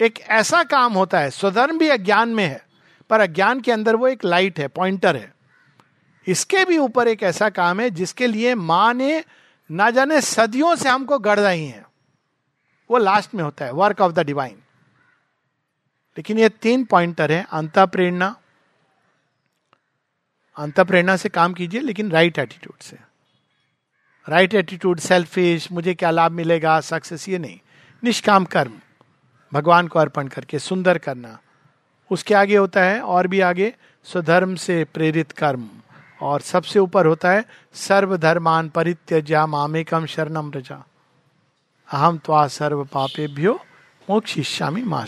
[0.00, 2.66] एक ऐसा काम होता है। स्वधर्म भी अज्ञान में है,
[3.10, 5.34] पर अज्ञान के अंदर वो एक लाइट है पॉइंटर है।
[6.26, 9.24] इसके भी ऊपर एक ऐसा काम है जिसके लिए माँ ने
[9.70, 11.86] ना जाने सदियों से हमको गढ़ रही है।
[12.90, 14.56] वो लास्ट में होता है वर्क ऑफ़ द डिवाइन
[16.16, 18.36] लेकिन ये तीन पॉइंटर है अंत प्रेरणा
[20.56, 22.98] अंत प्रेरणा से काम कीजिए, लेकिन राइट एटीट्यूड से।
[24.28, 27.60] राइट एटीट्यूड सेल्फिश मुझे क्या लाभ मिलेगा सक्सेस ये नहीं।
[28.02, 28.72] निष्काम कर्म,
[29.52, 31.38] भगवान को अर्पण करके, सुंदर करना।
[32.10, 33.74] उसके आगे होता है, और भी आगे,
[34.04, 35.68] स्वधर्म से प्रेरित कर्म।
[36.22, 40.84] और सबसे ऊपर होता है, सर्वधर्मान परित्यजा मामेकम शरणम रजा।
[41.92, 43.60] अहम त्वा सर्व पापेभ्यो
[44.10, 45.06] मोक्षिष्यामि माँ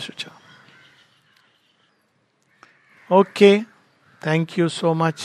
[3.09, 3.57] शुचा okay
[4.21, 5.21] thank you so much